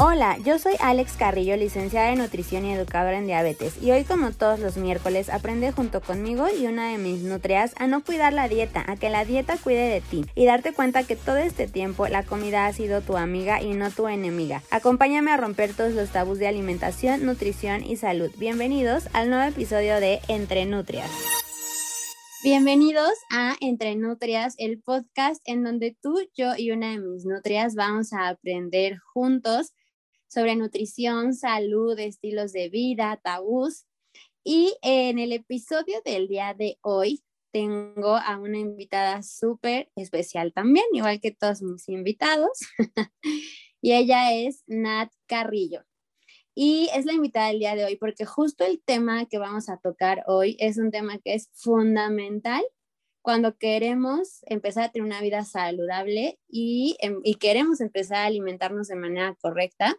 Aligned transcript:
Hola, 0.00 0.38
yo 0.44 0.58
soy 0.58 0.72
Alex 0.80 1.12
Carrillo, 1.16 1.56
licenciada 1.56 2.10
en 2.10 2.18
nutrición 2.18 2.64
y 2.66 2.72
educadora 2.72 3.16
en 3.16 3.28
diabetes, 3.28 3.80
y 3.80 3.92
hoy 3.92 4.02
como 4.02 4.32
todos 4.32 4.58
los 4.58 4.76
miércoles 4.76 5.30
aprende 5.30 5.70
junto 5.70 6.00
conmigo 6.00 6.46
y 6.48 6.66
una 6.66 6.90
de 6.90 6.98
mis 6.98 7.22
nutrias 7.22 7.74
a 7.78 7.86
no 7.86 8.02
cuidar 8.02 8.32
la 8.32 8.48
dieta, 8.48 8.84
a 8.88 8.96
que 8.96 9.08
la 9.08 9.24
dieta 9.24 9.56
cuide 9.56 9.88
de 9.88 10.00
ti 10.00 10.24
y 10.34 10.46
darte 10.46 10.72
cuenta 10.72 11.04
que 11.04 11.14
todo 11.14 11.36
este 11.36 11.68
tiempo 11.68 12.08
la 12.08 12.24
comida 12.24 12.66
ha 12.66 12.72
sido 12.72 13.02
tu 13.02 13.16
amiga 13.16 13.62
y 13.62 13.74
no 13.74 13.88
tu 13.92 14.08
enemiga. 14.08 14.62
Acompáñame 14.72 15.30
a 15.30 15.36
romper 15.36 15.74
todos 15.74 15.92
los 15.92 16.10
tabús 16.10 16.40
de 16.40 16.48
alimentación, 16.48 17.24
nutrición 17.24 17.84
y 17.84 17.94
salud. 17.94 18.32
Bienvenidos 18.36 19.08
al 19.12 19.30
nuevo 19.30 19.48
episodio 19.48 20.00
de 20.00 20.20
Entre 20.26 20.66
Nutrias. 20.66 21.10
Bienvenidos 22.42 23.12
a 23.30 23.54
Entre 23.60 23.94
Nutrias, 23.94 24.54
el 24.58 24.82
podcast 24.82 25.40
en 25.46 25.62
donde 25.62 25.96
tú, 26.02 26.18
yo 26.36 26.54
y 26.58 26.72
una 26.72 26.90
de 26.90 26.98
mis 26.98 27.24
nutrias 27.24 27.74
vamos 27.76 28.12
a 28.12 28.28
aprender 28.28 28.98
juntos 28.98 29.72
sobre 30.34 30.56
nutrición, 30.56 31.32
salud, 31.32 31.96
estilos 31.98 32.52
de 32.52 32.68
vida, 32.68 33.20
tabús. 33.22 33.86
Y 34.42 34.76
en 34.82 35.20
el 35.20 35.32
episodio 35.32 36.02
del 36.04 36.26
día 36.26 36.54
de 36.54 36.76
hoy 36.82 37.22
tengo 37.52 38.16
a 38.16 38.36
una 38.38 38.58
invitada 38.58 39.22
súper 39.22 39.90
especial 39.94 40.52
también, 40.52 40.86
igual 40.92 41.20
que 41.20 41.30
todos 41.30 41.62
mis 41.62 41.88
invitados. 41.88 42.58
y 43.80 43.92
ella 43.92 44.34
es 44.34 44.64
Nat 44.66 45.12
Carrillo. 45.26 45.84
Y 46.56 46.88
es 46.94 47.04
la 47.04 47.12
invitada 47.12 47.48
del 47.48 47.60
día 47.60 47.76
de 47.76 47.84
hoy 47.84 47.96
porque 47.96 48.24
justo 48.24 48.64
el 48.64 48.82
tema 48.84 49.26
que 49.26 49.38
vamos 49.38 49.68
a 49.68 49.78
tocar 49.78 50.24
hoy 50.26 50.56
es 50.58 50.78
un 50.78 50.90
tema 50.90 51.18
que 51.18 51.34
es 51.34 51.48
fundamental 51.52 52.64
cuando 53.22 53.56
queremos 53.56 54.40
empezar 54.42 54.84
a 54.84 54.92
tener 54.92 55.06
una 55.06 55.20
vida 55.20 55.44
saludable 55.44 56.38
y, 56.48 56.96
em, 57.00 57.20
y 57.22 57.36
queremos 57.36 57.80
empezar 57.80 58.18
a 58.18 58.26
alimentarnos 58.26 58.88
de 58.88 58.96
manera 58.96 59.36
correcta 59.40 59.96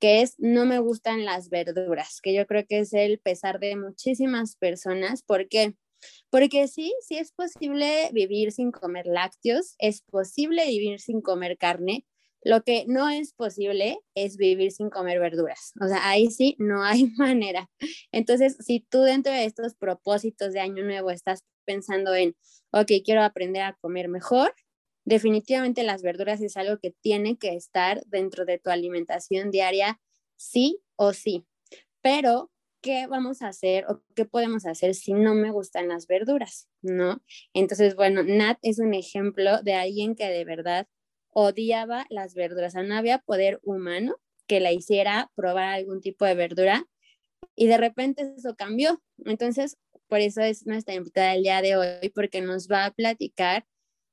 que 0.00 0.22
es 0.22 0.34
no 0.38 0.66
me 0.66 0.78
gustan 0.78 1.24
las 1.24 1.48
verduras, 1.48 2.20
que 2.20 2.34
yo 2.34 2.46
creo 2.46 2.64
que 2.66 2.80
es 2.80 2.92
el 2.92 3.18
pesar 3.18 3.60
de 3.60 3.76
muchísimas 3.76 4.56
personas. 4.56 5.22
¿Por 5.22 5.48
qué? 5.48 5.74
Porque 6.30 6.68
sí, 6.68 6.92
sí 7.00 7.16
es 7.16 7.32
posible 7.32 8.10
vivir 8.12 8.52
sin 8.52 8.72
comer 8.72 9.06
lácteos, 9.06 9.74
es 9.78 10.02
posible 10.02 10.66
vivir 10.66 11.00
sin 11.00 11.20
comer 11.20 11.58
carne. 11.58 12.04
Lo 12.44 12.64
que 12.64 12.84
no 12.88 13.08
es 13.08 13.34
posible 13.34 13.98
es 14.16 14.36
vivir 14.36 14.72
sin 14.72 14.90
comer 14.90 15.20
verduras. 15.20 15.72
O 15.80 15.86
sea, 15.86 16.08
ahí 16.08 16.30
sí 16.30 16.56
no 16.58 16.82
hay 16.82 17.04
manera. 17.16 17.70
Entonces, 18.10 18.56
si 18.60 18.80
tú 18.80 19.02
dentro 19.02 19.32
de 19.32 19.44
estos 19.44 19.74
propósitos 19.74 20.52
de 20.52 20.60
año 20.60 20.84
nuevo 20.84 21.10
estás 21.10 21.44
pensando 21.64 22.14
en, 22.14 22.34
ok, 22.72 22.90
quiero 23.04 23.22
aprender 23.22 23.62
a 23.62 23.74
comer 23.80 24.08
mejor, 24.08 24.52
definitivamente 25.04 25.82
las 25.82 26.02
verduras 26.02 26.40
es 26.40 26.56
algo 26.56 26.78
que 26.78 26.90
tiene 26.90 27.36
que 27.36 27.54
estar 27.54 28.02
dentro 28.06 28.44
de 28.44 28.58
tu 28.58 28.70
alimentación 28.70 29.50
diaria, 29.50 30.00
sí 30.36 30.80
o 30.96 31.12
sí. 31.12 31.44
Pero, 32.00 32.50
¿qué 32.80 33.06
vamos 33.06 33.42
a 33.42 33.48
hacer 33.48 33.86
o 33.88 34.02
qué 34.14 34.24
podemos 34.24 34.66
hacer 34.66 34.94
si 34.94 35.12
no 35.12 35.34
me 35.34 35.50
gustan 35.50 35.88
las 35.88 36.06
verduras? 36.06 36.68
¿No? 36.82 37.22
Entonces, 37.54 37.94
bueno, 37.94 38.22
Nat 38.22 38.58
es 38.62 38.78
un 38.78 38.94
ejemplo 38.94 39.62
de 39.62 39.74
alguien 39.74 40.14
que 40.14 40.28
de 40.28 40.44
verdad 40.44 40.86
odiaba 41.30 42.06
las 42.10 42.34
verduras. 42.34 42.74
no 42.74 42.94
había 42.94 43.18
poder 43.18 43.60
humano 43.62 44.16
que 44.46 44.60
la 44.60 44.72
hiciera 44.72 45.30
probar 45.34 45.68
algún 45.68 46.00
tipo 46.00 46.24
de 46.24 46.34
verdura 46.34 46.86
y 47.54 47.66
de 47.66 47.78
repente 47.78 48.34
eso 48.36 48.54
cambió. 48.56 49.02
Entonces, 49.24 49.78
por 50.08 50.20
eso 50.20 50.42
es 50.42 50.66
nuestra 50.66 50.94
invitada 50.94 51.32
del 51.32 51.42
día 51.42 51.62
de 51.62 51.76
hoy, 51.76 52.08
porque 52.14 52.40
nos 52.40 52.68
va 52.68 52.84
a 52.84 52.90
platicar 52.90 53.64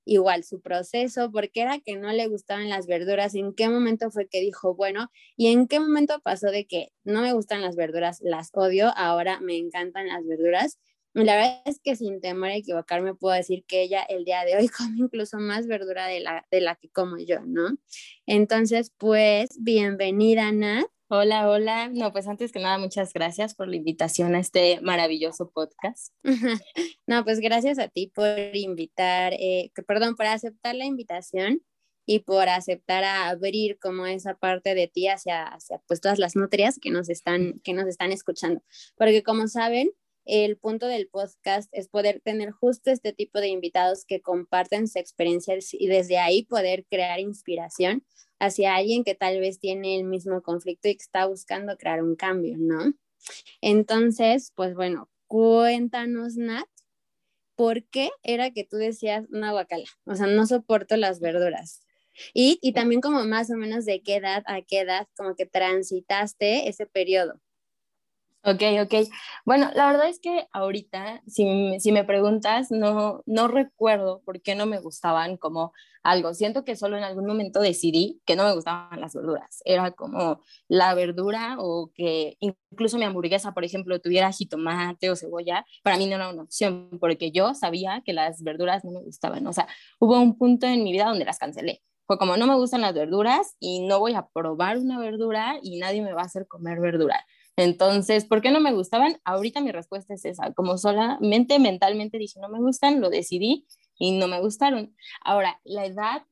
igual 0.09 0.43
su 0.43 0.61
proceso, 0.61 1.31
porque 1.31 1.61
era 1.61 1.79
que 1.79 1.95
no 1.95 2.11
le 2.11 2.27
gustaban 2.27 2.69
las 2.69 2.87
verduras, 2.87 3.35
en 3.35 3.53
qué 3.53 3.69
momento 3.69 4.11
fue 4.11 4.27
que 4.27 4.41
dijo, 4.41 4.75
bueno, 4.75 5.11
y 5.37 5.47
en 5.47 5.67
qué 5.67 5.79
momento 5.79 6.19
pasó 6.21 6.47
de 6.47 6.65
que 6.65 6.91
no 7.03 7.21
me 7.21 7.33
gustan 7.33 7.61
las 7.61 7.75
verduras, 7.75 8.19
las 8.21 8.49
odio, 8.53 8.91
ahora 8.95 9.39
me 9.39 9.57
encantan 9.57 10.07
las 10.07 10.25
verduras. 10.25 10.79
la 11.13 11.35
verdad 11.35 11.61
es 11.65 11.79
que 11.79 11.95
sin 11.95 12.21
temor 12.21 12.49
a 12.49 12.55
equivocarme 12.55 13.15
puedo 13.15 13.35
decir 13.35 13.63
que 13.67 13.81
ella 13.83 14.03
el 14.03 14.25
día 14.25 14.45
de 14.45 14.57
hoy 14.57 14.67
come 14.77 14.97
incluso 14.97 15.37
más 15.39 15.67
verdura 15.67 16.07
de 16.07 16.19
la, 16.21 16.45
de 16.51 16.61
la 16.61 16.75
que 16.75 16.89
como 16.89 17.17
yo, 17.17 17.41
¿no? 17.45 17.77
Entonces, 18.25 18.91
pues, 18.97 19.49
bienvenida, 19.59 20.51
Nat. 20.51 20.87
Hola, 21.11 21.49
hola. 21.49 21.89
No, 21.91 22.11
pues 22.11 22.27
antes 22.27 22.51
que 22.51 22.59
nada, 22.59 22.77
muchas 22.77 23.13
gracias 23.13 23.55
por 23.55 23.67
la 23.67 23.77
invitación 23.77 24.35
a 24.35 24.39
este 24.39 24.79
maravilloso 24.81 25.49
podcast. 25.49 26.13
no, 27.07 27.23
pues 27.23 27.39
gracias 27.39 27.79
a 27.79 27.87
ti 27.87 28.11
por 28.13 28.27
invitar, 28.53 29.33
eh, 29.33 29.71
perdón, 29.87 30.15
por 30.15 30.27
aceptar 30.27 30.75
la 30.75 30.85
invitación 30.85 31.63
y 32.05 32.19
por 32.19 32.47
aceptar 32.47 33.03
a 33.05 33.29
abrir 33.29 33.79
como 33.79 34.05
esa 34.05 34.35
parte 34.35 34.75
de 34.75 34.87
ti 34.87 35.07
hacia, 35.07 35.47
hacia 35.47 35.81
pues 35.87 35.99
todas 35.99 36.19
las 36.19 36.35
nutrias 36.35 36.77
que 36.79 36.91
nos 36.91 37.09
están, 37.09 37.59
que 37.63 37.73
nos 37.73 37.87
están 37.87 38.11
escuchando. 38.11 38.61
Porque 38.95 39.23
como 39.23 39.47
saben, 39.47 39.89
el 40.25 40.57
punto 40.57 40.85
del 40.85 41.07
podcast 41.07 41.69
es 41.71 41.89
poder 41.89 42.21
tener 42.23 42.51
justo 42.51 42.91
este 42.91 43.13
tipo 43.13 43.39
de 43.39 43.47
invitados 43.47 44.05
que 44.05 44.21
comparten 44.21 44.87
su 44.87 44.99
experiencia 44.99 45.57
y 45.71 45.87
desde 45.87 46.19
ahí 46.19 46.43
poder 46.43 46.85
crear 46.87 47.19
inspiración 47.19 48.05
hacia 48.39 48.75
alguien 48.75 49.03
que 49.03 49.15
tal 49.15 49.39
vez 49.39 49.59
tiene 49.59 49.97
el 49.97 50.05
mismo 50.05 50.41
conflicto 50.41 50.87
y 50.87 50.95
que 50.95 51.03
está 51.03 51.25
buscando 51.27 51.77
crear 51.77 52.03
un 52.03 52.15
cambio, 52.15 52.57
¿no? 52.57 52.93
Entonces, 53.61 54.53
pues 54.55 54.75
bueno, 54.75 55.09
cuéntanos, 55.27 56.37
Nat, 56.37 56.67
¿por 57.55 57.83
qué 57.85 58.11
era 58.23 58.51
que 58.51 58.63
tú 58.63 58.77
decías 58.77 59.25
una 59.31 59.51
guacala? 59.51 59.85
O 60.05 60.15
sea, 60.15 60.27
no 60.27 60.45
soporto 60.45 60.95
las 60.97 61.19
verduras. 61.19 61.81
Y, 62.33 62.59
y 62.61 62.73
también 62.73 63.01
como 63.01 63.25
más 63.25 63.49
o 63.51 63.55
menos 63.55 63.85
de 63.85 64.01
qué 64.01 64.15
edad 64.15 64.43
a 64.45 64.61
qué 64.61 64.79
edad 64.79 65.07
como 65.15 65.35
que 65.35 65.45
transitaste 65.45 66.67
ese 66.69 66.85
periodo. 66.85 67.39
Ok, 68.43 68.61
ok. 68.81 68.93
Bueno, 69.43 69.69
la 69.75 69.87
verdad 69.87 70.07
es 70.07 70.19
que 70.19 70.47
ahorita, 70.53 71.21
si, 71.27 71.77
si, 71.79 71.91
me 71.91 72.05
preguntas, 72.05 72.71
no, 72.71 73.21
no 73.25 73.47
recuerdo 73.49 74.21
por 74.23 74.41
qué 74.41 74.55
no 74.55 74.65
me 74.65 74.79
gustaban 74.79 75.35
como 75.35 75.73
algo. 76.03 76.33
Siento 76.33 76.63
que 76.63 76.77
solo 76.77 76.97
en 76.97 77.03
algún 77.03 77.25
momento 77.25 77.59
decidí 77.59 78.21
que 78.25 78.37
no 78.37 78.45
me 78.45 78.53
gustaban 78.53 79.01
las 79.01 79.13
verduras. 79.13 79.61
Era 79.65 79.91
como 79.91 80.39
la 80.69 80.93
verdura 80.93 81.57
o 81.59 81.91
que 81.93 82.37
incluso 82.39 82.97
mi 82.97 83.03
hamburguesa, 83.03 83.53
por 83.53 83.65
ejemplo, 83.65 83.99
tuviera 83.99 84.31
jitomate 84.31 85.09
o 85.09 85.17
cebolla, 85.17 85.65
para 85.83 85.97
mí 85.97 86.07
no 86.07 86.15
era 86.15 86.29
una 86.29 86.43
opción 86.43 86.89
porque 87.01 87.31
yo 87.31 87.53
sabía 87.53 88.01
que 88.05 88.13
las 88.13 88.41
verduras 88.41 88.85
no 88.85 88.91
me 88.91 89.01
gustaban. 89.01 89.45
O 89.47 89.53
sea, 89.53 89.67
hubo 89.99 90.17
un 90.17 90.37
punto 90.37 90.65
en 90.65 90.83
mi 90.85 90.93
vida 90.93 91.05
donde 91.07 91.25
las 91.25 91.39
cancelé. 91.39 91.83
Fue 92.07 92.17
como 92.17 92.37
no 92.37 92.47
me 92.47 92.55
gustan 92.55 92.81
las 92.81 92.93
verduras 92.93 93.55
y 93.59 93.85
no 93.85 93.99
voy 93.99 94.13
a 94.13 94.27
probar 94.29 94.77
una 94.77 94.97
verdura 94.97 95.59
y 95.61 95.77
nadie 95.77 96.01
me 96.01 96.13
va 96.13 96.21
a 96.21 96.25
hacer 96.25 96.47
comer 96.47 96.79
verdura. 96.79 97.23
Entonces, 97.59 98.23
¿por 98.23 98.41
qué 98.41 98.51
no 98.51 98.61
me 98.61 98.71
gustaban? 98.71 99.19
Ahorita 99.25 99.59
mi 99.59 99.71
respuesta 99.71 100.13
es 100.13 100.23
esa, 100.23 100.53
como 100.53 100.77
solamente 100.77 101.59
mentalmente 101.59 102.17
dije, 102.17 102.39
no 102.39 102.47
me 102.47 102.59
gustan, 102.59 103.01
lo 103.01 103.09
decidí 103.09 103.67
y 103.97 104.17
no 104.17 104.29
me 104.29 104.39
gustaron. 104.39 104.95
Ahora, 105.25 105.59
la 105.65 105.85
edad 105.85 106.23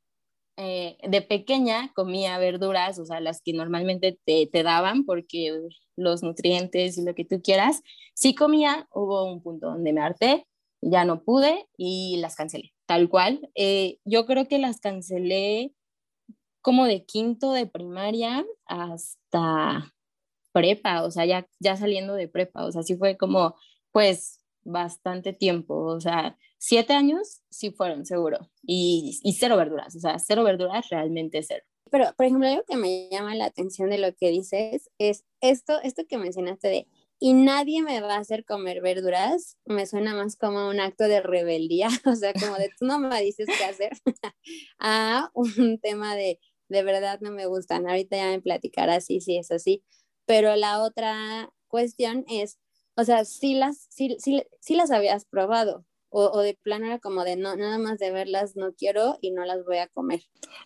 eh, 0.55 0.97
de 1.03 1.21
pequeña 1.21 1.91
comía 1.93 2.37
verduras, 2.37 2.97
o 2.97 3.05
sea, 3.05 3.19
las 3.19 3.41
que 3.41 3.51
normalmente 3.51 4.17
te, 4.23 4.47
te, 4.47 4.63
daban, 4.63 5.03
porque 5.03 5.67
los 5.97 6.23
nutrientes 6.23 6.97
y 6.97 7.03
lo 7.03 7.13
que 7.13 7.25
tú 7.25 7.41
quieras, 7.41 7.83
sí 8.13 8.33
comía, 8.33 8.87
hubo 8.93 9.25
un 9.25 9.43
punto 9.43 9.67
donde 9.67 9.91
me 9.91 10.01
harté, 10.01 10.47
ya 10.81 11.03
no 11.03 11.23
pude 11.23 11.67
y 11.77 12.17
las 12.21 12.35
cancelé, 12.35 12.73
tal 12.85 13.09
cual. 13.09 13.49
Eh, 13.55 13.99
yo 14.05 14.25
creo 14.25 14.47
que 14.47 14.59
las 14.59 14.79
cancelé 14.79 15.73
como 16.61 16.85
de 16.85 17.05
quinto 17.05 17.51
de 17.51 17.67
primaria 17.67 18.45
hasta 18.65 19.93
prepa, 20.57 21.03
o 21.03 21.11
sea, 21.11 21.25
ya, 21.25 21.47
ya 21.59 21.77
saliendo 21.77 22.15
de 22.15 22.27
prepa, 22.27 22.65
o 22.65 22.71
sea, 22.71 22.81
sí 22.81 22.95
fue 22.95 23.15
como, 23.15 23.55
pues, 23.91 24.41
bastante 24.63 25.33
tiempo, 25.33 25.75
o 25.75 26.01
sea, 26.01 26.35
siete 26.57 26.93
años 26.93 27.43
sí 27.51 27.69
fueron, 27.69 28.07
seguro, 28.07 28.49
y, 28.63 29.19
y 29.21 29.33
cero 29.33 29.55
verduras, 29.55 29.95
o 29.95 29.99
sea, 29.99 30.17
cero 30.17 30.43
verduras, 30.43 30.89
realmente 30.89 31.43
cero. 31.43 31.63
Pero, 31.91 32.05
por 32.17 32.25
ejemplo, 32.25 32.47
algo 32.47 32.63
que 32.67 32.75
me 32.75 33.07
llama 33.09 33.35
la 33.35 33.45
atención 33.45 33.91
de 33.91 33.99
lo 33.99 34.13
que 34.15 34.29
dices 34.29 34.89
es 34.97 35.23
esto, 35.41 35.79
esto 35.83 36.03
que 36.09 36.17
mencionaste 36.17 36.67
de, 36.67 36.87
y 37.19 37.33
nadie 37.33 37.83
me 37.83 38.01
va 38.01 38.15
a 38.15 38.19
hacer 38.19 38.43
comer 38.43 38.81
verduras, 38.81 39.57
me 39.65 39.85
suena 39.85 40.15
más 40.15 40.35
como 40.37 40.69
un 40.69 40.79
acto 40.79 41.03
de 41.03 41.21
rebeldía, 41.21 41.87
o 42.05 42.15
sea, 42.15 42.33
como 42.33 42.55
de 42.55 42.71
tú 42.79 42.85
no 42.85 42.97
me 42.97 43.21
dices 43.21 43.47
qué 43.57 43.63
hacer, 43.63 43.91
a 44.79 45.29
un 45.35 45.79
tema 45.79 46.15
de, 46.15 46.39
de 46.67 46.83
verdad 46.83 47.19
no 47.21 47.31
me 47.31 47.45
gustan, 47.45 47.87
ahorita 47.87 48.17
ya 48.17 48.31
me 48.31 48.41
platicarás 48.41 49.05
si 49.05 49.21
sí, 49.21 49.37
es 49.37 49.51
así, 49.51 49.83
pero 50.27 50.55
la 50.55 50.83
otra 50.83 51.49
cuestión 51.67 52.25
es, 52.27 52.59
o 52.95 53.03
sea, 53.03 53.25
si 53.25 53.55
las, 53.55 53.87
si, 53.89 54.17
si, 54.19 54.75
las 54.75 54.91
habías 54.91 55.25
probado, 55.25 55.85
o, 56.09 56.39
de 56.39 56.57
plano 56.61 56.85
era 56.85 56.99
como 56.99 57.23
de 57.23 57.35
no, 57.35 57.55
nada 57.55 57.77
más 57.77 57.99
de 57.99 58.11
verlas 58.11 58.55
no 58.55 58.73
quiero 58.73 59.17
y 59.21 59.31
no 59.31 59.45
las 59.45 59.63
voy 59.65 59.77
a 59.77 59.87
comer. 59.87 60.21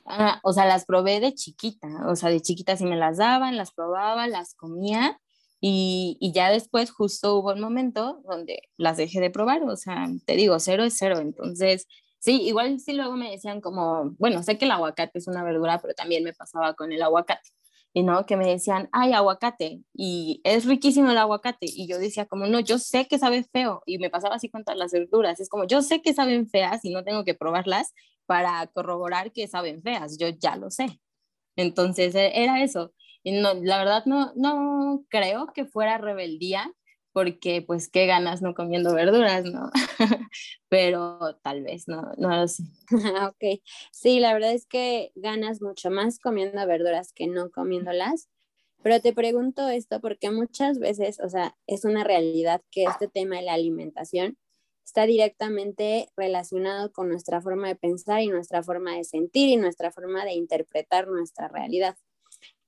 Ah, 0.06 0.40
o 0.44 0.54
sea, 0.54 0.66
las 0.66 0.86
probé 0.86 1.20
de 1.20 1.34
chiquita, 1.34 1.88
o 2.08 2.16
sea, 2.16 2.30
de 2.30 2.42
chiquita 2.42 2.78
sí 2.78 2.86
me 2.86 2.96
las 2.96 3.18
daban, 3.18 3.58
las 3.58 3.72
probaba, 3.72 4.28
las 4.28 4.54
comía 4.56 5.20
y, 5.60 6.18
y 6.20 6.32
ya 6.32 6.50
después 6.50 6.92
justo 6.92 7.36
hubo 7.38 7.54
un 7.54 7.62
momento 7.62 8.22
donde 8.28 8.70
las 8.78 8.98
dejé 8.98 9.20
de 9.20 9.30
probar, 9.30 9.64
o 9.64 9.76
sea, 9.76 10.08
te 10.26 10.36
digo, 10.36 10.60
cero 10.60 10.84
es 10.84 10.96
cero, 10.98 11.20
entonces 11.20 11.88
sí, 12.20 12.42
igual 12.44 12.80
sí 12.80 12.94
luego 12.94 13.18
me 13.18 13.32
decían 13.32 13.62
como, 13.62 14.16
bueno, 14.20 14.42
sé 14.44 14.58
que 14.58 14.66
el 14.66 14.72
aguacate 14.72 15.20
es 15.20 15.28
una 15.28 15.44
verdura, 15.44 15.80
pero 15.82 15.94
también 15.94 16.24
me 16.24 16.34
pasaba 16.34 16.76
con 16.76 16.92
el 16.92 17.02
aguacate 17.02 17.50
y 17.94 18.04
no, 18.04 18.26
que 18.26 18.38
me 18.38 18.48
decían, 18.48 18.90
ay, 18.94 19.14
aguacate, 19.14 19.82
y 19.94 20.42
es 20.44 20.66
riquísimo 20.66 21.12
el 21.12 21.18
aguacate, 21.18 21.66
y 21.68 21.88
yo 21.88 22.00
decía 22.00 22.26
como, 22.26 22.48
no, 22.48 22.60
yo 22.60 22.80
sé 22.80 23.08
que 23.08 23.20
sabe 23.20 23.44
feo, 23.44 23.84
y 23.86 23.98
me 24.00 24.10
pasaba 24.10 24.36
así 24.36 24.50
con 24.50 24.64
todas 24.64 24.78
las 24.80 24.92
verduras, 24.92 25.40
es 25.40 25.50
como, 25.50 25.66
yo 25.66 25.82
sé 25.82 26.02
que 26.02 26.14
saben 26.14 26.48
feas 26.50 26.86
y 26.86 26.92
no 26.92 27.04
tengo 27.04 27.26
que 27.26 27.34
probarlas 27.34 27.94
para 28.26 28.66
corroborar 28.68 29.32
que 29.34 29.48
saben 29.48 29.82
feas, 29.82 30.18
yo 30.18 30.30
ya 30.30 30.56
lo 30.56 30.72
sé. 30.72 31.02
Entonces 31.58 32.16
e, 32.16 32.44
era 32.44 32.64
eso, 32.64 32.94
y 33.24 33.34
no, 33.34 33.54
la 33.56 33.78
verdad 33.80 34.04
no, 34.06 34.32
no 34.36 35.04
creo 35.10 35.48
que 35.54 35.66
fuera 35.66 35.98
rebeldía, 35.98 36.72
porque 37.14 37.62
pues 37.62 37.90
qué 37.90 38.06
ganas 38.06 38.42
no 38.42 38.54
comiendo 38.54 38.94
verduras, 38.94 39.44
¿no? 39.46 39.70
Pero 40.70 41.40
tal 41.44 41.64
vez, 41.64 41.88
no, 41.88 42.12
no 42.18 42.30
lo 42.30 42.48
sé. 42.48 42.64
ok, 43.28 43.62
sí, 43.92 44.20
la 44.20 44.34
verdad 44.34 44.54
es 44.54 44.66
que 44.66 45.12
ganas 45.16 45.62
mucho 45.62 45.92
más 45.92 46.20
comiendo 46.20 46.66
verduras 46.66 47.14
que 47.14 47.28
no 47.28 47.52
comiéndolas. 47.52 48.30
Pero 48.84 49.00
te 49.00 49.14
pregunto 49.14 49.70
esto 49.70 50.00
porque 50.00 50.32
muchas 50.32 50.80
veces, 50.80 51.20
o 51.20 51.30
sea, 51.30 51.56
es 51.68 51.86
una 51.86 52.04
realidad 52.04 52.62
que 52.72 52.86
este 52.86 53.08
tema 53.08 53.38
de 53.38 53.44
la 53.44 53.54
alimentación 53.54 54.38
está 54.84 55.06
directamente 55.06 56.10
relacionado 56.18 56.92
con 56.92 57.08
nuestra 57.08 57.42
forma 57.42 57.68
de 57.68 57.76
pensar 57.76 58.22
y 58.22 58.28
nuestra 58.28 58.64
forma 58.64 58.96
de 58.96 59.04
sentir 59.04 59.50
y 59.50 59.58
nuestra 59.58 59.92
forma 59.92 60.26
de 60.26 60.34
interpretar 60.34 61.08
nuestra 61.08 61.48
realidad. 61.48 61.96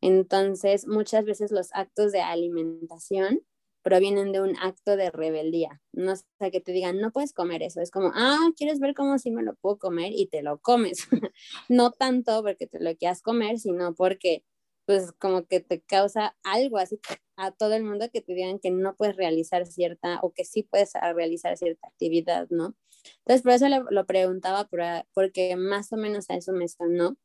Entonces, 0.01 0.87
muchas 0.87 1.25
veces 1.25 1.51
los 1.51 1.69
actos 1.73 2.11
de 2.11 2.21
alimentación 2.21 3.41
provienen 3.83 4.31
de 4.31 4.41
un 4.41 4.57
acto 4.57 4.95
de 4.97 5.11
rebeldía. 5.11 5.81
No 5.91 6.15
sé, 6.15 6.25
que 6.51 6.61
te 6.61 6.71
digan, 6.71 6.99
no 6.99 7.11
puedes 7.11 7.33
comer 7.33 7.61
eso. 7.61 7.81
Es 7.81 7.91
como, 7.91 8.11
ah, 8.15 8.39
¿quieres 8.57 8.79
ver 8.79 8.95
cómo 8.95 9.19
sí 9.19 9.29
me 9.29 9.43
lo 9.43 9.55
puedo 9.55 9.77
comer? 9.77 10.13
Y 10.15 10.27
te 10.27 10.41
lo 10.41 10.59
comes. 10.59 11.07
no 11.69 11.91
tanto 11.91 12.41
porque 12.41 12.65
te 12.65 12.79
lo 12.81 12.95
quieras 12.95 13.21
comer, 13.21 13.59
sino 13.59 13.93
porque, 13.93 14.43
pues, 14.85 15.11
como 15.13 15.45
que 15.45 15.59
te 15.59 15.81
causa 15.81 16.35
algo 16.43 16.77
así 16.77 16.99
a 17.35 17.51
todo 17.51 17.73
el 17.73 17.83
mundo 17.83 18.09
que 18.11 18.21
te 18.21 18.33
digan 18.33 18.59
que 18.59 18.71
no 18.71 18.95
puedes 18.95 19.17
realizar 19.17 19.65
cierta 19.65 20.19
o 20.21 20.31
que 20.31 20.45
sí 20.45 20.63
puedes 20.63 20.93
realizar 21.15 21.57
cierta 21.57 21.87
actividad, 21.87 22.47
¿no? 22.49 22.75
Entonces, 23.19 23.43
por 23.43 23.51
eso 23.51 23.67
lo, 23.69 23.83
lo 23.91 24.05
preguntaba, 24.05 24.69
porque 25.13 25.55
más 25.57 25.91
o 25.91 25.97
menos 25.97 26.29
a 26.29 26.35
eso 26.35 26.53
me 26.53 26.67
sonó, 26.69 27.17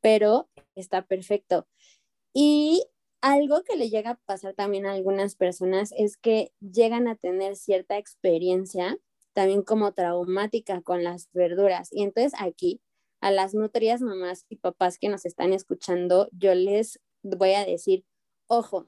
pero 0.00 0.50
está 0.74 1.02
perfecto. 1.02 1.68
Y 2.34 2.84
algo 3.20 3.62
que 3.64 3.76
le 3.76 3.90
llega 3.90 4.10
a 4.10 4.20
pasar 4.26 4.54
también 4.54 4.86
a 4.86 4.92
algunas 4.92 5.34
personas 5.34 5.92
es 5.96 6.16
que 6.16 6.52
llegan 6.60 7.08
a 7.08 7.16
tener 7.16 7.56
cierta 7.56 7.98
experiencia 7.98 8.98
también 9.32 9.62
como 9.62 9.92
traumática 9.92 10.80
con 10.82 11.04
las 11.04 11.28
verduras. 11.32 11.88
Y 11.92 12.02
entonces 12.02 12.32
aquí 12.38 12.80
a 13.20 13.30
las 13.30 13.54
nutrias 13.54 14.00
mamás 14.00 14.46
y 14.48 14.56
papás 14.56 14.98
que 14.98 15.08
nos 15.08 15.26
están 15.26 15.52
escuchando, 15.52 16.28
yo 16.32 16.54
les 16.54 17.00
voy 17.22 17.52
a 17.52 17.64
decir, 17.64 18.04
ojo, 18.46 18.86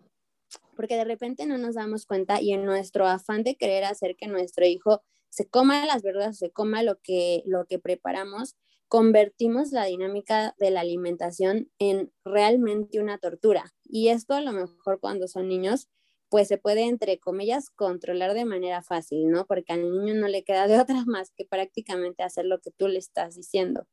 porque 0.77 0.97
de 0.97 1.05
repente 1.05 1.47
no 1.47 1.59
nos 1.59 1.75
damos 1.75 2.07
cuenta 2.07 2.41
y 2.41 2.53
en 2.53 2.65
nuestro 2.65 3.07
afán 3.07 3.45
de 3.45 3.57
querer 3.57 3.85
hacer 3.85 4.17
que 4.17 4.27
nuestro 4.27 4.67
hijo 4.67 5.03
se 5.29 5.49
coma 5.49 5.87
las 5.87 6.03
verduras, 6.03 6.39
se 6.39 6.51
coma 6.51 6.83
lo 6.83 6.99
que, 7.03 7.43
lo 7.47 7.67
que 7.67 7.79
preparamos, 7.79 8.57
convertimos 8.93 9.73
la 9.73 9.87
dinámica 9.87 10.55
de 10.59 10.71
la 10.71 10.81
alimentación 10.81 11.71
en 11.79 12.13
realmente 12.27 13.01
una 13.01 13.17
tortura. 13.17 13.73
Y 13.85 14.09
esto 14.09 14.35
a 14.35 14.43
lo 14.43 14.53
mejor 14.53 15.01
cuando 15.01 15.29
son 15.29 15.49
niños, 15.49 15.89
pues 16.29 16.49
se 16.49 16.59
puede, 16.59 16.83
entre 16.83 17.19
comillas, 17.19 17.71
controlar 17.71 18.35
de 18.35 18.45
manera 18.45 18.83
fácil, 18.83 19.31
¿no? 19.31 19.47
Porque 19.47 19.73
al 19.73 19.91
niño 19.91 20.13
no 20.13 20.29
le 20.29 20.45
queda 20.45 20.69
de 20.69 20.79
otra 20.79 21.05
más 21.07 21.33
que 21.35 21.47
prácticamente 21.47 22.23
hacer 22.23 22.45
lo 22.45 22.61
que 22.61 22.71
tú 22.71 22.87
le 22.87 22.99
estás 22.99 23.35
diciendo. 23.35 23.87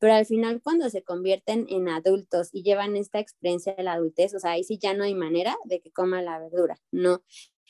Pero 0.00 0.14
al 0.14 0.26
final, 0.26 0.60
cuando 0.60 0.90
se 0.90 1.04
convierten 1.04 1.66
en 1.68 1.88
adultos 1.88 2.48
y 2.52 2.64
llevan 2.64 2.96
esta 2.96 3.20
experiencia 3.20 3.76
de 3.76 3.84
la 3.84 3.92
adultez, 3.92 4.34
o 4.34 4.40
sea, 4.40 4.50
ahí 4.50 4.64
sí 4.64 4.80
ya 4.82 4.94
no 4.94 5.04
hay 5.04 5.14
manera 5.14 5.56
de 5.64 5.80
que 5.80 5.92
coma 5.92 6.22
la 6.22 6.40
verdura, 6.40 6.76
¿no? 6.90 7.22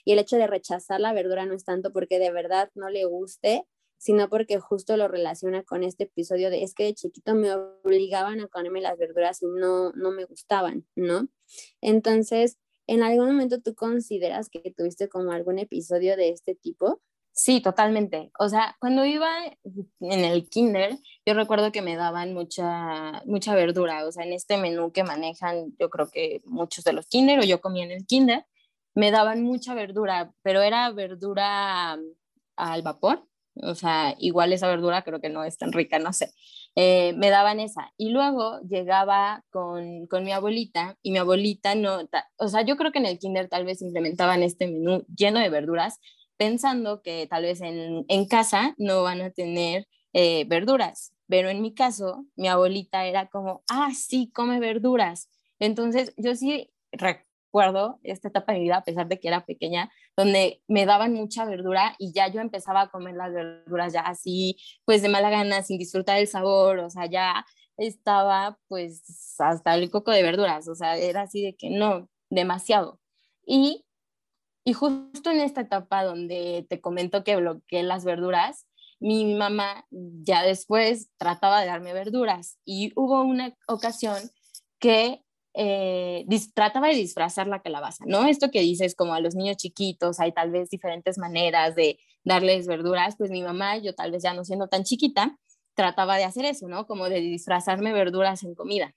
Y 0.03 0.13
el 0.13 0.19
hecho 0.19 0.39
de 0.39 0.47
rechazar 0.47 0.99
la 0.99 1.13
verdura 1.13 1.45
no 1.45 1.53
es 1.53 1.65
tanto 1.65 1.93
porque 1.93 2.19
de 2.19 2.33
verdad 2.33 2.71
no 2.75 2.89
le 2.89 3.05
guste, 3.05 3.67
sino 4.01 4.31
porque 4.31 4.59
justo 4.59 4.97
lo 4.97 5.09
relaciona 5.09 5.63
con 5.63 5.85
este 5.85 6.05
episodio 6.05 6.49
de 6.49 6.63
es 6.63 6.75
que 6.75 6.85
de 6.85 6.95
chiquito 6.95 7.35
me 7.35 7.53
obligaban 7.53 8.41
a 8.41 8.49
comerme 8.49 8.81
las 8.81 8.97
verduras 8.97 9.43
y 9.43 9.47
no, 9.47 9.93
no 9.93 10.11
me 10.11 10.25
gustaban, 10.25 10.87
¿no? 10.97 11.29
Entonces, 11.83 12.57
¿en 12.87 13.03
algún 13.03 13.27
momento 13.27 13.61
tú 13.61 13.75
consideras 13.75 14.49
que 14.49 14.73
tuviste 14.75 15.11
como 15.11 15.33
algún 15.33 15.59
episodio 15.59 16.17
de 16.17 16.31
este 16.31 16.55
tipo? 16.55 17.03
Sí, 17.33 17.61
totalmente. 17.61 18.31
O 18.39 18.49
sea, 18.49 18.75
cuando 18.81 19.05
iba 19.05 19.29
en 20.01 20.25
el 20.25 20.49
kinder, 20.49 20.99
yo 21.27 21.35
recuerdo 21.35 21.71
que 21.71 21.83
me 21.83 21.97
daban 21.97 22.33
mucha, 22.33 23.23
mucha 23.27 23.55
verdura. 23.55 24.07
O 24.07 24.13
sea, 24.13 24.25
en 24.25 24.33
este 24.33 24.57
menú 24.57 24.93
que 24.93 25.05
manejan, 25.05 25.77
yo 25.79 25.91
creo 25.91 26.09
que 26.11 26.41
muchos 26.47 26.85
de 26.85 26.95
los 26.95 27.07
kinder, 27.07 27.39
o 27.39 27.45
yo 27.45 27.61
comía 27.61 27.85
en 27.85 27.91
el 27.91 28.07
kinder, 28.07 28.47
me 28.95 29.11
daban 29.11 29.43
mucha 29.43 29.75
verdura, 29.75 30.33
pero 30.43 30.63
era 30.63 30.91
verdura 30.91 31.99
al 32.57 32.83
vapor 32.83 33.30
o 33.57 33.75
sea, 33.75 34.15
igual 34.19 34.53
esa 34.53 34.69
verdura 34.69 35.03
creo 35.03 35.21
que 35.21 35.29
no 35.29 35.45
es 35.45 35.59
tan 35.59 35.73
rica, 35.73 35.99
no 35.99 36.13
sé. 36.13 36.33
Eh, 36.77 37.15
me 37.17 37.31
daban 37.31 37.61
esa. 37.61 37.93
Y 37.97 38.11
luego 38.11 38.61
llegaba 38.69 39.45
con, 39.51 40.07
con, 40.07 40.25
mi 40.25 40.33
abuelita 40.33 40.97
y 41.03 41.11
mi 41.13 41.19
abuelita 41.19 41.75
no, 41.75 42.01
o 42.37 42.49
sea, 42.49 42.63
yo 42.63 42.77
creo 42.77 42.93
que 42.93 42.99
en 43.01 43.07
el 43.07 43.19
kinder 43.19 43.49
tal 43.49 43.65
vez 43.65 43.83
implementaban 43.83 44.43
este 44.43 44.67
menú 44.67 45.05
lleno 45.15 45.41
de 45.41 45.49
verduras, 45.51 45.99
pensando 46.37 47.03
que 47.03 47.27
tal 47.29 47.43
vez 47.43 47.61
en, 47.61 48.05
en 48.09 48.27
casa 48.27 48.75
no 48.79 49.03
van 49.03 49.21
a 49.21 49.31
tener 49.31 49.87
eh, 50.13 50.45
verduras. 50.49 51.13
Pero 51.29 51.49
en 51.49 51.63
mi 51.63 51.75
caso, 51.75 52.27
mi 52.37 52.49
abuelita 52.49 53.07
era 53.07 53.29
como, 53.29 53.63
ah, 53.69 53.91
sí, 53.95 54.31
come 54.33 54.59
verduras. 54.61 55.29
Entonces, 55.59 56.13
yo 56.17 56.35
sí 56.35 56.71
recuerdo 57.51 57.99
esta 58.05 58.29
etapa 58.29 58.53
de 58.53 58.59
mi 58.59 58.65
vida, 58.67 58.77
a 58.77 58.85
pesar 58.85 59.09
de 59.09 59.19
que 59.19 59.27
era 59.27 59.45
pequeña, 59.45 59.91
donde 60.17 60.63
me 60.69 60.87
daban 60.87 61.15
mucha 61.15 61.45
verdura 61.45 61.97
y 61.99 62.13
ya 62.13 62.29
yo 62.29 62.41
empezaba 62.41 62.83
a 62.83 62.91
comer 62.91 63.17
las 63.17 63.33
verduras 63.33 63.93
ya 63.93 64.03
así, 64.03 64.57
pues 64.85 65.03
de 65.03 65.09
mala 65.09 65.31
gana, 65.31 65.63
sin 65.63 65.79
disfrutar 65.79 66.19
el 66.19 66.29
sabor, 66.29 66.79
o 66.79 66.91
sea, 66.91 67.07
ya 67.07 67.45
estaba 67.77 68.57
pues 68.69 69.03
hasta 69.41 69.75
el 69.75 69.91
coco 69.91 70.13
de 70.13 70.23
verduras, 70.23 70.69
o 70.69 70.77
sea, 70.77 70.97
era 70.97 71.23
así 71.23 71.43
de 71.43 71.57
que 71.57 71.71
no, 71.71 72.09
demasiado. 72.31 73.01
Y, 73.45 73.85
y 74.65 74.73
justo 74.73 75.31
en 75.33 75.41
esta 75.41 75.63
etapa 75.63 76.05
donde 76.05 76.67
te 76.69 76.81
comento 76.81 77.25
que 77.25 77.37
bloqueé 77.37 77.83
las 77.83 78.05
verduras, 78.05 78.69
mi 79.01 79.35
mamá 79.35 79.87
ya 79.91 80.45
después 80.45 81.11
trataba 81.17 81.61
de 81.61 81.67
darme 81.67 81.95
verduras 81.95 82.59
y 82.65 82.93
hubo 82.95 83.23
una 83.23 83.55
ocasión 83.67 84.19
que 84.79 85.25
eh, 85.55 86.27
trataba 86.55 86.89
de 86.89 86.95
disfrazar 86.95 87.47
la 87.47 87.61
calabaza, 87.63 88.05
¿no? 88.07 88.27
Esto 88.27 88.51
que 88.51 88.61
dices 88.61 88.95
como 88.95 89.15
a 89.15 89.21
los 89.21 89.35
niños 89.35 89.57
chiquitos, 89.57 90.21
hay 90.21 90.33
tal 90.33 90.51
vez 90.51 90.71
diferentes 90.71 91.19
maneras 91.19 91.75
de 91.75 91.99
darles 92.25 92.67
verduras, 92.67 93.17
pues 93.17 93.31
mi 93.31 93.43
mamá, 93.43 93.79
yo 93.79 93.95
tal 93.95 94.13
vez 94.13 94.23
ya 94.23 94.35
no 94.35 94.45
siendo 94.45 94.69
tan 94.69 94.85
chiquita, 94.85 95.39
trataba 95.75 96.17
de 96.17 96.25
hacer 96.25 96.45
eso, 96.45 96.69
¿no? 96.69 96.87
Como 96.87 97.09
de 97.09 97.21
disfrazarme 97.21 97.93
verduras 97.93 98.43
en 98.43 98.55
comida. 98.55 98.95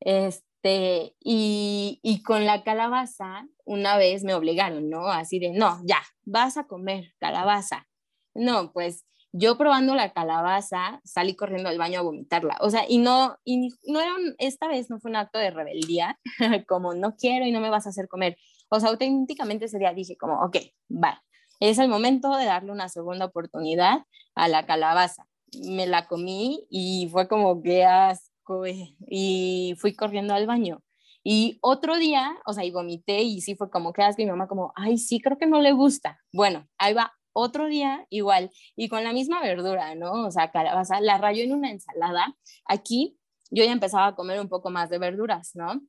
Este, 0.00 1.14
y, 1.20 2.00
y 2.02 2.22
con 2.22 2.46
la 2.46 2.62
calabaza, 2.64 3.46
una 3.64 3.96
vez 3.96 4.24
me 4.24 4.34
obligaron, 4.34 4.90
¿no? 4.90 5.08
Así 5.08 5.38
de, 5.38 5.50
no, 5.50 5.80
ya, 5.84 6.02
vas 6.24 6.56
a 6.56 6.66
comer 6.66 7.14
calabaza. 7.18 7.88
No, 8.34 8.72
pues 8.72 9.04
yo 9.38 9.58
probando 9.58 9.94
la 9.94 10.12
calabaza 10.12 11.00
salí 11.04 11.36
corriendo 11.36 11.68
al 11.68 11.78
baño 11.78 12.00
a 12.00 12.02
vomitarla. 12.02 12.56
O 12.60 12.70
sea, 12.70 12.84
y 12.88 12.98
no, 12.98 13.36
y 13.44 13.68
no 13.86 14.00
era 14.00 14.14
esta 14.38 14.66
vez 14.68 14.88
no 14.90 14.98
fue 14.98 15.10
un 15.10 15.16
acto 15.16 15.38
de 15.38 15.50
rebeldía, 15.50 16.18
como 16.68 16.94
no 16.94 17.16
quiero 17.16 17.46
y 17.46 17.52
no 17.52 17.60
me 17.60 17.70
vas 17.70 17.86
a 17.86 17.90
hacer 17.90 18.08
comer. 18.08 18.36
O 18.68 18.80
sea, 18.80 18.90
auténticamente 18.90 19.66
ese 19.66 19.78
día 19.78 19.92
dije 19.92 20.16
como, 20.16 20.42
ok, 20.42 20.56
va, 20.90 21.22
es 21.60 21.78
el 21.78 21.88
momento 21.88 22.36
de 22.36 22.46
darle 22.46 22.72
una 22.72 22.88
segunda 22.88 23.26
oportunidad 23.26 24.04
a 24.34 24.48
la 24.48 24.66
calabaza. 24.66 25.26
Me 25.64 25.86
la 25.86 26.06
comí 26.06 26.66
y 26.70 27.08
fue 27.10 27.28
como, 27.28 27.62
qué 27.62 27.84
asco, 27.84 28.64
y 28.66 29.74
fui 29.78 29.94
corriendo 29.94 30.34
al 30.34 30.46
baño. 30.46 30.82
Y 31.28 31.58
otro 31.60 31.98
día, 31.98 32.36
o 32.46 32.52
sea, 32.52 32.64
y 32.64 32.70
vomité 32.70 33.22
y 33.22 33.40
sí 33.40 33.56
fue 33.56 33.68
como, 33.68 33.92
qué 33.92 34.02
asco, 34.02 34.22
y 34.22 34.24
mi 34.24 34.30
mamá 34.30 34.46
como, 34.46 34.72
ay, 34.76 34.96
sí, 34.96 35.20
creo 35.20 35.36
que 35.38 35.46
no 35.46 35.60
le 35.60 35.72
gusta. 35.72 36.20
Bueno, 36.32 36.68
ahí 36.78 36.94
va 36.94 37.15
otro 37.36 37.66
día 37.66 38.06
igual 38.08 38.50
y 38.76 38.88
con 38.88 39.04
la 39.04 39.12
misma 39.12 39.42
verdura, 39.42 39.94
¿no? 39.94 40.26
O 40.26 40.30
sea, 40.30 40.50
calabaza, 40.50 41.00
la 41.00 41.18
rayo 41.18 41.44
en 41.44 41.52
una 41.52 41.70
ensalada. 41.70 42.34
Aquí 42.64 43.18
yo 43.50 43.62
ya 43.62 43.72
empezaba 43.72 44.06
a 44.08 44.14
comer 44.14 44.40
un 44.40 44.48
poco 44.48 44.70
más 44.70 44.88
de 44.88 44.98
verduras, 44.98 45.54
¿no? 45.54 45.82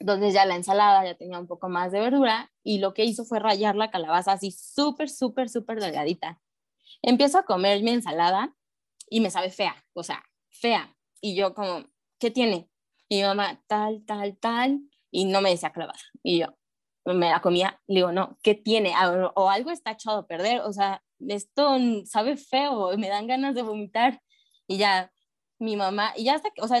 Entonces 0.00 0.34
ya 0.34 0.44
la 0.46 0.56
ensalada 0.56 1.04
ya 1.04 1.14
tenía 1.14 1.38
un 1.38 1.46
poco 1.46 1.68
más 1.68 1.92
de 1.92 2.00
verdura 2.00 2.50
y 2.64 2.78
lo 2.78 2.92
que 2.92 3.04
hizo 3.04 3.24
fue 3.24 3.38
rayar 3.38 3.76
la 3.76 3.90
calabaza 3.90 4.32
así 4.32 4.50
súper, 4.50 5.08
súper, 5.08 5.48
súper 5.48 5.80
delgadita. 5.80 6.40
Empiezo 7.02 7.38
a 7.38 7.44
comer 7.44 7.82
mi 7.82 7.90
ensalada 7.90 8.54
y 9.08 9.20
me 9.20 9.30
sabe 9.30 9.50
fea, 9.50 9.84
o 9.92 10.02
sea, 10.02 10.24
fea. 10.50 10.96
Y 11.20 11.36
yo 11.36 11.54
como, 11.54 11.84
¿qué 12.18 12.30
tiene? 12.30 12.68
Y 13.08 13.18
mi 13.18 13.22
mamá, 13.24 13.62
tal, 13.68 14.04
tal, 14.06 14.36
tal, 14.38 14.80
y 15.10 15.26
no 15.26 15.40
me 15.40 15.50
decía 15.50 15.72
calabaza. 15.72 16.06
Y 16.22 16.40
yo, 16.40 16.56
me 17.04 17.30
la 17.30 17.40
comía, 17.40 17.80
le 17.86 17.96
digo, 17.96 18.12
no, 18.12 18.38
¿qué 18.42 18.54
tiene? 18.54 18.92
O, 19.34 19.50
algo 19.50 19.70
está 19.70 19.92
echado 19.92 20.18
a 20.20 20.26
perder, 20.26 20.60
o 20.60 20.72
sea, 20.72 21.02
esto 21.20 21.78
sabe 22.04 22.36
feo, 22.36 22.96
me 22.98 23.08
dan 23.08 23.26
ganas 23.26 23.54
de 23.54 23.62
vomitar. 23.62 24.20
Y 24.66 24.78
ya, 24.78 25.12
mi 25.58 25.76
mamá, 25.76 26.12
y 26.16 26.24
ya 26.24 26.34
hasta 26.34 26.50
que, 26.50 26.62
o 26.62 26.68
sea, 26.68 26.80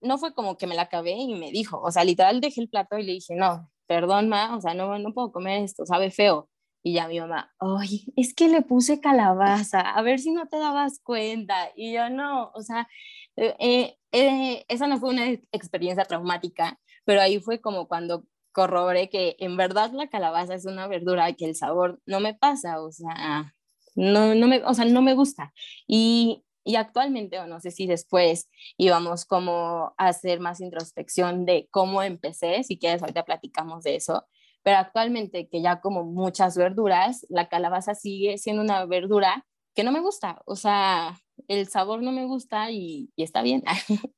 no 0.00 0.18
fue 0.18 0.34
como 0.34 0.56
que 0.56 0.66
me 0.66 0.74
la 0.74 0.82
acabé 0.82 1.12
y 1.12 1.34
me 1.34 1.50
dijo, 1.50 1.80
o 1.80 1.90
sea, 1.90 2.04
literal 2.04 2.40
dejé 2.40 2.62
el 2.62 2.68
plato 2.68 2.98
y 2.98 3.04
le 3.04 3.12
dije, 3.12 3.34
no, 3.36 3.70
perdón, 3.86 4.28
ma, 4.28 4.56
o 4.56 4.60
sea, 4.60 4.74
no, 4.74 4.98
no 4.98 5.12
puedo 5.12 5.32
comer 5.32 5.62
esto, 5.62 5.86
sabe 5.86 6.10
feo. 6.10 6.48
Y 6.82 6.94
ya 6.94 7.08
mi 7.08 7.18
mamá, 7.18 7.52
ay, 7.58 8.04
es 8.16 8.32
que 8.34 8.48
le 8.48 8.62
puse 8.62 9.00
calabaza, 9.00 9.80
a 9.80 10.02
ver 10.02 10.20
si 10.20 10.30
no 10.30 10.46
te 10.46 10.58
dabas 10.58 11.00
cuenta. 11.02 11.70
Y 11.74 11.92
yo 11.92 12.08
no, 12.10 12.52
o 12.54 12.62
sea, 12.62 12.88
eh, 13.36 13.56
eh, 13.58 13.98
eh, 14.12 14.64
esa 14.68 14.86
no 14.86 14.98
fue 14.98 15.10
una 15.10 15.28
experiencia 15.52 16.04
traumática, 16.04 16.78
pero 17.04 17.20
ahí 17.20 17.40
fue 17.40 17.60
como 17.60 17.88
cuando 17.88 18.24
corroboré 18.56 19.10
que 19.10 19.36
en 19.38 19.58
verdad 19.58 19.90
la 19.92 20.08
calabaza 20.08 20.54
es 20.54 20.64
una 20.64 20.88
verdura 20.88 21.30
que 21.34 21.44
el 21.44 21.54
sabor 21.54 22.00
no 22.06 22.20
me 22.20 22.32
pasa, 22.32 22.80
o 22.80 22.90
sea, 22.90 23.54
no, 23.94 24.34
no 24.34 24.46
me, 24.46 24.64
o 24.64 24.72
sea, 24.72 24.86
no 24.86 25.02
me 25.02 25.12
gusta. 25.12 25.52
Y, 25.86 26.42
y 26.64 26.76
actualmente, 26.76 27.38
o 27.38 27.46
no 27.46 27.60
sé 27.60 27.70
si 27.70 27.86
después 27.86 28.48
íbamos 28.78 29.26
como 29.26 29.92
a 29.98 30.08
hacer 30.08 30.40
más 30.40 30.62
introspección 30.62 31.44
de 31.44 31.68
cómo 31.70 32.02
empecé, 32.02 32.62
si 32.62 32.78
quieres 32.78 33.02
ahorita 33.02 33.26
platicamos 33.26 33.84
de 33.84 33.96
eso, 33.96 34.26
pero 34.62 34.78
actualmente 34.78 35.48
que 35.50 35.60
ya 35.60 35.82
como 35.82 36.04
muchas 36.04 36.56
verduras, 36.56 37.26
la 37.28 37.50
calabaza 37.50 37.94
sigue 37.94 38.38
siendo 38.38 38.62
una 38.62 38.86
verdura 38.86 39.44
que 39.74 39.84
no 39.84 39.92
me 39.92 40.00
gusta, 40.00 40.40
o 40.46 40.56
sea, 40.56 41.20
el 41.48 41.68
sabor 41.68 42.02
no 42.02 42.10
me 42.10 42.24
gusta 42.24 42.70
y, 42.70 43.10
está 43.18 43.42
bien, 43.42 43.62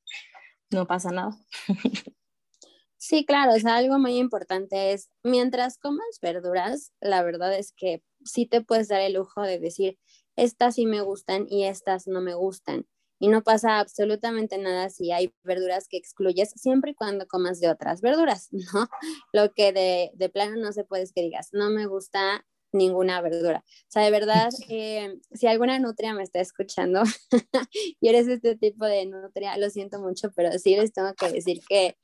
no 0.71 0.87
pasa 0.87 1.11
nada. 1.11 1.37
Sí, 3.09 3.25
claro, 3.25 3.55
o 3.55 3.59
sea, 3.59 3.77
algo 3.77 3.99
muy 3.99 4.19
importante 4.19 4.93
es, 4.93 5.09
mientras 5.23 5.79
comas 5.79 6.19
verduras, 6.21 6.93
la 7.01 7.23
verdad 7.23 7.57
es 7.57 7.73
que 7.73 8.03
sí 8.23 8.45
te 8.45 8.61
puedes 8.61 8.89
dar 8.89 9.01
el 9.01 9.15
lujo 9.15 9.41
de 9.41 9.59
decir, 9.59 9.99
estas 10.37 10.75
sí 10.75 10.85
me 10.85 11.01
gustan 11.01 11.47
y 11.49 11.65
estas 11.65 12.07
no 12.07 12.21
me 12.21 12.35
gustan 12.35 12.87
y 13.19 13.29
no 13.29 13.43
pasa 13.43 13.79
absolutamente 13.79 14.59
nada 14.59 14.91
si 14.91 15.11
hay 15.11 15.33
verduras 15.43 15.89
que 15.89 15.97
excluyes, 15.97 16.51
siempre 16.51 16.91
y 16.91 16.95
cuando 16.95 17.27
comas 17.27 17.61
de 17.61 17.71
otras 17.71 18.03
verduras, 18.03 18.49
¿no? 18.75 18.89
Lo 19.33 19.55
que 19.55 19.73
de, 19.73 20.11
de 20.13 20.29
plano 20.29 20.57
no 20.57 20.73
se 20.73 20.85
puede 20.85 21.05
es 21.05 21.15
que 21.15 21.23
digas, 21.23 21.49
no 21.53 21.71
me 21.71 21.87
gusta 21.87 22.45
ninguna 22.73 23.23
verdura. 23.23 23.65
O 23.67 23.91
sea, 23.91 24.03
de 24.03 24.11
verdad, 24.11 24.51
eh, 24.69 25.19
si 25.33 25.47
alguna 25.47 25.79
nutria 25.79 26.13
me 26.13 26.25
está 26.25 26.41
escuchando 26.41 27.05
y 28.03 28.07
eres 28.07 28.29
este 28.29 28.55
tipo 28.55 28.85
de 28.85 29.07
nutria, 29.07 29.57
lo 29.57 29.71
siento 29.71 29.99
mucho, 29.99 30.31
pero 30.37 30.53
sí 30.59 30.77
les 30.77 30.93
tengo 30.93 31.15
que 31.15 31.33
decir 31.33 31.63
que 31.67 31.97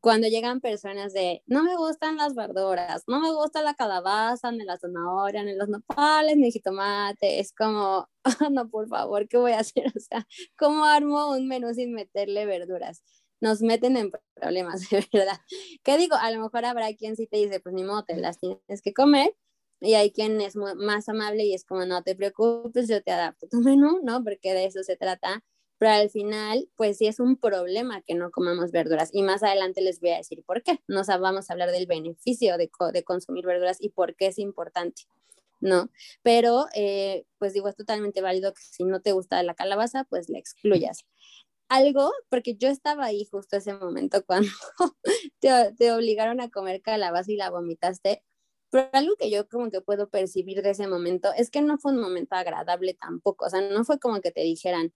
cuando 0.00 0.28
llegan 0.28 0.60
personas 0.60 1.12
de, 1.12 1.42
no 1.46 1.64
me 1.64 1.76
gustan 1.76 2.16
las 2.16 2.34
verduras, 2.34 3.02
no 3.08 3.20
me 3.20 3.32
gusta 3.32 3.62
la 3.62 3.74
calabaza, 3.74 4.52
ni 4.52 4.64
la 4.64 4.78
zanahoria, 4.78 5.42
ni 5.44 5.54
los 5.54 5.68
nopales, 5.68 6.36
ni 6.36 6.46
el 6.46 6.52
jitomate, 6.52 7.40
es 7.40 7.52
como, 7.52 8.08
oh, 8.24 8.24
no, 8.50 8.68
por 8.70 8.88
favor, 8.88 9.28
¿qué 9.28 9.38
voy 9.38 9.52
a 9.52 9.60
hacer? 9.60 9.84
O 9.96 10.00
sea, 10.00 10.26
¿cómo 10.56 10.84
armo 10.84 11.30
un 11.32 11.48
menú 11.48 11.74
sin 11.74 11.92
meterle 11.92 12.46
verduras? 12.46 13.02
Nos 13.40 13.60
meten 13.62 13.96
en 13.96 14.12
problemas, 14.34 14.80
de 14.90 15.06
verdad. 15.12 15.38
¿Qué 15.82 15.98
digo? 15.98 16.16
A 16.16 16.30
lo 16.30 16.40
mejor 16.42 16.64
habrá 16.64 16.92
quien 16.94 17.16
sí 17.16 17.26
te 17.26 17.38
dice, 17.38 17.60
pues 17.60 17.74
ni 17.74 17.84
modo, 17.84 18.04
te 18.04 18.16
las 18.16 18.38
tienes 18.38 18.82
que 18.82 18.92
comer, 18.94 19.34
y 19.80 19.94
hay 19.94 20.10
quien 20.12 20.40
es 20.40 20.56
más 20.56 21.08
amable 21.08 21.44
y 21.44 21.54
es 21.54 21.64
como, 21.64 21.84
no 21.86 22.02
te 22.02 22.16
preocupes, 22.16 22.88
yo 22.88 23.02
te 23.02 23.12
adapto 23.12 23.46
tu 23.48 23.60
menú, 23.60 24.00
¿no? 24.02 24.24
Porque 24.24 24.52
de 24.54 24.66
eso 24.66 24.82
se 24.82 24.96
trata 24.96 25.44
pero 25.78 25.92
al 25.92 26.10
final, 26.10 26.68
pues 26.76 26.98
sí 26.98 27.06
es 27.06 27.20
un 27.20 27.36
problema 27.36 28.02
que 28.02 28.14
no 28.14 28.30
comamos 28.30 28.72
verduras. 28.72 29.10
Y 29.12 29.22
más 29.22 29.42
adelante 29.44 29.80
les 29.80 30.00
voy 30.00 30.10
a 30.10 30.18
decir 30.18 30.42
por 30.44 30.62
qué. 30.62 30.80
Nos 30.88 31.06
vamos 31.06 31.48
a 31.48 31.52
hablar 31.52 31.70
del 31.70 31.86
beneficio 31.86 32.58
de, 32.58 32.70
de 32.92 33.04
consumir 33.04 33.46
verduras 33.46 33.78
y 33.80 33.90
por 33.90 34.16
qué 34.16 34.26
es 34.26 34.38
importante, 34.38 35.02
¿no? 35.60 35.90
Pero, 36.22 36.66
eh, 36.74 37.24
pues 37.38 37.52
digo, 37.54 37.68
es 37.68 37.76
totalmente 37.76 38.20
válido 38.22 38.52
que 38.54 38.62
si 38.62 38.84
no 38.84 39.00
te 39.00 39.12
gusta 39.12 39.42
la 39.44 39.54
calabaza, 39.54 40.04
pues 40.04 40.28
la 40.28 40.38
excluyas. 40.38 41.06
Algo, 41.68 42.12
porque 42.30 42.56
yo 42.56 42.68
estaba 42.68 43.04
ahí 43.06 43.26
justo 43.30 43.56
ese 43.56 43.74
momento 43.74 44.24
cuando 44.26 44.50
te, 45.40 45.50
te 45.76 45.92
obligaron 45.92 46.40
a 46.40 46.50
comer 46.50 46.82
calabaza 46.82 47.32
y 47.32 47.36
la 47.36 47.50
vomitaste, 47.50 48.24
pero 48.70 48.88
algo 48.92 49.14
que 49.16 49.30
yo 49.30 49.48
como 49.48 49.70
que 49.70 49.80
puedo 49.80 50.08
percibir 50.10 50.62
de 50.62 50.70
ese 50.70 50.88
momento 50.88 51.30
es 51.36 51.50
que 51.50 51.62
no 51.62 51.78
fue 51.78 51.92
un 51.92 52.00
momento 52.00 52.34
agradable 52.36 52.94
tampoco, 52.94 53.46
o 53.46 53.50
sea, 53.50 53.60
no 53.62 53.84
fue 53.84 53.98
como 53.98 54.20
que 54.20 54.30
te 54.30 54.42
dijeran, 54.42 54.92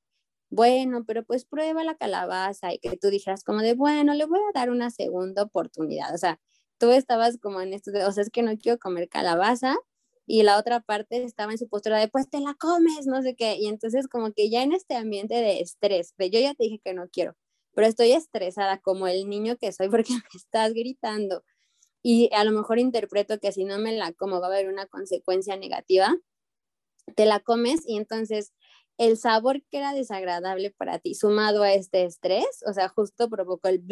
bueno, 0.52 1.04
pero 1.06 1.24
pues 1.24 1.46
prueba 1.46 1.82
la 1.82 1.96
calabaza 1.96 2.74
y 2.74 2.78
que 2.78 2.98
tú 2.98 3.08
dijeras 3.08 3.42
como 3.42 3.60
de, 3.62 3.74
bueno, 3.74 4.12
le 4.12 4.26
voy 4.26 4.38
a 4.38 4.52
dar 4.52 4.70
una 4.70 4.90
segunda 4.90 5.42
oportunidad. 5.44 6.14
O 6.14 6.18
sea, 6.18 6.38
tú 6.78 6.90
estabas 6.92 7.38
como 7.38 7.62
en 7.62 7.72
esto 7.72 7.90
de, 7.90 8.04
o 8.04 8.12
sea, 8.12 8.22
es 8.22 8.30
que 8.30 8.42
no 8.42 8.58
quiero 8.58 8.78
comer 8.78 9.08
calabaza 9.08 9.76
y 10.26 10.42
la 10.42 10.58
otra 10.58 10.80
parte 10.80 11.24
estaba 11.24 11.52
en 11.52 11.58
su 11.58 11.68
postura 11.68 11.98
de, 11.98 12.08
pues 12.08 12.28
te 12.28 12.40
la 12.40 12.52
comes, 12.54 13.06
no 13.06 13.22
sé 13.22 13.34
qué. 13.34 13.56
Y 13.58 13.68
entonces 13.68 14.08
como 14.08 14.32
que 14.32 14.50
ya 14.50 14.62
en 14.62 14.72
este 14.72 14.94
ambiente 14.94 15.36
de 15.36 15.60
estrés, 15.60 16.14
de 16.18 16.28
yo 16.30 16.38
ya 16.38 16.54
te 16.54 16.64
dije 16.64 16.80
que 16.84 16.92
no 16.92 17.08
quiero, 17.10 17.34
pero 17.74 17.86
estoy 17.86 18.12
estresada 18.12 18.78
como 18.78 19.08
el 19.08 19.30
niño 19.30 19.56
que 19.56 19.72
soy 19.72 19.88
porque 19.88 20.12
me 20.12 20.38
estás 20.38 20.74
gritando. 20.74 21.44
Y 22.02 22.30
a 22.34 22.44
lo 22.44 22.52
mejor 22.52 22.78
interpreto 22.78 23.38
que 23.40 23.52
si 23.52 23.64
no 23.64 23.78
me 23.78 23.92
la 23.92 24.12
como 24.12 24.40
va 24.40 24.48
a 24.48 24.50
haber 24.50 24.68
una 24.68 24.86
consecuencia 24.86 25.56
negativa, 25.56 26.14
te 27.16 27.26
la 27.26 27.40
comes 27.40 27.82
y 27.86 27.96
entonces 27.96 28.52
el 28.98 29.16
sabor 29.16 29.62
que 29.70 29.78
era 29.78 29.94
desagradable 29.94 30.70
para 30.70 30.98
ti, 30.98 31.14
sumado 31.14 31.62
a 31.62 31.72
este 31.72 32.04
estrés, 32.04 32.46
o 32.66 32.72
sea, 32.72 32.88
justo 32.88 33.28
provocó 33.28 33.68
el, 33.68 33.82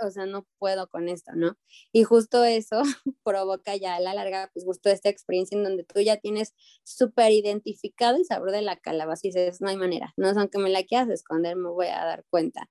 o 0.00 0.10
sea, 0.10 0.26
no 0.26 0.46
puedo 0.58 0.88
con 0.88 1.08
esto, 1.08 1.32
¿no? 1.34 1.56
Y 1.92 2.04
justo 2.04 2.44
eso 2.44 2.82
provoca 3.24 3.76
ya 3.76 3.96
a 3.96 4.00
la 4.00 4.14
larga, 4.14 4.50
pues 4.52 4.64
justo 4.64 4.90
esta 4.90 5.08
experiencia 5.08 5.56
en 5.56 5.64
donde 5.64 5.84
tú 5.84 6.00
ya 6.00 6.16
tienes 6.16 6.54
súper 6.84 7.32
identificado 7.32 8.16
el 8.16 8.24
sabor 8.24 8.50
de 8.52 8.62
la 8.62 8.76
calabaza 8.76 9.26
y 9.26 9.30
dices, 9.30 9.60
no 9.60 9.68
hay 9.68 9.76
manera, 9.76 10.12
no 10.16 10.28
es 10.28 10.36
aunque 10.36 10.58
me 10.58 10.70
la 10.70 10.84
quieras 10.84 11.10
esconder, 11.10 11.56
me 11.56 11.70
voy 11.70 11.86
a 11.88 12.04
dar 12.04 12.24
cuenta. 12.30 12.70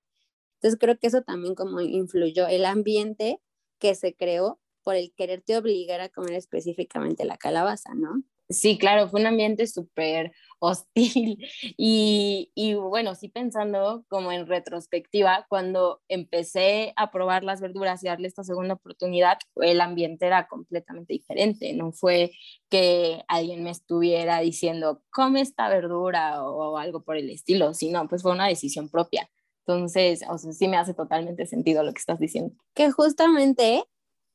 Entonces 0.56 0.78
creo 0.80 0.98
que 0.98 1.08
eso 1.08 1.22
también 1.22 1.54
como 1.54 1.80
influyó 1.80 2.46
el 2.48 2.64
ambiente 2.64 3.40
que 3.78 3.94
se 3.94 4.14
creó 4.14 4.60
por 4.82 4.96
el 4.96 5.12
quererte 5.14 5.56
obligar 5.56 6.00
a 6.00 6.08
comer 6.08 6.34
específicamente 6.34 7.24
la 7.24 7.36
calabaza, 7.36 7.94
¿no? 7.94 8.22
Sí, 8.48 8.78
claro, 8.78 9.08
fue 9.08 9.20
un 9.20 9.26
ambiente 9.26 9.66
súper 9.66 10.32
hostil. 10.60 11.38
Y, 11.78 12.50
y, 12.54 12.74
bueno, 12.74 13.14
sí 13.14 13.28
pensando 13.28 14.04
como 14.08 14.32
en 14.32 14.46
retrospectiva, 14.46 15.46
cuando 15.48 16.00
empecé 16.08 16.92
a 16.96 17.10
probar 17.10 17.44
las 17.44 17.60
verduras 17.60 18.02
y 18.02 18.06
darle 18.06 18.28
esta 18.28 18.44
segunda 18.44 18.74
oportunidad, 18.74 19.38
el 19.56 19.80
ambiente 19.80 20.26
era 20.26 20.46
completamente 20.48 21.12
diferente. 21.12 21.72
No 21.74 21.92
fue 21.92 22.32
que 22.70 23.22
alguien 23.28 23.64
me 23.64 23.70
estuviera 23.70 24.40
diciendo, 24.40 25.02
come 25.10 25.40
esta 25.40 25.68
verdura 25.68 26.42
o, 26.44 26.78
algo 26.78 27.02
por 27.02 27.16
el 27.16 27.30
estilo, 27.30 27.74
sino 27.74 28.08
pues 28.08 28.22
fue 28.22 28.32
una 28.32 28.48
decisión 28.48 28.88
propia. 28.88 29.28
Entonces, 29.66 30.22
o 30.28 30.38
sea, 30.38 30.52
sí 30.52 30.68
me 30.68 30.76
hace 30.76 30.94
totalmente 30.94 31.46
sentido 31.46 31.82
lo 31.82 31.92
que 31.92 31.98
estás 31.98 32.20
diciendo. 32.20 32.54
Que 32.74 32.90
justamente 32.90 33.84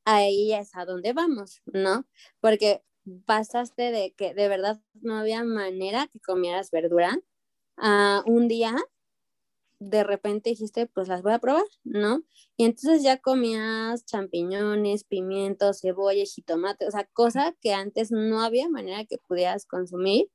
ahí 0.05 0.53
es 0.53 0.75
a 0.75 0.85
donde 0.85 1.13
vamos, 1.13 1.61
¿no? 1.65 2.05
Porque 2.39 2.83
pasaste 3.25 3.91
de 3.91 4.13
que 4.13 4.33
de 4.33 4.47
verdad 4.47 4.81
no 5.01 5.17
había 5.17 5.43
manera 5.43 6.07
que 6.07 6.19
comieras 6.19 6.71
verdura 6.71 7.17
a 7.77 8.23
un 8.25 8.47
día 8.47 8.75
de 9.81 10.03
repente 10.03 10.51
dijiste, 10.51 10.85
pues 10.85 11.07
las 11.07 11.23
voy 11.23 11.33
a 11.33 11.39
probar, 11.39 11.65
¿no? 11.83 12.21
Y 12.55 12.65
entonces 12.65 13.01
ya 13.01 13.17
comías 13.17 14.05
champiñones, 14.05 15.03
pimientos, 15.03 15.81
cebolla, 15.81 16.23
jitomate, 16.23 16.87
o 16.87 16.91
sea, 16.91 17.05
cosa 17.13 17.55
que 17.61 17.73
antes 17.73 18.11
no 18.11 18.41
había 18.43 18.69
manera 18.69 19.05
que 19.05 19.17
pudieras 19.17 19.65
consumir 19.65 20.29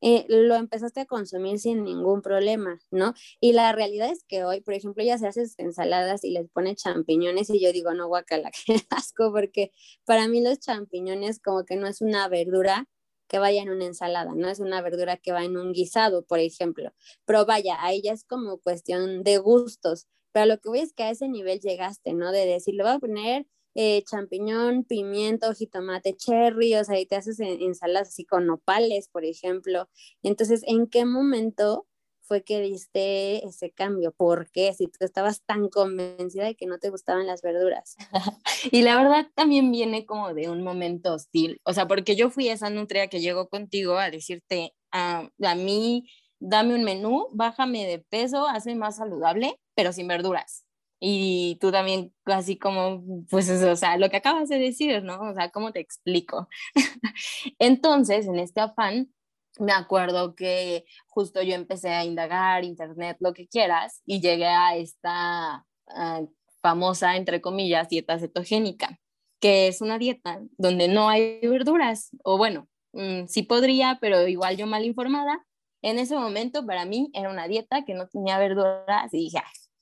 eh, 0.00 0.26
lo 0.28 0.54
empezaste 0.54 1.00
a 1.00 1.06
consumir 1.06 1.58
sin 1.58 1.84
ningún 1.84 2.22
problema, 2.22 2.78
¿no? 2.90 3.14
Y 3.40 3.52
la 3.52 3.72
realidad 3.72 4.10
es 4.10 4.24
que 4.24 4.44
hoy, 4.44 4.60
por 4.60 4.74
ejemplo, 4.74 5.02
ya 5.04 5.18
se 5.18 5.28
hace 5.28 5.44
ensaladas 5.58 6.24
y 6.24 6.30
les 6.30 6.48
pone 6.50 6.76
champiñones 6.76 7.50
y 7.50 7.60
yo 7.60 7.72
digo, 7.72 7.94
no, 7.94 8.08
guacala, 8.08 8.50
qué 8.66 8.80
asco, 8.90 9.32
porque 9.32 9.72
para 10.04 10.28
mí 10.28 10.42
los 10.42 10.58
champiñones 10.60 11.40
como 11.40 11.64
que 11.64 11.76
no 11.76 11.86
es 11.86 12.00
una 12.00 12.28
verdura 12.28 12.86
que 13.28 13.38
vaya 13.38 13.62
en 13.62 13.70
una 13.70 13.84
ensalada, 13.86 14.32
no 14.34 14.48
es 14.48 14.58
una 14.60 14.80
verdura 14.82 15.16
que 15.18 15.32
va 15.32 15.44
en 15.44 15.56
un 15.56 15.72
guisado, 15.72 16.24
por 16.24 16.38
ejemplo. 16.40 16.92
Pero 17.26 17.44
vaya, 17.46 17.76
ahí 17.80 18.00
ya 18.02 18.12
es 18.12 18.24
como 18.24 18.58
cuestión 18.58 19.22
de 19.22 19.38
gustos. 19.38 20.06
Pero 20.32 20.46
lo 20.46 20.58
que 20.58 20.68
voy 20.68 20.80
es 20.80 20.92
que 20.94 21.04
a 21.04 21.10
ese 21.10 21.28
nivel 21.28 21.60
llegaste, 21.60 22.14
¿no? 22.14 22.32
De 22.32 22.46
decir, 22.46 22.74
le 22.74 22.84
voy 22.84 22.92
a 22.92 22.98
poner 22.98 23.46
eh, 23.80 24.02
champiñón, 24.02 24.82
pimiento, 24.82 25.54
jitomate, 25.54 26.16
cherry, 26.16 26.74
o 26.74 26.82
sea, 26.82 26.98
y 26.98 27.06
te 27.06 27.14
haces 27.14 27.38
ensaladas 27.38 28.08
así 28.08 28.24
con 28.24 28.44
nopales, 28.44 29.08
por 29.08 29.24
ejemplo. 29.24 29.88
Entonces, 30.24 30.64
¿en 30.66 30.88
qué 30.88 31.04
momento 31.04 31.86
fue 32.22 32.42
que 32.42 32.60
diste 32.60 33.46
ese 33.46 33.70
cambio? 33.70 34.10
¿Por 34.10 34.50
qué? 34.50 34.74
Si 34.74 34.88
tú 34.88 35.04
estabas 35.04 35.44
tan 35.44 35.68
convencida 35.68 36.46
de 36.46 36.56
que 36.56 36.66
no 36.66 36.80
te 36.80 36.90
gustaban 36.90 37.28
las 37.28 37.40
verduras. 37.40 37.94
y 38.72 38.82
la 38.82 38.96
verdad 38.96 39.28
también 39.36 39.70
viene 39.70 40.06
como 40.06 40.34
de 40.34 40.48
un 40.50 40.64
momento 40.64 41.14
hostil, 41.14 41.60
o 41.62 41.72
sea, 41.72 41.86
porque 41.86 42.16
yo 42.16 42.30
fui 42.30 42.48
esa 42.48 42.70
nutria 42.70 43.06
que 43.06 43.20
llegó 43.20 43.48
contigo 43.48 43.96
a 43.96 44.10
decirte, 44.10 44.74
ah, 44.90 45.30
a 45.40 45.54
mí, 45.54 46.10
dame 46.40 46.74
un 46.74 46.82
menú, 46.82 47.28
bájame 47.32 47.86
de 47.86 48.00
peso, 48.00 48.48
hazme 48.48 48.74
más 48.74 48.96
saludable, 48.96 49.60
pero 49.76 49.92
sin 49.92 50.08
verduras 50.08 50.64
y 51.00 51.58
tú 51.60 51.70
también 51.70 52.12
así 52.24 52.58
como, 52.58 53.04
pues, 53.30 53.48
o 53.50 53.76
sea, 53.76 53.96
lo 53.98 54.10
que 54.10 54.16
acabas 54.16 54.48
de 54.48 54.58
decir, 54.58 55.02
¿no? 55.02 55.20
O 55.20 55.34
sea, 55.34 55.50
¿cómo 55.50 55.72
te 55.72 55.80
explico? 55.80 56.48
Entonces, 57.58 58.26
en 58.26 58.38
este 58.38 58.60
afán, 58.60 59.12
me 59.58 59.72
acuerdo 59.72 60.34
que 60.34 60.84
justo 61.08 61.42
yo 61.42 61.54
empecé 61.54 61.90
a 61.90 62.04
indagar 62.04 62.64
internet, 62.64 63.16
lo 63.20 63.32
que 63.32 63.48
quieras, 63.48 64.02
y 64.06 64.20
llegué 64.20 64.46
a 64.46 64.76
esta 64.76 65.66
ah, 65.88 66.22
famosa, 66.60 67.16
entre 67.16 67.40
comillas, 67.40 67.88
dieta 67.88 68.18
cetogénica, 68.18 68.98
que 69.40 69.68
es 69.68 69.80
una 69.80 69.98
dieta 69.98 70.40
donde 70.56 70.88
no 70.88 71.08
hay 71.08 71.40
verduras, 71.40 72.10
o 72.24 72.38
bueno, 72.38 72.68
mm, 72.92 73.26
sí 73.26 73.42
podría, 73.42 73.98
pero 74.00 74.26
igual 74.28 74.56
yo 74.56 74.66
mal 74.66 74.84
informada. 74.84 75.44
En 75.80 76.00
ese 76.00 76.16
momento 76.16 76.66
para 76.66 76.84
mí 76.84 77.10
era 77.14 77.30
una 77.30 77.46
dieta 77.46 77.84
que 77.84 77.94
no 77.94 78.08
tenía 78.08 78.38
verduras 78.38 79.14
y 79.14 79.18
dije, 79.18 79.38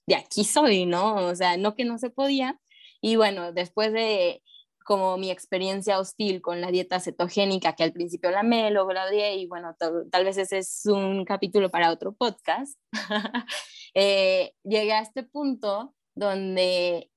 de 0.06 0.16
aquí 0.16 0.44
soy, 0.44 0.86
¿no? 0.86 1.16
O 1.26 1.34
sea, 1.34 1.56
no 1.56 1.74
que 1.74 1.84
no 1.84 1.98
se 1.98 2.10
podía. 2.10 2.58
Y 3.00 3.16
bueno, 3.16 3.52
después 3.52 3.92
de 3.92 4.42
como 4.86 5.16
mi 5.18 5.32
experiencia 5.32 5.98
hostil 5.98 6.40
con 6.40 6.60
la 6.60 6.70
dieta 6.70 7.00
cetogénica, 7.00 7.74
que 7.74 7.82
al 7.82 7.92
principio 7.92 8.30
la 8.30 8.44
me, 8.44 8.70
luego 8.70 8.92
la 8.92 9.12
y 9.34 9.46
bueno, 9.46 9.74
tal 9.78 10.24
vez 10.24 10.38
ese 10.38 10.58
es 10.58 10.86
un 10.86 11.24
capítulo 11.24 11.70
para 11.70 11.90
otro 11.90 12.14
podcast, 12.14 12.78
eh, 13.94 14.52
llegué 14.62 14.92
a 14.92 15.00
este 15.00 15.24
punto 15.24 15.92
donde 16.14 17.10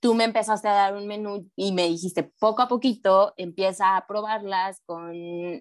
tú 0.00 0.14
me 0.14 0.24
empezaste 0.24 0.68
a 0.68 0.74
dar 0.74 0.96
un 0.96 1.08
menú 1.08 1.50
y 1.56 1.72
me 1.72 1.88
dijiste 1.88 2.22
poco 2.38 2.62
a 2.62 2.68
poquito 2.68 3.34
empieza 3.36 3.96
a 3.96 4.06
probarlas 4.06 4.80
con 4.86 5.12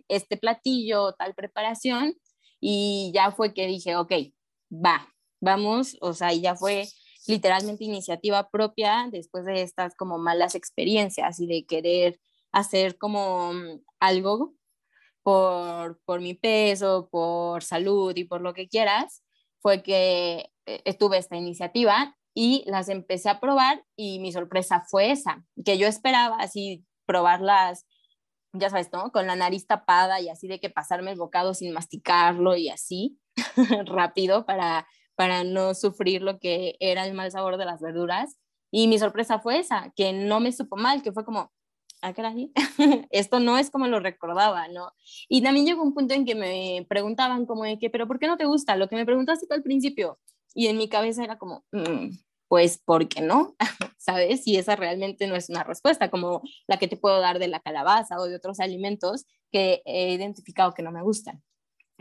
este 0.07 0.37
platillo, 0.37 1.13
tal 1.13 1.33
preparación, 1.33 2.13
y 2.59 3.11
ya 3.15 3.31
fue 3.31 3.53
que 3.53 3.65
dije, 3.65 3.95
ok, 3.95 4.11
va, 4.71 5.07
vamos, 5.41 5.97
o 5.99 6.13
sea, 6.13 6.33
y 6.33 6.41
ya 6.41 6.55
fue 6.55 6.87
literalmente 7.27 7.83
iniciativa 7.83 8.49
propia 8.49 9.07
después 9.11 9.45
de 9.45 9.61
estas 9.61 9.95
como 9.95 10.17
malas 10.17 10.55
experiencias 10.55 11.39
y 11.39 11.47
de 11.47 11.65
querer 11.65 12.19
hacer 12.51 12.97
como 12.97 13.53
mm, 13.53 13.81
algo 13.99 14.53
por, 15.23 16.01
por 16.05 16.21
mi 16.21 16.33
peso, 16.33 17.09
por 17.11 17.63
salud 17.63 18.15
y 18.15 18.23
por 18.23 18.41
lo 18.41 18.53
que 18.53 18.67
quieras, 18.67 19.23
fue 19.61 19.83
que 19.83 20.51
eh, 20.65 20.93
tuve 20.97 21.17
esta 21.17 21.37
iniciativa 21.37 22.15
y 22.33 22.63
las 22.65 22.89
empecé 22.89 23.29
a 23.29 23.39
probar 23.39 23.83
y 23.95 24.19
mi 24.19 24.31
sorpresa 24.31 24.83
fue 24.89 25.11
esa, 25.11 25.43
que 25.65 25.77
yo 25.77 25.87
esperaba 25.87 26.37
así 26.37 26.85
probarlas, 27.05 27.85
ya 28.53 28.69
sabes, 28.69 28.91
¿no? 28.91 29.11
Con 29.11 29.27
la 29.27 29.35
nariz 29.35 29.67
tapada 29.67 30.21
y 30.21 30.29
así 30.29 30.47
de 30.47 30.59
que 30.59 30.69
pasarme 30.69 31.11
el 31.11 31.17
bocado 31.17 31.53
sin 31.53 31.73
masticarlo 31.73 32.55
y 32.55 32.69
así 32.69 33.19
rápido 33.85 34.45
para 34.45 34.87
para 35.21 35.43
no 35.43 35.75
sufrir 35.75 36.23
lo 36.23 36.39
que 36.39 36.77
era 36.79 37.05
el 37.05 37.13
mal 37.13 37.31
sabor 37.31 37.57
de 37.57 37.65
las 37.65 37.79
verduras. 37.79 38.39
Y 38.71 38.87
mi 38.87 38.97
sorpresa 38.97 39.37
fue 39.37 39.59
esa, 39.59 39.93
que 39.95 40.13
no 40.13 40.39
me 40.39 40.51
supo 40.51 40.77
mal, 40.77 41.03
que 41.03 41.11
fue 41.11 41.23
como, 41.23 41.51
ah, 42.01 42.11
caray, 42.11 42.51
esto 43.11 43.39
no 43.39 43.59
es 43.59 43.69
como 43.69 43.85
lo 43.85 43.99
recordaba, 43.99 44.67
¿no? 44.69 44.91
Y 45.29 45.43
también 45.43 45.67
llegó 45.67 45.83
un 45.83 45.93
punto 45.93 46.15
en 46.15 46.25
que 46.25 46.33
me 46.33 46.87
preguntaban 46.89 47.45
como 47.45 47.65
de 47.65 47.77
que, 47.77 47.91
pero 47.91 48.07
¿por 48.07 48.17
qué 48.17 48.25
no 48.25 48.35
te 48.35 48.45
gusta? 48.45 48.75
Lo 48.75 48.89
que 48.89 48.95
me 48.95 49.05
preguntaste 49.05 49.45
al 49.51 49.61
principio. 49.61 50.17
Y 50.55 50.65
en 50.69 50.77
mi 50.77 50.89
cabeza 50.89 51.23
era 51.23 51.37
como, 51.37 51.65
mm, 51.71 52.17
pues, 52.47 52.79
¿por 52.79 53.07
qué 53.07 53.21
no? 53.21 53.55
¿Sabes? 53.99 54.47
Y 54.47 54.57
esa 54.57 54.75
realmente 54.75 55.27
no 55.27 55.35
es 55.35 55.51
una 55.51 55.63
respuesta 55.63 56.09
como 56.09 56.41
la 56.65 56.79
que 56.79 56.87
te 56.87 56.97
puedo 56.97 57.19
dar 57.19 57.37
de 57.37 57.47
la 57.47 57.59
calabaza 57.59 58.17
o 58.17 58.25
de 58.25 58.37
otros 58.37 58.59
alimentos 58.59 59.27
que 59.51 59.83
he 59.85 60.13
identificado 60.13 60.73
que 60.73 60.81
no 60.81 60.91
me 60.91 61.03
gustan. 61.03 61.43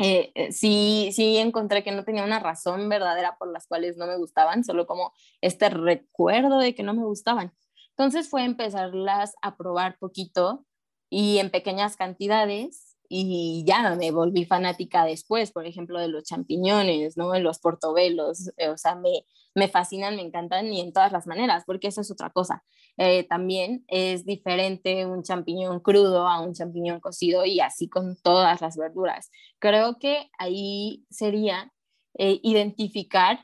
Eh, 0.03 0.33
eh, 0.35 0.51
sí, 0.53 1.11
sí 1.13 1.37
encontré 1.37 1.85
que 1.85 1.93
no 1.93 2.05
tenía 2.05 2.25
una 2.25 2.39
razón 2.41 2.89
verdadera 2.89 3.37
por 3.39 3.53
las 3.53 3.67
cuales 3.67 3.99
no 3.99 4.07
me 4.07 4.17
gustaban, 4.17 4.65
solo 4.65 4.87
como 4.87 5.13
este 5.43 5.69
recuerdo 5.69 6.59
de 6.59 6.75
que 6.75 6.83
no 6.83 6.95
me 6.95 7.05
gustaban. 7.05 7.53
Entonces 7.91 8.31
fue 8.31 8.45
empezarlas 8.45 9.35
a 9.43 9.57
probar 9.57 9.99
poquito 9.99 10.65
y 11.11 11.37
en 11.39 11.51
pequeñas 11.51 11.97
cantidades 11.97 12.90
y 13.13 13.65
ya 13.67 13.97
me 13.97 14.13
volví 14.13 14.45
fanática 14.45 15.05
después, 15.05 15.51
por 15.51 15.67
ejemplo, 15.67 15.99
de 15.99 16.07
los 16.07 16.23
champiñones, 16.23 17.17
¿no? 17.17 17.37
Los 17.41 17.59
portobelos, 17.59 18.53
eh, 18.57 18.69
o 18.69 18.79
sea, 18.79 18.95
me, 18.95 19.27
me 19.53 19.67
fascinan, 19.67 20.15
me 20.15 20.23
encantan 20.23 20.73
y 20.73 20.81
en 20.81 20.93
todas 20.93 21.11
las 21.11 21.27
maneras, 21.27 21.65
porque 21.67 21.89
eso 21.89 22.03
es 22.03 22.11
otra 22.13 22.31
cosa. 22.31 22.63
Eh, 22.97 23.25
también 23.25 23.85
es 23.89 24.25
diferente 24.25 25.07
un 25.07 25.25
champiñón 25.25 25.81
crudo 25.81 26.29
a 26.29 26.41
un 26.41 26.55
champiñón 26.55 27.01
cocido 27.01 27.45
y 27.45 27.59
así 27.59 27.89
con 27.89 28.17
todas 28.23 28.61
las 28.61 28.77
verduras. 28.77 29.33
Creo 29.59 29.99
que 29.99 30.31
ahí 30.39 31.05
sería 31.11 31.73
eh, 32.17 32.39
identificar 32.45 33.41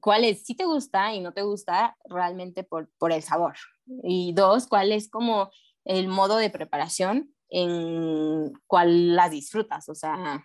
cuáles 0.00 0.44
sí 0.44 0.54
te 0.54 0.64
gusta 0.64 1.12
y 1.12 1.20
no 1.20 1.34
te 1.34 1.42
gusta 1.42 1.96
realmente 2.04 2.62
por, 2.62 2.88
por 2.98 3.10
el 3.10 3.22
sabor. 3.22 3.56
Y 4.04 4.32
dos, 4.32 4.68
cuál 4.68 4.92
es 4.92 5.10
como 5.10 5.50
el 5.84 6.06
modo 6.06 6.36
de 6.36 6.50
preparación 6.50 7.34
en 7.50 8.52
cuál 8.66 9.16
las 9.16 9.30
disfrutas, 9.30 9.88
o 9.88 9.94
sea, 9.94 10.44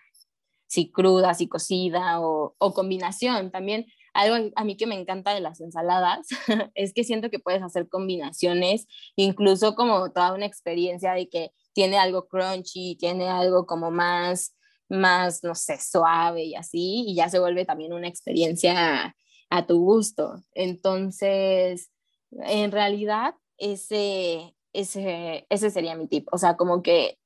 si 0.66 0.90
cruda, 0.90 1.34
si 1.34 1.48
cocida 1.48 2.20
o, 2.20 2.54
o 2.58 2.74
combinación. 2.74 3.50
También 3.50 3.86
algo 4.14 4.50
a 4.54 4.64
mí 4.64 4.76
que 4.76 4.86
me 4.86 4.98
encanta 4.98 5.34
de 5.34 5.40
las 5.40 5.60
ensaladas 5.60 6.28
es 6.74 6.92
que 6.94 7.04
siento 7.04 7.30
que 7.30 7.40
puedes 7.40 7.62
hacer 7.62 7.88
combinaciones, 7.88 8.86
incluso 9.16 9.74
como 9.74 10.12
toda 10.12 10.32
una 10.34 10.46
experiencia 10.46 11.12
de 11.12 11.28
que 11.28 11.50
tiene 11.72 11.98
algo 11.98 12.28
crunchy, 12.28 12.96
tiene 12.96 13.28
algo 13.28 13.66
como 13.66 13.90
más, 13.90 14.56
más, 14.88 15.42
no 15.42 15.54
sé, 15.54 15.78
suave 15.80 16.44
y 16.44 16.54
así, 16.54 17.04
y 17.08 17.16
ya 17.16 17.28
se 17.28 17.40
vuelve 17.40 17.64
también 17.64 17.92
una 17.92 18.08
experiencia 18.08 19.16
a 19.50 19.66
tu 19.66 19.80
gusto. 19.80 20.42
Entonces, 20.52 21.90
en 22.30 22.70
realidad, 22.70 23.34
ese, 23.58 24.54
ese, 24.74 25.46
ese 25.48 25.70
sería 25.70 25.96
mi 25.96 26.06
tip. 26.06 26.28
O 26.32 26.38
sea, 26.38 26.56
como 26.56 26.82
que 26.82 27.18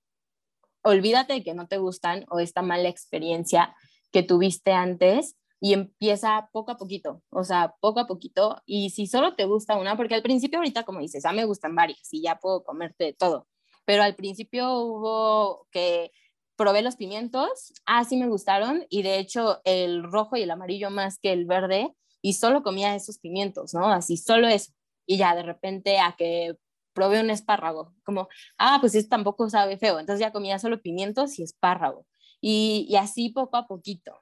olvídate 0.83 1.35
de 1.35 1.43
que 1.43 1.55
no 1.55 1.67
te 1.67 1.79
gustan 1.79 2.25
o 2.31 2.39
esta 2.39 2.63
mala 2.63 2.89
experiencia 2.89 3.75
que 4.13 4.23
tuviste 4.23 4.73
antes 4.73 5.37
y 5.61 5.73
empieza 5.73 6.49
poco 6.53 6.71
a 6.71 6.77
poquito, 6.77 7.23
o 7.31 7.43
sea, 7.45 7.75
poco 7.81 8.01
a 8.01 8.07
poquito. 8.07 8.63
Y 8.65 8.91
si 8.91 9.07
solo 9.07 9.35
te 9.35 9.45
gusta 9.45 9.77
una, 9.77 9.97
porque 9.97 10.15
al 10.15 10.23
principio 10.23 10.59
ahorita, 10.59 10.85
como 10.85 11.01
dices, 11.01 11.25
ya 11.25 11.33
me 11.33 11.45
gustan 11.45 11.75
varias 11.75 12.13
y 12.13 12.23
ya 12.23 12.39
puedo 12.39 12.63
comerte 12.63 13.05
de 13.05 13.13
todo, 13.13 13.49
pero 13.85 14.03
al 14.03 14.15
principio 14.15 14.73
hubo 14.81 15.67
que 15.73 16.13
probé 16.57 16.83
los 16.83 16.97
pimientos, 16.97 17.73
ah, 17.87 18.05
sí 18.05 18.17
me 18.17 18.29
gustaron 18.29 18.85
y 18.89 19.03
de 19.03 19.19
hecho 19.19 19.61
el 19.65 20.05
rojo 20.05 20.37
y 20.37 20.43
el 20.43 20.51
amarillo 20.51 20.91
más 20.91 21.19
que 21.19 21.33
el 21.33 21.47
verde 21.47 21.95
y 22.21 22.35
solo 22.35 22.63
comía 22.63 22.95
esos 22.95 23.19
pimientos, 23.19 23.75
¿no? 23.75 23.87
Así, 23.87 24.17
solo 24.17 24.49
eso. 24.49 24.73
Y 25.07 25.19
ya 25.19 25.35
de 25.37 25.43
repente 25.43 25.99
a 26.01 26.17
que 26.19 26.57
probé 26.99 27.21
un 27.21 27.31
espárrago, 27.31 27.95
como, 28.05 28.29
ah, 28.59 28.79
pues 28.81 28.95
esto 28.97 29.11
tampoco 29.11 29.49
sabe 29.49 29.79
feo, 29.79 30.01
entonces 30.01 30.21
ya 30.21 30.33
comía 30.33 30.59
solo 30.59 30.83
pimientos 30.83 31.39
y 31.39 31.45
espárrago, 31.45 32.07
y, 32.41 32.87
y 32.89 32.97
así 32.97 33.31
poco 33.31 33.57
a 33.57 33.67
poquito. 33.69 34.19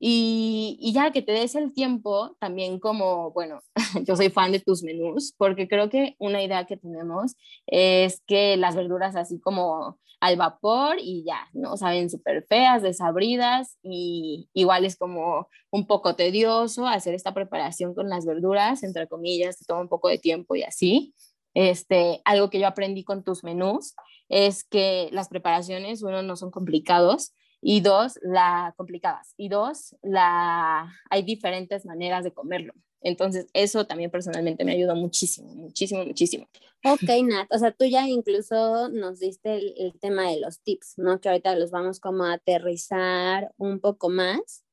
Y, 0.00 0.78
y, 0.80 0.92
ya 0.92 1.10
que 1.10 1.22
te 1.22 1.32
des 1.32 1.56
el 1.56 1.72
tiempo, 1.72 2.36
también 2.38 2.78
como, 2.78 3.32
bueno, 3.32 3.60
yo 4.06 4.14
soy 4.16 4.30
fan 4.30 4.52
de 4.52 4.60
tus 4.60 4.82
menús, 4.84 5.34
porque 5.36 5.66
creo 5.66 5.88
que 5.90 6.14
una 6.18 6.42
idea 6.42 6.66
que 6.66 6.76
tenemos 6.76 7.34
es 7.66 8.22
que 8.26 8.56
las 8.56 8.76
verduras 8.76 9.16
así 9.16 9.40
como 9.40 9.98
al 10.20 10.36
vapor 10.36 10.96
y 11.00 11.24
ya, 11.24 11.48
¿no? 11.52 11.76
Saben 11.76 12.10
súper 12.10 12.44
feas, 12.48 12.82
desabridas 12.82 13.78
y 13.82 14.48
igual 14.52 14.84
es 14.84 14.96
como 14.96 15.48
un 15.70 15.86
poco 15.86 16.16
tedioso 16.16 16.86
hacer 16.86 17.14
esta 17.14 17.34
preparación 17.34 17.94
con 17.94 18.08
las 18.08 18.26
verduras, 18.26 18.82
entre 18.82 19.06
comillas, 19.08 19.58
toma 19.66 19.82
un 19.82 19.88
poco 19.88 20.08
de 20.08 20.18
tiempo 20.18 20.56
y 20.56 20.62
así. 20.62 21.14
Este, 21.60 22.22
algo 22.24 22.50
que 22.50 22.60
yo 22.60 22.68
aprendí 22.68 23.02
con 23.02 23.24
tus 23.24 23.42
menús 23.42 23.96
es 24.28 24.62
que 24.62 25.08
las 25.10 25.28
preparaciones, 25.28 26.04
uno, 26.04 26.22
no 26.22 26.36
son 26.36 26.52
complicados 26.52 27.32
y 27.60 27.80
dos, 27.80 28.20
la 28.22 28.74
complicadas 28.76 29.34
y 29.36 29.48
dos, 29.48 29.96
la, 30.00 30.88
hay 31.10 31.22
diferentes 31.24 31.84
maneras 31.84 32.22
de 32.22 32.32
comerlo. 32.32 32.74
Entonces, 33.00 33.48
eso 33.54 33.88
también 33.88 34.08
personalmente 34.08 34.64
me 34.64 34.70
ayudó 34.70 34.94
muchísimo, 34.94 35.52
muchísimo, 35.52 36.04
muchísimo. 36.04 36.48
Ok, 36.84 37.08
Nat, 37.24 37.52
o 37.52 37.58
sea, 37.58 37.72
tú 37.72 37.86
ya 37.86 38.06
incluso 38.06 38.88
nos 38.90 39.18
diste 39.18 39.56
el, 39.56 39.74
el, 39.78 39.98
tema 39.98 40.30
de 40.30 40.38
los 40.38 40.60
tips, 40.60 40.94
¿no? 40.96 41.20
Que 41.20 41.28
ahorita 41.28 41.56
los 41.56 41.72
vamos 41.72 41.98
como 41.98 42.22
a 42.22 42.34
aterrizar 42.34 43.52
un 43.56 43.80
poco 43.80 44.10
más, 44.10 44.64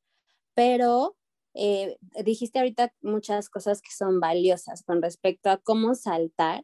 pero 0.53 1.17
eh, 1.55 1.97
dijiste 2.23 2.59
ahorita 2.59 2.93
muchas 3.01 3.49
cosas 3.49 3.81
que 3.81 3.91
son 3.91 4.19
valiosas 4.19 4.83
con 4.83 5.01
respecto 5.01 5.49
a 5.49 5.57
cómo 5.57 5.95
saltar 5.95 6.63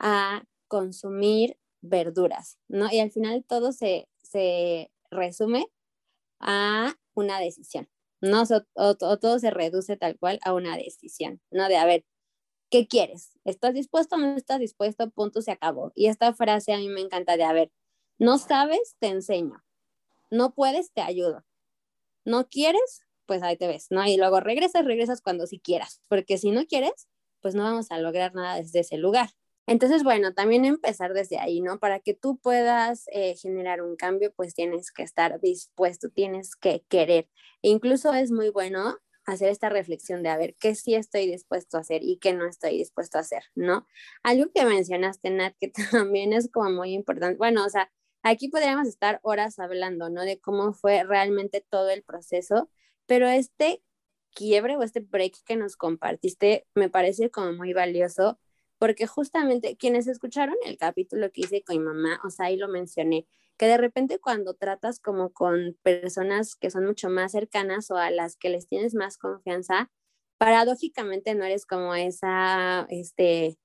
a 0.00 0.44
consumir 0.66 1.58
verduras, 1.82 2.58
¿no? 2.68 2.88
Y 2.90 2.98
al 3.00 3.12
final 3.12 3.44
todo 3.46 3.72
se, 3.72 4.08
se 4.22 4.90
resume 5.10 5.66
a 6.40 6.94
una 7.14 7.38
decisión, 7.38 7.88
¿no? 8.20 8.44
O, 8.74 8.96
todo 8.96 9.38
se 9.38 9.50
reduce 9.50 9.96
tal 9.96 10.18
cual 10.18 10.40
a 10.44 10.54
una 10.54 10.76
decisión, 10.76 11.40
¿no? 11.50 11.68
De 11.68 11.76
a 11.76 11.84
ver, 11.84 12.04
¿qué 12.70 12.88
quieres? 12.88 13.38
¿Estás 13.44 13.74
dispuesto 13.74 14.16
o 14.16 14.18
no 14.18 14.36
estás 14.36 14.58
dispuesto? 14.60 15.10
Punto, 15.10 15.42
se 15.42 15.52
acabó. 15.52 15.92
Y 15.94 16.06
esta 16.06 16.34
frase 16.34 16.72
a 16.72 16.78
mí 16.78 16.88
me 16.88 17.00
encanta 17.00 17.36
de, 17.36 17.44
a 17.44 17.52
ver, 17.52 17.70
no 18.18 18.38
sabes, 18.38 18.96
te 19.00 19.08
enseño. 19.08 19.62
No 20.30 20.54
puedes, 20.54 20.92
te 20.92 21.02
ayudo. 21.02 21.44
No 22.24 22.48
quieres, 22.48 23.06
pues 23.26 23.42
ahí 23.42 23.56
te 23.56 23.68
ves, 23.68 23.88
¿no? 23.90 24.06
Y 24.06 24.16
luego 24.16 24.40
regresas, 24.40 24.84
regresas 24.84 25.22
cuando 25.22 25.46
sí 25.46 25.60
quieras, 25.60 26.02
porque 26.08 26.38
si 26.38 26.50
no 26.50 26.66
quieres, 26.66 27.08
pues 27.40 27.54
no 27.54 27.64
vamos 27.64 27.90
a 27.90 27.98
lograr 27.98 28.34
nada 28.34 28.56
desde 28.56 28.80
ese 28.80 28.98
lugar. 28.98 29.30
Entonces, 29.66 30.02
bueno, 30.02 30.34
también 30.34 30.64
empezar 30.64 31.12
desde 31.14 31.38
ahí, 31.38 31.60
¿no? 31.60 31.78
Para 31.78 32.00
que 32.00 32.14
tú 32.14 32.38
puedas 32.38 33.04
eh, 33.12 33.36
generar 33.36 33.82
un 33.82 33.96
cambio, 33.96 34.32
pues 34.34 34.54
tienes 34.54 34.90
que 34.92 35.02
estar 35.02 35.40
dispuesto, 35.40 36.08
tienes 36.10 36.56
que 36.56 36.84
querer. 36.88 37.28
E 37.62 37.68
incluso 37.68 38.12
es 38.12 38.30
muy 38.32 38.50
bueno 38.50 38.98
hacer 39.26 39.48
esta 39.48 39.68
reflexión 39.68 40.22
de 40.22 40.28
a 40.30 40.36
ver 40.36 40.56
qué 40.58 40.74
sí 40.74 40.94
estoy 40.94 41.30
dispuesto 41.30 41.76
a 41.76 41.80
hacer 41.80 42.02
y 42.02 42.18
qué 42.18 42.32
no 42.32 42.46
estoy 42.46 42.78
dispuesto 42.78 43.18
a 43.18 43.22
hacer, 43.22 43.44
¿no? 43.54 43.86
Algo 44.22 44.50
que 44.52 44.64
mencionaste, 44.64 45.30
Nat, 45.30 45.54
que 45.60 45.72
también 45.92 46.32
es 46.32 46.50
como 46.50 46.70
muy 46.70 46.92
importante. 46.92 47.36
Bueno, 47.38 47.64
o 47.64 47.68
sea, 47.68 47.90
aquí 48.22 48.48
podríamos 48.48 48.88
estar 48.88 49.20
horas 49.22 49.58
hablando, 49.58 50.10
¿no? 50.10 50.22
De 50.22 50.40
cómo 50.40 50.72
fue 50.72 51.04
realmente 51.04 51.64
todo 51.68 51.90
el 51.90 52.02
proceso, 52.02 52.70
pero 53.06 53.28
este 53.28 53.82
quiebre 54.34 54.76
o 54.76 54.82
este 54.82 55.00
break 55.00 55.34
que 55.44 55.56
nos 55.56 55.76
compartiste 55.76 56.66
me 56.74 56.88
parece 56.88 57.30
como 57.30 57.52
muy 57.52 57.72
valioso 57.72 58.38
porque 58.80 59.06
justamente 59.06 59.76
quienes 59.76 60.08
escucharon 60.08 60.56
el 60.66 60.78
capítulo 60.78 61.30
que 61.32 61.42
hice 61.42 61.62
con 61.62 61.76
mi 61.78 61.84
mamá, 61.84 62.20
o 62.24 62.30
sea, 62.30 62.46
ahí 62.46 62.56
lo 62.56 62.68
mencioné, 62.68 63.26
que 63.58 63.66
de 63.66 63.76
repente 63.78 64.18
cuando 64.20 64.54
tratas 64.54 65.00
como 65.00 65.32
con 65.34 65.78
personas 65.82 66.56
que 66.56 66.70
son 66.70 66.86
mucho 66.86 67.10
más 67.10 67.32
cercanas 67.32 67.90
o 67.92 67.98
a 67.98 68.10
las 68.10 68.36
que 68.38 68.48
les 68.50 68.68
tienes 68.68 68.94
más 68.94 69.18
confianza, 69.18 69.90
paradójicamente 70.38 71.34
no 71.36 71.44
eres 71.44 71.66
como 71.66 71.94
esa, 71.94 72.86
este, 72.90 73.58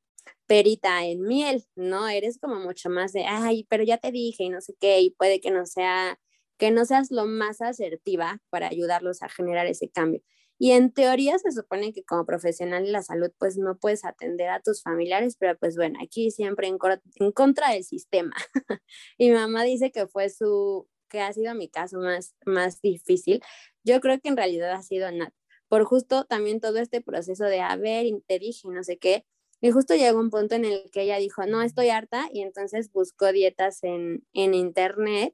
perita 0.47 1.06
en 1.06 1.21
miel, 1.23 1.65
¿no? 1.75 2.10
Eres 2.10 2.38
como 2.39 2.56
mucho 2.60 2.89
más 2.89 3.13
de, 3.13 3.25
ay, 3.25 3.65
pero 3.69 3.84
ya 3.86 3.97
te 3.97 4.12
dije 4.12 4.43
y 4.45 4.49
no 4.49 4.62
sé 4.62 4.75
qué, 4.80 4.99
y 5.01 5.12
puede 5.12 5.41
que 5.41 5.51
no 5.51 5.65
sea, 5.65 6.19
que 6.58 6.71
no 6.71 6.86
seas 6.86 7.12
lo 7.12 7.25
más 7.25 7.62
asertiva 7.62 8.39
para 8.49 8.67
ayudarlos 8.67 9.21
a 9.23 9.30
generar 9.30 9.67
ese 9.67 9.89
cambio. 9.89 10.21
Y 10.57 10.71
en 10.71 10.91
teoría 10.91 11.37
se 11.37 11.51
supone 11.51 11.93
que 11.93 12.03
como 12.03 12.25
profesional 12.25 12.85
de 12.85 12.91
la 12.91 13.03
salud 13.03 13.31
pues 13.37 13.57
no 13.57 13.77
puedes 13.77 14.05
atender 14.05 14.49
a 14.49 14.61
tus 14.61 14.81
familiares, 14.81 15.35
pero 15.37 15.57
pues 15.57 15.75
bueno, 15.75 15.99
aquí 16.01 16.31
siempre 16.31 16.67
en, 16.67 16.77
en 17.15 17.31
contra 17.31 17.71
del 17.71 17.83
sistema. 17.83 18.35
mi 19.19 19.31
mamá 19.31 19.63
dice 19.63 19.91
que 19.91 20.07
fue 20.07 20.29
su, 20.29 20.87
que 21.09 21.21
ha 21.21 21.33
sido 21.33 21.53
mi 21.55 21.69
caso 21.69 21.99
más, 21.99 22.35
más 22.45 22.81
difícil. 22.81 23.41
Yo 23.83 23.99
creo 24.01 24.19
que 24.19 24.29
en 24.29 24.37
realidad 24.37 24.71
ha 24.71 24.83
sido 24.83 25.11
nada. 25.11 25.33
Por 25.67 25.83
justo 25.85 26.25
también 26.25 26.61
todo 26.61 26.77
este 26.79 27.01
proceso 27.01 27.45
de, 27.45 27.61
a 27.61 27.75
ver, 27.75 28.05
te 28.27 28.39
dije, 28.39 28.67
no 28.69 28.83
sé 28.83 28.97
qué. 28.97 29.25
Y 29.61 29.71
justo 29.71 29.95
llegó 29.95 30.19
un 30.19 30.29
punto 30.29 30.55
en 30.55 30.65
el 30.65 30.89
que 30.91 31.01
ella 31.03 31.17
dijo, 31.17 31.45
no, 31.45 31.61
estoy 31.61 31.89
harta, 31.89 32.29
y 32.31 32.41
entonces 32.41 32.91
buscó 32.91 33.31
dietas 33.31 33.83
en, 33.83 34.23
en 34.33 34.53
internet 34.53 35.33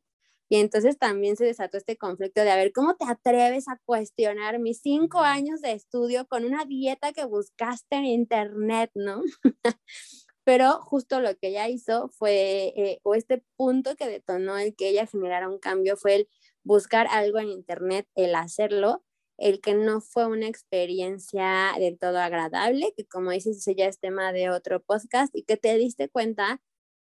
y 0.52 0.58
entonces 0.58 0.98
también 1.00 1.38
se 1.38 1.46
desató 1.46 1.78
este 1.78 1.96
conflicto 1.96 2.42
de, 2.42 2.52
a 2.52 2.58
ver, 2.58 2.74
¿cómo 2.74 2.98
te 2.98 3.06
atreves 3.06 3.70
a 3.70 3.80
cuestionar 3.86 4.60
mis 4.60 4.82
cinco 4.82 5.20
años 5.20 5.62
de 5.62 5.72
estudio 5.72 6.28
con 6.28 6.44
una 6.44 6.66
dieta 6.66 7.14
que 7.14 7.24
buscaste 7.24 7.96
en 7.96 8.04
internet, 8.04 8.92
¿no? 8.94 9.22
Pero 10.44 10.82
justo 10.82 11.22
lo 11.22 11.38
que 11.38 11.48
ella 11.48 11.70
hizo 11.70 12.10
fue, 12.10 12.74
eh, 12.76 13.00
o 13.04 13.16
este 13.16 13.46
punto 13.56 13.96
que 13.96 14.10
detonó 14.10 14.58
el 14.58 14.76
que 14.76 14.90
ella 14.90 15.08
generara 15.08 15.48
un 15.48 15.58
cambio 15.58 15.96
fue 15.96 16.16
el 16.16 16.30
buscar 16.66 17.08
algo 17.10 17.40
en 17.40 17.48
internet, 17.48 18.06
el 18.16 18.36
hacerlo, 18.36 19.06
el 19.38 19.62
que 19.62 19.74
no 19.74 20.02
fue 20.02 20.28
una 20.28 20.50
experiencia 20.50 21.72
del 21.80 21.98
todo 21.98 22.20
agradable, 22.20 22.94
que 22.98 23.06
como 23.06 23.32
dices, 23.32 23.56
ese 23.60 23.74
ya 23.76 23.86
es 23.86 24.02
tema 24.02 24.34
de 24.34 24.50
otro 24.50 24.82
podcast, 24.82 25.34
y 25.34 25.44
que 25.44 25.56
te 25.56 25.78
diste 25.78 26.10
cuenta 26.10 26.62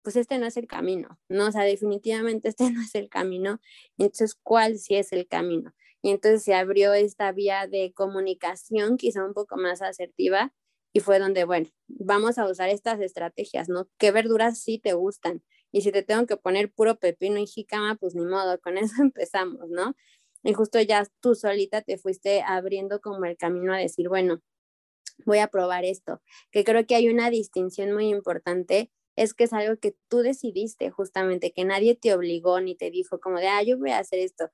pues 0.09 0.15
este 0.15 0.39
no 0.39 0.47
es 0.47 0.57
el 0.57 0.65
camino, 0.65 1.19
¿no? 1.29 1.49
O 1.49 1.51
sea, 1.51 1.61
definitivamente 1.61 2.49
este 2.49 2.63
no 2.71 2.81
es 2.81 2.95
el 2.95 3.09
camino. 3.09 3.61
Entonces, 3.99 4.33
¿cuál 4.41 4.79
sí 4.79 4.95
es 4.95 5.13
el 5.13 5.27
camino? 5.27 5.75
Y 6.01 6.09
entonces 6.09 6.43
se 6.43 6.55
abrió 6.55 6.95
esta 6.95 7.31
vía 7.31 7.67
de 7.67 7.93
comunicación 7.93 8.97
quizá 8.97 9.23
un 9.23 9.35
poco 9.35 9.55
más 9.55 9.83
asertiva 9.83 10.51
y 10.93 11.01
fue 11.01 11.19
donde, 11.19 11.43
bueno, 11.43 11.69
vamos 11.87 12.39
a 12.39 12.49
usar 12.49 12.69
estas 12.69 12.99
estrategias, 13.01 13.69
¿no? 13.69 13.87
¿Qué 13.99 14.09
verduras 14.09 14.59
sí 14.59 14.79
te 14.79 14.93
gustan? 14.93 15.43
Y 15.71 15.81
si 15.81 15.91
te 15.91 16.01
tengo 16.01 16.25
que 16.25 16.37
poner 16.37 16.71
puro 16.71 16.95
pepino 16.97 17.37
y 17.37 17.45
jicama, 17.45 17.95
pues 17.95 18.15
ni 18.15 18.25
modo, 18.25 18.59
con 18.61 18.77
eso 18.79 19.03
empezamos, 19.03 19.69
¿no? 19.69 19.95
Y 20.41 20.53
justo 20.53 20.81
ya 20.81 21.05
tú 21.19 21.35
solita 21.35 21.83
te 21.83 21.99
fuiste 21.99 22.41
abriendo 22.41 22.99
como 22.99 23.25
el 23.25 23.37
camino 23.37 23.75
a 23.75 23.77
decir, 23.77 24.09
bueno, 24.09 24.41
voy 25.23 25.37
a 25.37 25.49
probar 25.49 25.85
esto, 25.85 26.19
que 26.49 26.63
creo 26.63 26.87
que 26.87 26.95
hay 26.95 27.09
una 27.09 27.29
distinción 27.29 27.93
muy 27.93 28.07
importante 28.09 28.91
es 29.19 29.33
que 29.33 29.43
es 29.43 29.53
algo 29.53 29.77
que 29.77 29.95
tú 30.07 30.19
decidiste 30.19 30.91
justamente, 30.91 31.51
que 31.51 31.65
nadie 31.65 31.93
te 31.93 32.13
obligó 32.13 32.61
ni 32.61 32.75
te 32.75 32.89
dijo 32.89 33.19
como 33.19 33.37
de, 33.39 33.47
ah, 33.49 33.61
yo 33.63 33.77
voy 33.77 33.91
a 33.91 33.99
hacer 33.99 34.19
esto. 34.19 34.49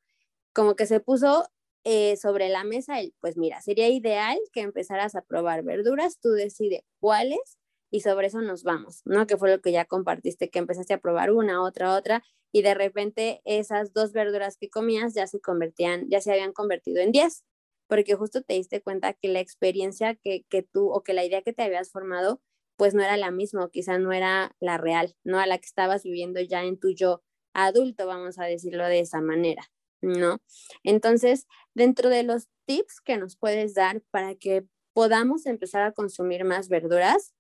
Como 0.54 0.75
que 0.75 0.88
se 0.88 0.99
puso 0.99 1.47
eh, 1.84 2.17
sobre 2.17 2.49
la 2.49 2.63
mesa 2.63 2.99
el, 2.99 3.13
pues 3.21 3.38
mira, 3.38 3.62
sería 3.62 3.89
ideal 3.89 4.39
que 4.54 4.62
empezaras 4.62 5.15
a 5.15 5.21
probar 5.21 5.63
verduras, 5.63 6.19
tú 6.19 6.32
decides 6.32 6.82
cuáles 6.99 7.60
y 7.91 8.01
sobre 8.01 8.28
eso 8.28 8.41
nos 8.41 8.63
vamos, 8.63 9.01
¿no? 9.06 9.28
Que 9.28 9.38
fue 9.38 9.51
lo 9.51 9.62
que 9.62 9.71
ya 9.71 9.86
compartiste, 9.86 10.49
que 10.49 10.60
empezaste 10.60 10.95
a 10.95 10.99
probar 10.99 11.32
una, 11.32 11.62
otra, 11.63 11.95
otra, 11.95 12.23
y 12.51 12.63
de 12.63 12.73
repente 12.73 13.41
esas 13.45 13.93
dos 13.93 14.13
verduras 14.13 14.58
que 14.58 14.69
comías 14.71 15.13
ya 15.13 15.28
se 15.28 15.39
convertían, 15.41 16.10
ya 16.10 16.21
se 16.21 16.32
habían 16.32 16.54
convertido 16.54 17.01
en 17.01 17.12
diez, 17.12 17.43
porque 17.88 18.15
justo 18.15 18.41
te 18.41 18.56
diste 18.56 18.82
cuenta 18.82 19.13
que 19.13 19.28
la 19.28 19.41
experiencia 19.41 20.15
que, 20.15 20.43
que 20.49 20.63
tú 20.63 20.89
o 20.89 21.04
que 21.04 21.13
la 21.13 21.23
idea 21.23 21.43
que 21.43 21.54
te 21.54 21.62
habías 21.62 21.91
formado 21.91 22.41
pues 22.78 22.94
no 22.94 23.04
era 23.04 23.18
la 23.18 23.32
misma, 23.32 23.70
quizá 23.72 23.98
no 23.98 24.12
era 24.12 24.56
la 24.60 24.78
real, 24.78 25.16
no 25.24 25.40
a 25.40 25.48
la 25.48 25.58
que 25.58 25.66
estabas 25.66 26.04
viviendo 26.04 26.42
ya 26.42 26.64
en 26.64 26.80
tu 26.80 26.90
yo 26.92 27.24
adulto, 27.54 28.08
vamos 28.08 28.38
a 28.40 28.46
decirlo 28.46 28.86
de 28.86 29.00
esa 29.00 29.22
manera, 29.22 29.64
¿no? 30.02 30.42
Entonces, 30.84 31.48
dentro 31.74 32.10
de 32.10 32.24
los 32.24 32.50
tips 32.66 33.02
que 33.02 33.18
nos 33.18 33.38
puedes 33.38 33.74
dar 33.76 34.02
para 34.12 34.36
que 34.36 34.66
podamos 34.94 35.46
empezar 35.46 35.84
a 35.84 35.92
consumir 35.92 36.44
más 36.46 36.70
verduras, 36.70 37.34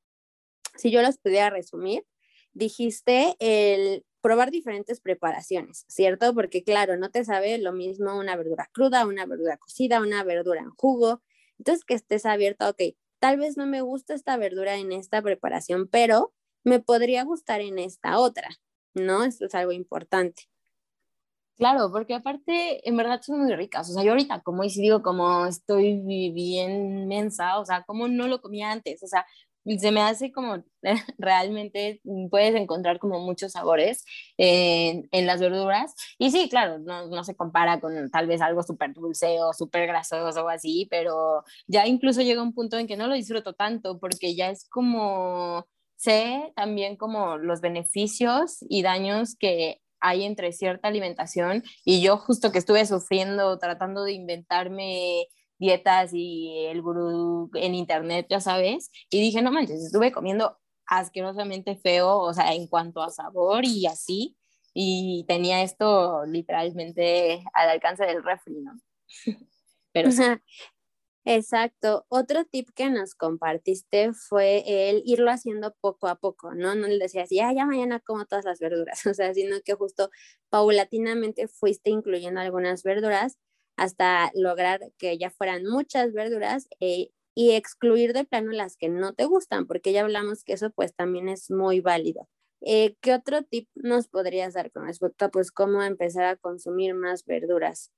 si 0.75 0.91
yo 0.91 1.01
los 1.01 1.17
pudiera 1.17 1.49
resumir, 1.49 2.05
dijiste 2.53 3.35
el 3.39 4.05
probar 4.21 4.49
diferentes 4.49 5.01
preparaciones, 5.01 5.85
¿cierto? 5.87 6.33
Porque 6.33 6.63
claro, 6.63 6.97
no 6.97 7.11
te 7.11 7.23
sabe 7.23 7.57
lo 7.59 7.73
mismo 7.73 8.17
una 8.17 8.35
verdura 8.35 8.69
cruda, 8.73 9.05
una 9.05 9.25
verdura 9.25 9.57
cocida, 9.57 10.01
una 10.01 10.23
verdura 10.23 10.61
en 10.61 10.71
jugo. 10.71 11.21
Entonces, 11.59 11.85
que 11.85 11.93
estés 11.93 12.25
abierto, 12.25 12.67
ok, 12.67 12.95
tal 13.25 13.37
vez 13.37 13.57
no 13.57 13.65
me 13.65 13.81
gusta 13.81 14.13
esta 14.13 14.37
verdura 14.37 14.75
en 14.75 14.91
esta 14.91 15.19
preparación, 15.19 15.87
pero 15.87 16.31
me 16.63 16.79
podría 16.79 17.23
gustar 17.23 17.59
en 17.59 17.79
esta 17.79 18.19
otra, 18.19 18.47
¿no? 18.93 19.23
Esto 19.23 19.47
es 19.47 19.55
algo 19.55 19.71
importante. 19.71 20.43
Claro, 21.57 21.89
porque 21.91 22.13
aparte, 22.13 22.87
en 22.87 22.95
verdad 22.95 23.23
son 23.23 23.39
muy 23.39 23.55
ricas. 23.55 23.89
O 23.89 23.93
sea, 23.93 24.03
yo 24.03 24.11
ahorita, 24.11 24.41
como 24.41 24.63
y 24.63 24.69
si 24.69 24.79
digo, 24.79 25.01
como 25.01 25.47
estoy 25.47 26.01
bien 26.01 27.07
mensa, 27.07 27.57
o 27.57 27.65
sea, 27.65 27.81
como 27.87 28.07
no 28.07 28.27
lo 28.27 28.41
comía 28.41 28.71
antes. 28.71 29.01
O 29.01 29.07
sea, 29.07 29.25
se 29.79 29.91
me 29.91 30.01
hace 30.01 30.31
como 30.31 30.63
realmente 31.17 32.01
puedes 32.29 32.55
encontrar 32.55 32.99
como 32.99 33.19
muchos 33.19 33.53
sabores 33.53 34.05
en, 34.37 35.25
las 35.25 35.39
verduras. 35.39 35.95
Y 36.19 36.31
sí, 36.31 36.49
claro, 36.49 36.79
no, 36.79 37.07
no, 37.07 37.23
se 37.23 37.35
compara 37.35 37.79
con 37.79 38.09
tal 38.11 38.27
vez 38.27 38.41
algo 38.41 38.63
súper 38.63 38.93
dulce 38.93 39.41
o 39.41 39.53
súper 39.53 39.87
grasoso 39.87 40.45
o 40.45 40.49
así, 40.49 40.87
pero 40.89 41.43
ya 41.67 41.87
incluso 41.87 42.21
llega 42.21 42.43
un 42.43 42.53
punto 42.53 42.77
en 42.77 42.87
que 42.87 42.97
no 42.97 43.07
lo 43.07 43.15
disfruto 43.15 43.53
tanto 43.53 43.99
porque 43.99 44.35
ya 44.35 44.49
es 44.49 44.67
como, 44.69 45.65
sé 45.95 46.53
también 46.55 46.97
como 46.97 47.37
los 47.37 47.61
beneficios 47.61 48.57
y 48.69 48.83
daños 48.83 49.35
que 49.35 49.81
hay 49.99 50.23
entre 50.23 50.51
cierta 50.51 50.87
alimentación 50.87 51.63
y 51.83 52.01
yo 52.01 52.17
justo 52.17 52.51
que 52.51 52.59
estuve 52.59 52.85
sufriendo 52.85 53.57
tratando 53.57 54.03
de 54.03 54.13
inventarme 54.13 55.25
dietas 55.57 56.11
y 56.13 56.65
el 56.67 56.81
gurú 56.81 57.49
en 57.53 57.75
internet, 57.75 58.27
ya 58.29 58.39
sabes, 58.39 58.91
y 59.09 59.21
dije, 59.21 59.41
no 59.41 59.51
manches, 59.51 59.83
estuve 59.83 60.11
comiendo 60.11 60.57
asquerosamente 60.87 61.75
feo, 61.77 62.19
o 62.19 62.33
sea, 62.33 62.53
en 62.53 62.67
cuanto 62.67 63.01
a 63.01 63.09
sabor 63.09 63.65
y 63.65 63.85
así, 63.87 64.37
y 64.73 65.25
tenía 65.27 65.63
esto 65.63 66.25
literalmente 66.25 67.43
al 67.53 67.69
alcance 67.69 68.05
del 68.05 68.23
refri, 68.23 68.61
¿no? 68.61 68.73
Pero 69.93 70.09
Exacto. 71.27 72.05
Otro 72.09 72.45
tip 72.45 72.69
que 72.75 72.89
nos 72.91 73.15
compartiste 73.15 74.13
fue 74.13 74.89
el 74.89 75.01
irlo 75.05 75.31
haciendo 75.31 75.75
poco 75.81 76.07
a 76.07 76.15
poco, 76.19 76.53
¿no? 76.53 76.75
No 76.75 76.87
le 76.87 76.99
decías, 76.99 77.29
ya, 77.31 77.51
ya 77.51 77.65
mañana 77.65 77.99
como 77.99 78.25
todas 78.25 78.45
las 78.45 78.59
verduras, 78.59 79.03
o 79.07 79.13
sea, 79.15 79.33
sino 79.33 79.57
que 79.65 79.73
justo 79.73 80.11
paulatinamente 80.49 81.47
fuiste 81.47 81.89
incluyendo 81.89 82.39
algunas 82.41 82.83
verduras 82.83 83.37
hasta 83.77 84.31
lograr 84.35 84.81
que 84.97 85.17
ya 85.17 85.29
fueran 85.29 85.63
muchas 85.65 86.13
verduras 86.13 86.67
eh, 86.79 87.09
y 87.35 87.51
excluir 87.51 88.13
de 88.13 88.25
plano 88.25 88.51
las 88.51 88.77
que 88.77 88.89
no 88.89 89.13
te 89.13 89.25
gustan, 89.25 89.67
porque 89.67 89.91
ya 89.91 90.01
hablamos 90.01 90.43
que 90.43 90.53
eso 90.53 90.71
pues 90.71 90.95
también 90.95 91.29
es 91.29 91.51
muy 91.51 91.81
válido. 91.81 92.29
Eh, 92.61 92.95
¿Qué 93.01 93.13
otro 93.13 93.43
tip 93.43 93.69
nos 93.75 94.07
podrías 94.07 94.53
dar 94.53 94.71
con 94.71 94.87
respecto 94.87 95.25
a 95.25 95.29
pues 95.29 95.51
cómo 95.51 95.83
empezar 95.83 96.25
a 96.25 96.37
consumir 96.37 96.95
más 96.95 97.25
verduras? 97.25 97.91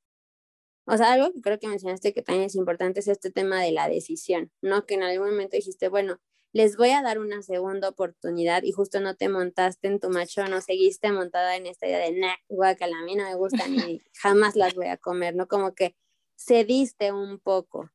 O 0.85 0.97
sea, 0.97 1.13
algo 1.13 1.31
que 1.33 1.41
creo 1.41 1.59
que 1.59 1.67
mencionaste 1.67 2.13
que 2.13 2.21
también 2.21 2.45
es 2.47 2.55
importante 2.55 3.01
es 3.01 3.07
este 3.07 3.29
tema 3.31 3.61
de 3.61 3.71
la 3.71 3.89
decisión, 3.89 4.51
¿no? 4.61 4.85
Que 4.85 4.95
en 4.95 5.03
algún 5.03 5.31
momento 5.31 5.57
dijiste, 5.57 5.89
bueno, 5.89 6.19
les 6.53 6.77
voy 6.77 6.89
a 6.89 7.01
dar 7.01 7.19
una 7.19 7.41
segunda 7.41 7.89
oportunidad 7.89 8.63
y 8.63 8.71
justo 8.71 8.99
no 8.99 9.15
te 9.15 9.29
montaste 9.29 9.87
en 9.87 9.99
tu 9.99 10.09
macho, 10.09 10.47
no 10.47 10.61
seguiste 10.61 11.11
montada 11.11 11.55
en 11.55 11.67
esta 11.67 11.87
idea 11.87 11.99
de, 11.99 12.13
nah, 12.13 12.35
guacala, 12.49 12.99
a 12.99 13.03
mí 13.03 13.15
no 13.15 13.25
me 13.25 13.35
gustan 13.35 13.75
y 13.75 14.01
jamás 14.21 14.55
las 14.55 14.73
voy 14.73 14.87
a 14.87 14.97
comer, 14.97 15.35
¿no? 15.35 15.47
Como 15.47 15.73
que 15.75 15.95
cediste 16.37 17.11
un 17.11 17.39
poco. 17.39 17.89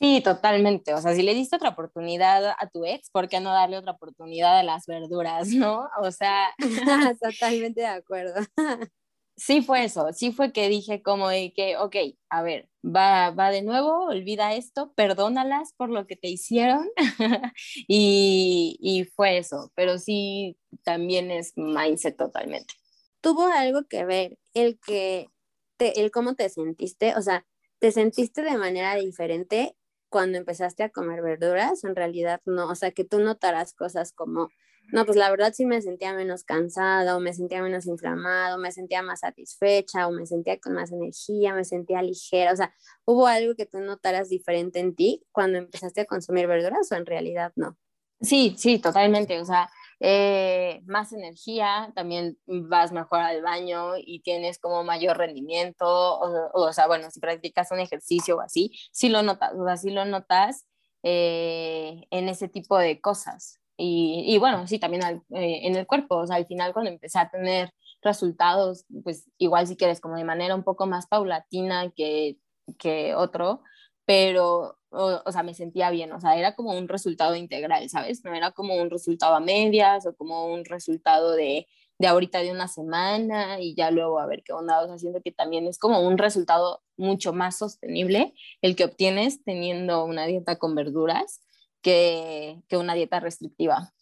Sí, 0.00 0.20
totalmente. 0.22 0.94
O 0.94 1.00
sea, 1.00 1.12
si 1.14 1.22
le 1.22 1.34
diste 1.34 1.56
otra 1.56 1.70
oportunidad 1.70 2.54
a 2.56 2.68
tu 2.72 2.84
ex, 2.84 3.10
¿por 3.10 3.28
qué 3.28 3.40
no 3.40 3.50
darle 3.52 3.78
otra 3.78 3.92
oportunidad 3.92 4.56
a 4.56 4.62
las 4.62 4.86
verduras, 4.86 5.48
no? 5.48 5.88
O 6.00 6.12
sea, 6.12 6.54
totalmente 7.20 7.80
de 7.80 7.86
acuerdo. 7.86 8.34
sí 9.38 9.62
fue 9.62 9.84
eso, 9.84 10.12
sí 10.12 10.32
fue 10.32 10.52
que 10.52 10.68
dije 10.68 11.02
como 11.02 11.28
que, 11.30 11.76
ok, 11.78 11.96
a 12.28 12.42
ver, 12.42 12.68
va, 12.84 13.30
va 13.30 13.50
de 13.50 13.62
nuevo, 13.62 14.06
olvida 14.06 14.54
esto, 14.54 14.92
perdónalas 14.94 15.72
por 15.74 15.90
lo 15.90 16.06
que 16.06 16.16
te 16.16 16.28
hicieron 16.28 16.88
y, 17.88 18.76
y 18.80 19.04
fue 19.04 19.38
eso, 19.38 19.72
pero 19.74 19.98
sí 19.98 20.58
también 20.82 21.30
es 21.30 21.52
mindset 21.56 22.16
totalmente. 22.16 22.74
¿Tuvo 23.20 23.46
algo 23.46 23.84
que 23.88 24.04
ver 24.04 24.38
el 24.54 24.78
que, 24.80 25.28
te, 25.76 26.00
el 26.00 26.10
cómo 26.10 26.34
te 26.34 26.48
sentiste? 26.48 27.14
O 27.16 27.22
sea, 27.22 27.46
¿te 27.78 27.92
sentiste 27.92 28.42
de 28.42 28.58
manera 28.58 28.96
diferente 28.96 29.76
cuando 30.08 30.38
empezaste 30.38 30.82
a 30.82 30.90
comer 30.90 31.22
verduras? 31.22 31.84
En 31.84 31.96
realidad 31.96 32.40
no, 32.44 32.68
o 32.68 32.74
sea, 32.74 32.90
que 32.92 33.04
tú 33.04 33.20
notarás 33.20 33.72
cosas 33.74 34.12
como 34.12 34.50
no, 34.90 35.04
pues 35.04 35.16
la 35.16 35.30
verdad 35.30 35.52
sí 35.54 35.66
me 35.66 35.82
sentía 35.82 36.14
menos 36.14 36.44
cansada 36.44 37.16
o 37.16 37.20
me 37.20 37.34
sentía 37.34 37.62
menos 37.62 37.86
inflamado, 37.86 38.58
me 38.58 38.72
sentía 38.72 39.02
más 39.02 39.20
satisfecha 39.20 40.06
o 40.06 40.12
me 40.12 40.26
sentía 40.26 40.58
con 40.58 40.72
más 40.72 40.92
energía, 40.92 41.54
me 41.54 41.64
sentía 41.64 42.02
ligera. 42.02 42.52
O 42.52 42.56
sea, 42.56 42.74
¿hubo 43.04 43.26
algo 43.26 43.54
que 43.54 43.66
tú 43.66 43.80
notaras 43.80 44.30
diferente 44.30 44.80
en 44.80 44.94
ti 44.94 45.22
cuando 45.30 45.58
empezaste 45.58 46.02
a 46.02 46.04
consumir 46.06 46.46
verduras 46.46 46.90
o 46.90 46.94
en 46.94 47.06
realidad 47.06 47.52
no? 47.56 47.76
Sí, 48.20 48.54
sí, 48.56 48.78
totalmente. 48.78 49.40
O 49.40 49.44
sea, 49.44 49.70
eh, 50.00 50.80
más 50.86 51.12
energía, 51.12 51.92
también 51.94 52.38
vas 52.46 52.90
mejor 52.92 53.20
al 53.20 53.42
baño 53.42 53.92
y 53.96 54.20
tienes 54.22 54.58
como 54.58 54.84
mayor 54.84 55.18
rendimiento. 55.18 55.86
O, 55.86 56.50
o, 56.54 56.72
sea, 56.72 56.86
bueno, 56.86 57.10
si 57.10 57.20
practicas 57.20 57.70
un 57.72 57.80
ejercicio 57.80 58.36
o 58.36 58.40
así, 58.40 58.72
sí 58.92 59.08
lo 59.08 59.22
notas, 59.22 59.52
o 59.54 59.64
sea, 59.66 59.76
sí 59.76 59.90
lo 59.90 60.04
notas 60.04 60.66
eh, 61.02 62.06
en 62.10 62.28
ese 62.28 62.48
tipo 62.48 62.78
de 62.78 63.00
cosas. 63.00 63.60
Y, 63.80 64.36
bueno, 64.38 64.66
sí, 64.66 64.80
también 64.80 65.22
eh, 65.30 65.60
en 65.62 65.76
el 65.76 65.86
cuerpo, 65.86 66.16
o 66.16 66.26
sea, 66.26 66.36
al 66.36 66.46
final 66.46 66.72
cuando 66.72 66.90
empecé 66.90 67.20
a 67.20 67.30
tener 67.30 67.72
resultados, 68.02 68.84
pues 69.04 69.30
igual 69.38 69.68
si 69.68 69.76
quieres, 69.76 70.00
como 70.00 70.16
de 70.16 70.24
manera 70.24 70.56
un 70.56 70.64
poco 70.64 70.86
más 70.86 71.06
paulatina 71.06 71.90
que, 71.94 72.38
que 72.78 73.14
otro, 73.14 73.62
pero, 74.04 74.78
o, 74.90 75.22
o, 75.24 75.32
sea, 75.32 75.44
me 75.44 75.54
sentía 75.54 75.90
bien, 75.90 76.12
o 76.12 76.20
sea, 76.20 76.36
era 76.36 76.56
como 76.56 76.76
un 76.76 76.88
resultado 76.88 77.36
integral, 77.36 77.88
¿sabes? 77.88 78.24
No 78.24 78.34
era 78.34 78.50
como 78.50 78.74
un 78.74 78.90
resultado 78.90 79.36
a 79.36 79.40
medias 79.40 80.06
o 80.06 80.16
como 80.16 80.46
un 80.46 80.64
resultado 80.64 81.32
de, 81.32 81.68
de 81.98 82.06
ahorita 82.06 82.40
de 82.40 82.52
una 82.52 82.68
semana 82.68 83.60
y 83.60 83.74
ya 83.74 83.90
luego 83.90 84.20
a 84.20 84.26
ver 84.26 84.42
qué 84.44 84.52
onda, 84.52 84.82
o 84.82 84.86
sea, 84.86 84.98
siento 84.98 85.20
que 85.22 85.32
también 85.32 85.66
es 85.66 85.78
como 85.78 86.00
un 86.00 86.18
resultado 86.18 86.82
mucho 86.96 87.32
más 87.32 87.58
sostenible 87.58 88.34
el 88.62 88.76
que 88.76 88.84
obtienes 88.84 89.44
teniendo 89.44 90.04
una 90.04 90.26
dieta 90.26 90.58
con 90.58 90.74
verduras 90.74 91.42
que, 91.82 92.62
que 92.68 92.76
una 92.76 92.94
dieta 92.94 93.20
restrictiva. 93.20 93.92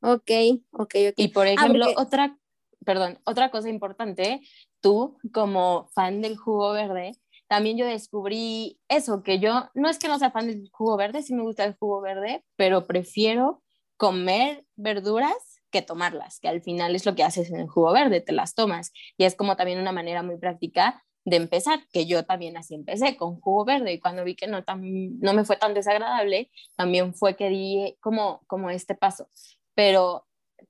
Ok, 0.00 0.30
ok, 0.72 0.94
ok. 1.10 1.14
Y 1.16 1.28
por 1.28 1.46
ah, 1.46 1.52
ejemplo, 1.52 1.86
otra, 1.96 2.38
perdón, 2.84 3.18
otra 3.24 3.50
cosa 3.50 3.68
importante, 3.68 4.40
tú 4.80 5.18
como 5.32 5.88
fan 5.94 6.20
del 6.20 6.36
jugo 6.36 6.72
verde, 6.72 7.12
también 7.48 7.78
yo 7.78 7.86
descubrí 7.86 8.80
eso, 8.88 9.22
que 9.22 9.38
yo 9.38 9.70
no 9.74 9.88
es 9.88 9.98
que 9.98 10.08
no 10.08 10.18
sea 10.18 10.30
fan 10.30 10.48
del 10.48 10.68
jugo 10.72 10.96
verde, 10.96 11.22
sí 11.22 11.34
me 11.34 11.42
gusta 11.42 11.64
el 11.64 11.76
jugo 11.76 12.00
verde, 12.00 12.44
pero 12.56 12.86
prefiero 12.86 13.62
comer 13.96 14.64
verduras 14.76 15.60
que 15.70 15.82
tomarlas, 15.82 16.40
que 16.40 16.48
al 16.48 16.62
final 16.62 16.94
es 16.94 17.06
lo 17.06 17.14
que 17.14 17.24
haces 17.24 17.50
en 17.50 17.60
el 17.60 17.68
jugo 17.68 17.92
verde, 17.92 18.20
te 18.20 18.32
las 18.32 18.54
tomas. 18.54 18.92
Y 19.16 19.24
es 19.24 19.34
como 19.34 19.56
también 19.56 19.80
una 19.80 19.92
manera 19.92 20.22
muy 20.22 20.38
práctica 20.38 21.02
de 21.26 21.36
empezar, 21.36 21.80
que 21.92 22.06
yo 22.06 22.24
también 22.24 22.56
así 22.56 22.74
empecé 22.76 23.16
con 23.16 23.40
jugo 23.40 23.64
verde 23.64 23.92
y 23.92 24.00
cuando 24.00 24.22
vi 24.22 24.36
que 24.36 24.46
no, 24.46 24.62
tan, 24.62 25.18
no 25.18 25.34
me 25.34 25.44
fue 25.44 25.56
tan 25.56 25.74
desagradable, 25.74 26.50
también 26.76 27.14
fue 27.14 27.34
que 27.34 27.48
di 27.48 27.96
como, 28.00 28.42
como 28.46 28.70
este 28.70 28.94
paso. 28.94 29.28
Pero 29.74 30.24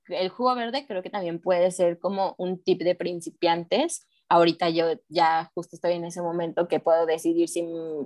el 0.08 0.30
jugo 0.30 0.54
verde 0.54 0.86
creo 0.86 1.02
que 1.02 1.10
también 1.10 1.42
puede 1.42 1.70
ser 1.70 1.98
como 1.98 2.34
un 2.38 2.62
tip 2.62 2.80
de 2.82 2.94
principiantes. 2.94 4.08
Ahorita 4.30 4.70
yo 4.70 4.86
ya 5.10 5.50
justo 5.54 5.76
estoy 5.76 5.92
en 5.92 6.06
ese 6.06 6.22
momento 6.22 6.68
que 6.68 6.80
puedo 6.80 7.04
decidir 7.04 7.50
si 7.50 7.62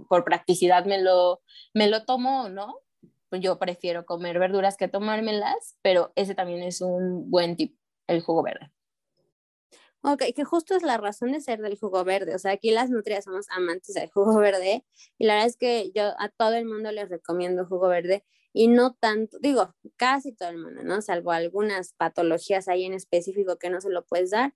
por 0.09 0.25
practicidad 0.25 0.85
me 0.87 1.01
lo, 1.01 1.41
me 1.73 1.87
lo 1.87 2.05
tomo 2.05 2.43
o 2.43 2.49
no. 2.49 2.81
Pues 3.29 3.43
yo 3.43 3.61
prefiero 3.61 4.05
comer 4.07 4.41
verduras 4.41 4.77
que 4.77 4.89
tomármelas, 4.89 5.79
pero 5.83 6.13
ese 6.17 6.35
también 6.35 6.65
es 6.65 6.81
un 6.81 7.31
buen 7.31 7.55
tip, 7.55 7.79
el 8.09 8.23
jugo 8.23 8.43
verde. 8.43 8.73
Ok, 10.03 10.23
que 10.35 10.45
justo 10.45 10.75
es 10.75 10.83
la 10.83 10.97
razón 10.97 11.33
de 11.33 11.41
ser 11.41 11.61
del 11.61 11.79
jugo 11.79 12.05
verde. 12.05 12.35
O 12.35 12.39
sea, 12.39 12.53
aquí 12.53 12.71
las 12.71 12.89
nutrias 12.89 13.25
somos 13.25 13.47
amantes 13.51 13.95
del 13.95 14.11
jugo 14.11 14.37
verde 14.39 14.85
y 15.19 15.27
la 15.27 15.35
verdad 15.35 15.49
es 15.49 15.57
que 15.59 15.91
yo 15.95 16.05
a 16.19 16.31
todo 16.31 16.55
el 16.55 16.65
mundo 16.65 16.91
les 16.91 17.11
recomiendo 17.11 17.67
jugo 17.67 17.89
verde 17.89 18.25
y 18.53 18.69
no 18.69 18.95
tanto, 18.95 19.39
digo, 19.41 19.75
casi 19.97 20.33
todo 20.33 20.49
el 20.49 20.59
mundo, 20.59 20.83
¿no? 20.85 21.03
Salvo 21.03 21.33
algunas 21.33 21.93
patologías 21.93 22.67
ahí 22.69 22.85
en 22.85 22.95
específico 22.95 23.59
que 23.59 23.69
no 23.71 23.81
se 23.81 23.91
lo 23.91 24.05
puedes 24.05 24.31
dar. 24.31 24.55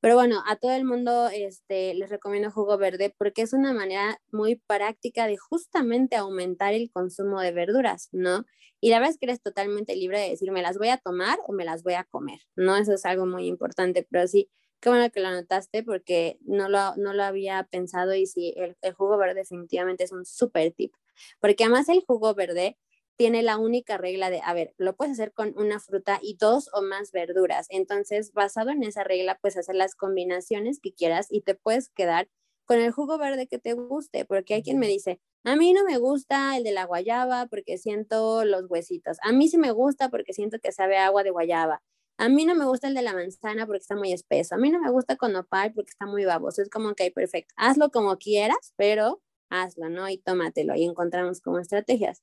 Pero 0.00 0.16
bueno, 0.16 0.42
a 0.46 0.56
todo 0.56 0.72
el 0.72 0.84
mundo 0.84 1.28
este, 1.32 1.94
les 1.94 2.10
recomiendo 2.10 2.50
jugo 2.50 2.76
verde 2.76 3.14
porque 3.16 3.42
es 3.42 3.52
una 3.54 3.72
manera 3.72 4.20
muy 4.32 4.56
práctica 4.66 5.26
de 5.26 5.36
justamente 5.38 6.16
aumentar 6.16 6.74
el 6.74 6.90
consumo 6.92 7.40
de 7.40 7.52
verduras, 7.52 8.08
¿no? 8.12 8.44
Y 8.80 8.90
la 8.90 8.98
verdad 8.98 9.12
es 9.12 9.18
que 9.18 9.26
eres 9.26 9.40
totalmente 9.42 9.96
libre 9.96 10.18
de 10.20 10.30
decir, 10.30 10.50
me 10.52 10.60
las 10.62 10.76
voy 10.76 10.88
a 10.88 10.98
tomar 10.98 11.38
o 11.46 11.52
me 11.52 11.64
las 11.64 11.84
voy 11.84 11.94
a 11.94 12.04
comer, 12.04 12.40
¿no? 12.56 12.76
Eso 12.76 12.92
es 12.94 13.04
algo 13.06 13.26
muy 13.26 13.46
importante, 13.46 14.06
pero 14.10 14.26
sí, 14.26 14.50
Qué 14.82 14.88
bueno 14.88 15.10
que 15.12 15.20
lo 15.20 15.30
notaste 15.30 15.84
porque 15.84 16.38
no 16.42 16.68
lo, 16.68 16.96
no 16.96 17.12
lo 17.12 17.22
había 17.22 17.62
pensado 17.70 18.14
y 18.16 18.26
sí, 18.26 18.52
el, 18.56 18.76
el 18.82 18.92
jugo 18.94 19.16
verde 19.16 19.34
definitivamente 19.36 20.02
es 20.04 20.10
un 20.12 20.24
súper 20.26 20.72
tip. 20.72 20.92
Porque 21.40 21.62
además 21.64 21.88
el 21.88 22.04
jugo 22.04 22.34
verde 22.34 22.76
tiene 23.16 23.42
la 23.44 23.58
única 23.58 23.96
regla 23.96 24.28
de, 24.30 24.40
a 24.44 24.52
ver, 24.54 24.74
lo 24.78 24.96
puedes 24.96 25.12
hacer 25.12 25.32
con 25.32 25.54
una 25.56 25.78
fruta 25.78 26.18
y 26.20 26.36
dos 26.36 26.68
o 26.74 26.82
más 26.82 27.12
verduras. 27.12 27.66
Entonces, 27.70 28.32
basado 28.32 28.70
en 28.70 28.82
esa 28.82 29.04
regla, 29.04 29.38
puedes 29.40 29.56
hacer 29.56 29.76
las 29.76 29.94
combinaciones 29.94 30.80
que 30.80 30.92
quieras 30.92 31.28
y 31.30 31.42
te 31.42 31.54
puedes 31.54 31.88
quedar 31.90 32.28
con 32.64 32.80
el 32.80 32.90
jugo 32.90 33.18
verde 33.18 33.46
que 33.46 33.58
te 33.60 33.74
guste, 33.74 34.24
porque 34.24 34.54
hay 34.54 34.62
quien 34.64 34.78
me 34.80 34.88
dice, 34.88 35.20
a 35.44 35.54
mí 35.56 35.72
no 35.74 35.84
me 35.84 35.98
gusta 35.98 36.56
el 36.56 36.64
de 36.64 36.72
la 36.72 36.86
guayaba 36.86 37.46
porque 37.46 37.78
siento 37.78 38.44
los 38.44 38.64
huesitos. 38.68 39.18
A 39.22 39.30
mí 39.32 39.46
sí 39.48 39.58
me 39.58 39.70
gusta 39.70 40.08
porque 40.10 40.32
siento 40.32 40.58
que 40.58 40.72
sabe 40.72 40.96
agua 40.98 41.22
de 41.22 41.30
guayaba. 41.30 41.82
A 42.18 42.28
mí 42.28 42.44
no 42.44 42.54
me 42.54 42.64
gusta 42.66 42.88
el 42.88 42.94
de 42.94 43.02
la 43.02 43.14
manzana 43.14 43.66
porque 43.66 43.80
está 43.80 43.96
muy 43.96 44.12
espeso. 44.12 44.54
A 44.54 44.58
mí 44.58 44.70
no 44.70 44.80
me 44.80 44.90
gusta 44.90 45.16
con 45.16 45.32
nopal 45.32 45.72
porque 45.74 45.90
está 45.90 46.06
muy 46.06 46.24
baboso. 46.24 46.62
Es 46.62 46.70
como, 46.70 46.94
que 46.94 47.10
perfecto. 47.10 47.52
Hazlo 47.56 47.90
como 47.90 48.16
quieras, 48.18 48.74
pero 48.76 49.22
hazlo, 49.50 49.88
¿no? 49.88 50.08
Y 50.08 50.18
tómatelo 50.18 50.74
y 50.74 50.84
encontramos 50.84 51.40
como 51.40 51.58
estrategias. 51.58 52.22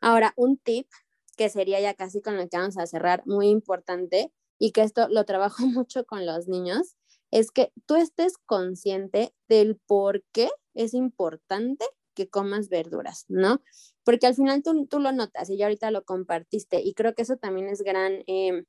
Ahora, 0.00 0.34
un 0.36 0.58
tip 0.58 0.88
que 1.36 1.48
sería 1.48 1.80
ya 1.80 1.94
casi 1.94 2.22
con 2.22 2.36
lo 2.36 2.48
que 2.48 2.56
vamos 2.56 2.78
a 2.78 2.86
cerrar, 2.86 3.22
muy 3.26 3.48
importante, 3.48 4.32
y 4.58 4.72
que 4.72 4.82
esto 4.82 5.08
lo 5.08 5.24
trabajo 5.24 5.56
mucho 5.66 6.04
con 6.04 6.26
los 6.26 6.48
niños, 6.48 6.96
es 7.30 7.50
que 7.50 7.72
tú 7.86 7.96
estés 7.96 8.38
consciente 8.38 9.34
del 9.48 9.76
por 9.86 10.22
qué 10.32 10.50
es 10.74 10.94
importante 10.94 11.84
que 12.14 12.28
comas 12.28 12.68
verduras, 12.68 13.24
¿no? 13.28 13.60
Porque 14.04 14.26
al 14.28 14.36
final 14.36 14.62
tú, 14.62 14.86
tú 14.86 15.00
lo 15.00 15.10
notas 15.10 15.50
y 15.50 15.56
ya 15.56 15.66
ahorita 15.66 15.90
lo 15.90 16.04
compartiste 16.04 16.80
y 16.80 16.94
creo 16.94 17.14
que 17.14 17.22
eso 17.22 17.36
también 17.36 17.68
es 17.68 17.82
gran 17.82 18.22
eh, 18.28 18.64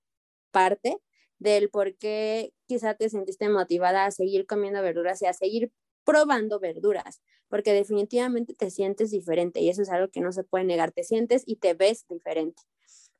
parte 0.55 0.97
del 1.37 1.69
por 1.69 1.97
qué 1.97 2.53
quizá 2.65 2.93
te 2.95 3.09
sentiste 3.09 3.49
motivada 3.49 4.05
a 4.05 4.11
seguir 4.11 4.47
comiendo 4.47 4.81
verduras 4.81 5.21
y 5.21 5.25
a 5.25 5.33
seguir 5.33 5.71
probando 6.05 6.59
verduras, 6.61 7.21
porque 7.49 7.73
definitivamente 7.73 8.53
te 8.53 8.69
sientes 8.71 9.11
diferente 9.11 9.59
y 9.59 9.69
eso 9.69 9.81
es 9.81 9.89
algo 9.89 10.07
que 10.09 10.21
no 10.21 10.31
se 10.31 10.45
puede 10.45 10.63
negar, 10.63 10.91
te 10.93 11.03
sientes 11.03 11.43
y 11.45 11.57
te 11.57 11.73
ves 11.73 12.05
diferente. 12.07 12.61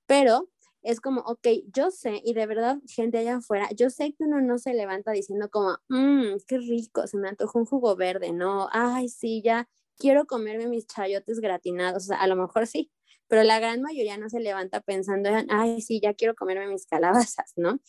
Pero 0.08 0.50
es 0.84 1.02
como, 1.02 1.22
ok, 1.22 1.48
yo 1.74 1.90
sé, 1.92 2.22
y 2.24 2.34
de 2.36 2.46
verdad, 2.46 2.78
gente 2.88 3.18
allá 3.18 3.38
afuera, 3.38 3.68
yo 3.76 3.90
sé 3.90 4.14
que 4.14 4.24
uno 4.26 4.40
no 4.42 4.60
se 4.60 4.74
levanta 4.74 5.12
diciendo 5.12 5.50
como, 5.52 5.78
mmm, 5.90 6.38
qué 6.48 6.60
rico, 6.60 7.08
se 7.08 7.18
me 7.18 7.28
antojó 7.30 7.58
un 7.60 7.66
jugo 7.66 7.96
verde, 7.96 8.32
no, 8.34 8.70
ay, 8.72 9.10
sí, 9.10 9.42
ya 9.44 9.68
quiero 9.98 10.26
comerme 10.28 10.68
mis 10.68 10.86
chayotes 10.88 11.40
gratinados, 11.40 12.04
o 12.04 12.08
sea, 12.08 12.18
a 12.18 12.28
lo 12.28 12.36
mejor 12.36 12.68
sí, 12.68 12.92
pero 13.28 13.44
la 13.44 13.60
gran 13.60 13.82
mayoría 13.82 14.18
no 14.18 14.30
se 14.30 14.40
levanta 14.40 14.82
pensando 14.82 15.30
en, 15.30 15.48
ay, 15.50 15.82
sí, 15.82 16.00
ya 16.02 16.14
quiero 16.14 16.36
comerme 16.36 16.68
mis 16.68 16.86
calabazas, 16.86 17.54
¿no? 17.56 17.80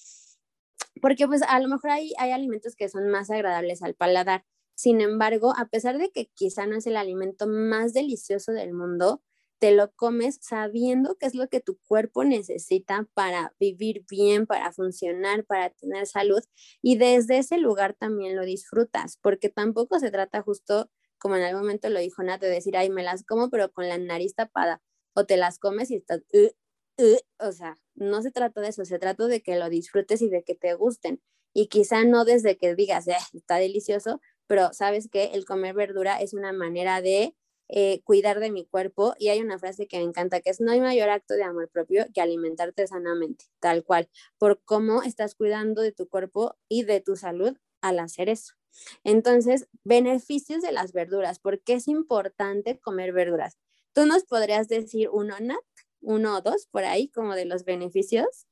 Porque 1.00 1.26
pues 1.26 1.42
a 1.42 1.60
lo 1.60 1.68
mejor 1.68 1.90
hay, 1.90 2.12
hay 2.18 2.30
alimentos 2.30 2.74
que 2.74 2.88
son 2.88 3.08
más 3.08 3.30
agradables 3.30 3.82
al 3.82 3.94
paladar. 3.94 4.44
Sin 4.74 5.00
embargo, 5.00 5.54
a 5.56 5.66
pesar 5.66 5.98
de 5.98 6.10
que 6.10 6.30
quizá 6.34 6.66
no 6.66 6.76
es 6.76 6.86
el 6.86 6.96
alimento 6.96 7.46
más 7.46 7.92
delicioso 7.92 8.52
del 8.52 8.72
mundo, 8.72 9.22
te 9.58 9.72
lo 9.72 9.90
comes 9.92 10.38
sabiendo 10.42 11.16
qué 11.16 11.26
es 11.26 11.34
lo 11.34 11.48
que 11.48 11.60
tu 11.60 11.78
cuerpo 11.86 12.24
necesita 12.24 13.08
para 13.14 13.54
vivir 13.58 14.04
bien, 14.08 14.46
para 14.46 14.72
funcionar, 14.72 15.44
para 15.44 15.70
tener 15.70 16.06
salud. 16.06 16.42
Y 16.82 16.98
desde 16.98 17.38
ese 17.38 17.58
lugar 17.58 17.94
también 17.94 18.36
lo 18.36 18.44
disfrutas, 18.44 19.18
porque 19.22 19.48
tampoco 19.48 19.98
se 19.98 20.10
trata 20.10 20.42
justo, 20.42 20.90
como 21.18 21.36
en 21.36 21.42
algún 21.42 21.62
momento 21.62 21.88
lo 21.88 22.00
dijo 22.00 22.22
Nat, 22.22 22.40
de 22.40 22.48
decir, 22.48 22.76
ay, 22.76 22.90
me 22.90 23.02
las 23.02 23.24
como, 23.24 23.48
pero 23.48 23.72
con 23.72 23.88
la 23.88 23.96
nariz 23.98 24.34
tapada 24.34 24.82
o 25.16 25.26
te 25.26 25.36
las 25.38 25.58
comes 25.58 25.90
y 25.90 25.96
estás, 25.96 26.22
uh, 26.32 26.48
uh", 27.02 27.18
o 27.48 27.52
sea, 27.52 27.76
no 27.94 28.22
se 28.22 28.30
trata 28.30 28.60
de 28.60 28.68
eso, 28.68 28.84
se 28.84 28.98
trata 29.00 29.26
de 29.26 29.42
que 29.42 29.56
lo 29.58 29.68
disfrutes 29.70 30.22
y 30.22 30.28
de 30.30 30.44
que 30.44 30.54
te 30.54 30.74
gusten. 30.74 31.22
Y 31.54 31.68
quizá 31.68 32.04
no 32.04 32.24
desde 32.24 32.58
que 32.58 32.74
digas, 32.74 33.08
eh, 33.08 33.16
está 33.34 33.56
delicioso, 33.56 34.20
pero 34.46 34.72
sabes 34.72 35.08
que 35.10 35.26
el 35.34 35.44
comer 35.46 35.74
verdura 35.74 36.20
es 36.20 36.34
una 36.34 36.52
manera 36.52 37.00
de 37.02 37.34
eh, 37.68 38.02
cuidar 38.04 38.38
de 38.40 38.52
mi 38.52 38.64
cuerpo 38.66 39.14
y 39.18 39.28
hay 39.28 39.40
una 39.40 39.58
frase 39.58 39.88
que 39.88 39.98
me 39.98 40.04
encanta 40.04 40.40
que 40.40 40.50
es 40.50 40.60
no 40.60 40.70
hay 40.72 40.80
mayor 40.80 41.08
acto 41.10 41.34
de 41.34 41.42
amor 41.44 41.68
propio 41.70 42.06
que 42.14 42.20
alimentarte 42.20 42.86
sanamente, 42.86 43.46
tal 43.60 43.84
cual, 43.84 44.08
por 44.38 44.62
cómo 44.64 45.02
estás 45.02 45.34
cuidando 45.34 45.82
de 45.82 45.92
tu 45.92 46.08
cuerpo 46.08 46.56
y 46.68 46.84
de 46.84 47.00
tu 47.00 47.16
salud 47.16 47.56
al 47.80 47.98
hacer 47.98 48.28
eso. 48.28 48.54
Entonces, 49.04 49.68
beneficios 49.84 50.62
de 50.62 50.72
las 50.72 50.92
verduras, 50.92 51.38
¿por 51.40 51.60
qué 51.62 51.74
es 51.74 51.88
importante 51.88 52.78
comer 52.78 53.12
verduras? 53.12 53.58
¿Tú 53.96 54.04
nos 54.04 54.24
podrías 54.24 54.68
decir 54.68 55.08
uno, 55.10 55.36
Nat? 55.40 55.56
Uno 56.02 56.36
o 56.36 56.40
dos 56.42 56.68
por 56.70 56.84
ahí, 56.84 57.08
como 57.08 57.34
de 57.34 57.46
los 57.46 57.64
beneficios. 57.64 58.46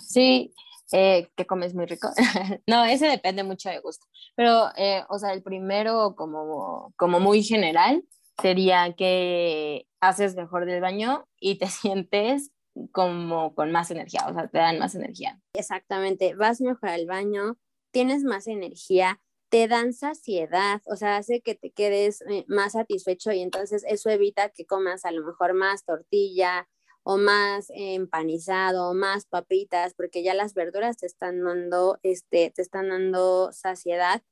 Sí, 0.00 0.50
eh, 0.92 1.28
que 1.36 1.46
comes 1.46 1.74
muy 1.74 1.84
rico. 1.84 2.08
no, 2.66 2.82
ese 2.86 3.06
depende 3.06 3.44
mucho 3.44 3.68
de 3.68 3.80
gusto. 3.80 4.06
Pero, 4.34 4.68
eh, 4.78 5.04
o 5.10 5.18
sea, 5.18 5.34
el 5.34 5.42
primero 5.42 6.14
como, 6.16 6.94
como 6.96 7.20
muy 7.20 7.42
general 7.42 8.02
sería 8.40 8.94
que 8.94 9.86
haces 10.00 10.34
mejor 10.36 10.64
del 10.64 10.80
baño 10.80 11.28
y 11.38 11.58
te 11.58 11.66
sientes 11.66 12.50
como 12.92 13.54
con 13.54 13.72
más 13.72 13.90
energía, 13.90 14.26
o 14.26 14.32
sea, 14.32 14.48
te 14.48 14.56
dan 14.56 14.78
más 14.78 14.94
energía. 14.94 15.38
Exactamente, 15.52 16.34
vas 16.34 16.62
mejor 16.62 16.88
al 16.88 17.04
baño, 17.04 17.58
tienes 17.90 18.24
más 18.24 18.46
energía, 18.46 19.20
te 19.48 19.68
dan 19.68 19.92
saciedad, 19.92 20.82
o 20.86 20.96
sea, 20.96 21.16
hace 21.16 21.40
que 21.40 21.54
te 21.54 21.70
quedes 21.70 22.22
eh, 22.28 22.44
más 22.48 22.72
satisfecho 22.72 23.32
y 23.32 23.42
entonces 23.42 23.84
eso 23.88 24.10
evita 24.10 24.50
que 24.50 24.66
comas 24.66 25.04
a 25.04 25.12
lo 25.12 25.24
mejor 25.24 25.54
más 25.54 25.84
tortilla 25.84 26.68
o 27.04 27.18
más 27.18 27.66
empanizado, 27.70 28.90
o 28.90 28.94
más 28.94 29.26
papitas, 29.26 29.94
porque 29.94 30.24
ya 30.24 30.34
las 30.34 30.54
verduras 30.54 30.96
te 30.96 31.06
están 31.06 31.44
dando, 31.44 31.98
este, 32.02 32.50
te 32.50 32.62
están 32.62 32.88
dando 32.88 33.52
saciedad 33.52 34.22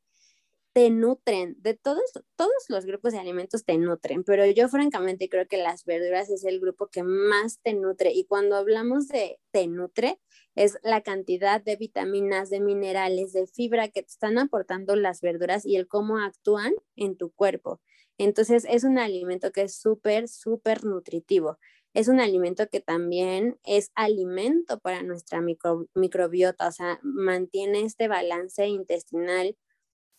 te 0.74 0.90
nutren, 0.90 1.56
de 1.62 1.74
todos, 1.74 2.02
todos 2.34 2.64
los 2.68 2.84
grupos 2.84 3.12
de 3.12 3.20
alimentos 3.20 3.64
te 3.64 3.78
nutren, 3.78 4.24
pero 4.24 4.44
yo 4.44 4.68
francamente 4.68 5.28
creo 5.28 5.46
que 5.46 5.56
las 5.56 5.84
verduras 5.84 6.30
es 6.30 6.44
el 6.44 6.58
grupo 6.58 6.88
que 6.88 7.04
más 7.04 7.60
te 7.62 7.74
nutre 7.74 8.12
y 8.12 8.24
cuando 8.24 8.56
hablamos 8.56 9.06
de 9.06 9.38
te 9.52 9.68
nutre 9.68 10.18
es 10.56 10.76
la 10.82 11.00
cantidad 11.02 11.62
de 11.62 11.76
vitaminas, 11.76 12.50
de 12.50 12.58
minerales, 12.58 13.32
de 13.32 13.46
fibra 13.46 13.86
que 13.86 14.02
te 14.02 14.08
están 14.08 14.36
aportando 14.36 14.96
las 14.96 15.20
verduras 15.20 15.64
y 15.64 15.76
el 15.76 15.86
cómo 15.86 16.18
actúan 16.18 16.74
en 16.96 17.16
tu 17.16 17.30
cuerpo. 17.30 17.80
Entonces 18.18 18.66
es 18.68 18.82
un 18.82 18.98
alimento 18.98 19.52
que 19.52 19.62
es 19.62 19.76
súper, 19.76 20.26
súper 20.28 20.84
nutritivo. 20.84 21.58
Es 21.94 22.08
un 22.08 22.18
alimento 22.18 22.68
que 22.68 22.80
también 22.80 23.60
es 23.62 23.92
alimento 23.94 24.80
para 24.80 25.04
nuestra 25.04 25.40
microbiota, 25.40 26.66
o 26.66 26.72
sea, 26.72 26.98
mantiene 27.04 27.82
este 27.82 28.08
balance 28.08 28.66
intestinal 28.66 29.56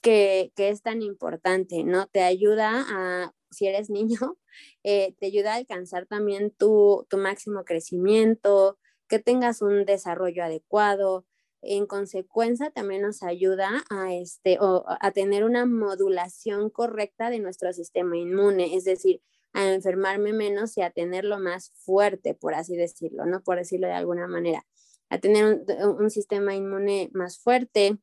que, 0.06 0.52
es 0.56 0.84
tan 0.84 1.02
importante, 1.02 1.84
¿no? 1.84 2.06
Te 2.06 2.22
ayuda 2.22 2.86
a, 2.88 3.34
si 3.50 3.66
eres 3.66 3.90
niño, 3.90 4.20
eh, 4.84 5.16
te 5.20 5.26
ayuda 5.26 5.54
a 5.54 5.58
alcanzar 5.58 6.06
también 6.06 6.52
tu, 6.52 7.08
máximo 7.18 7.66
crecimiento, 7.66 8.78
que 9.08 9.18
tengas 9.18 9.64
un 9.64 9.84
desarrollo 9.86 10.44
adecuado. 10.44 11.26
En 11.64 11.88
consecuencia, 11.88 12.70
también 12.70 13.02
nos 13.02 13.24
ayuda 13.24 13.84
a, 13.90 14.14
este, 14.14 14.60
a 14.62 15.12
tener 15.12 15.44
una 15.44 15.66
modulación 15.66 16.70
correcta 16.70 17.32
de 17.32 17.40
nuestro 17.40 17.74
sistema 17.74 18.16
inmune, 18.16 18.76
es 18.76 18.84
decir, 18.84 19.24
a 19.54 19.74
enfermarme 19.74 20.34
menos 20.34 20.78
y 20.78 20.84
a 20.84 20.92
tenerlo 20.92 21.40
más 21.40 21.72
fuerte, 21.78 22.36
por 22.36 22.54
así 22.54 22.76
decirlo, 22.76 23.26
¿no? 23.26 23.42
Por 23.42 23.58
decirlo 23.58 23.88
de 23.88 23.94
alguna 23.94 24.28
manera, 24.28 24.68
a 25.10 25.18
tener 25.18 25.64
un 25.98 26.12
sistema 26.12 26.54
inmune 26.54 27.10
más 27.14 27.40
fuerte, 27.40 27.98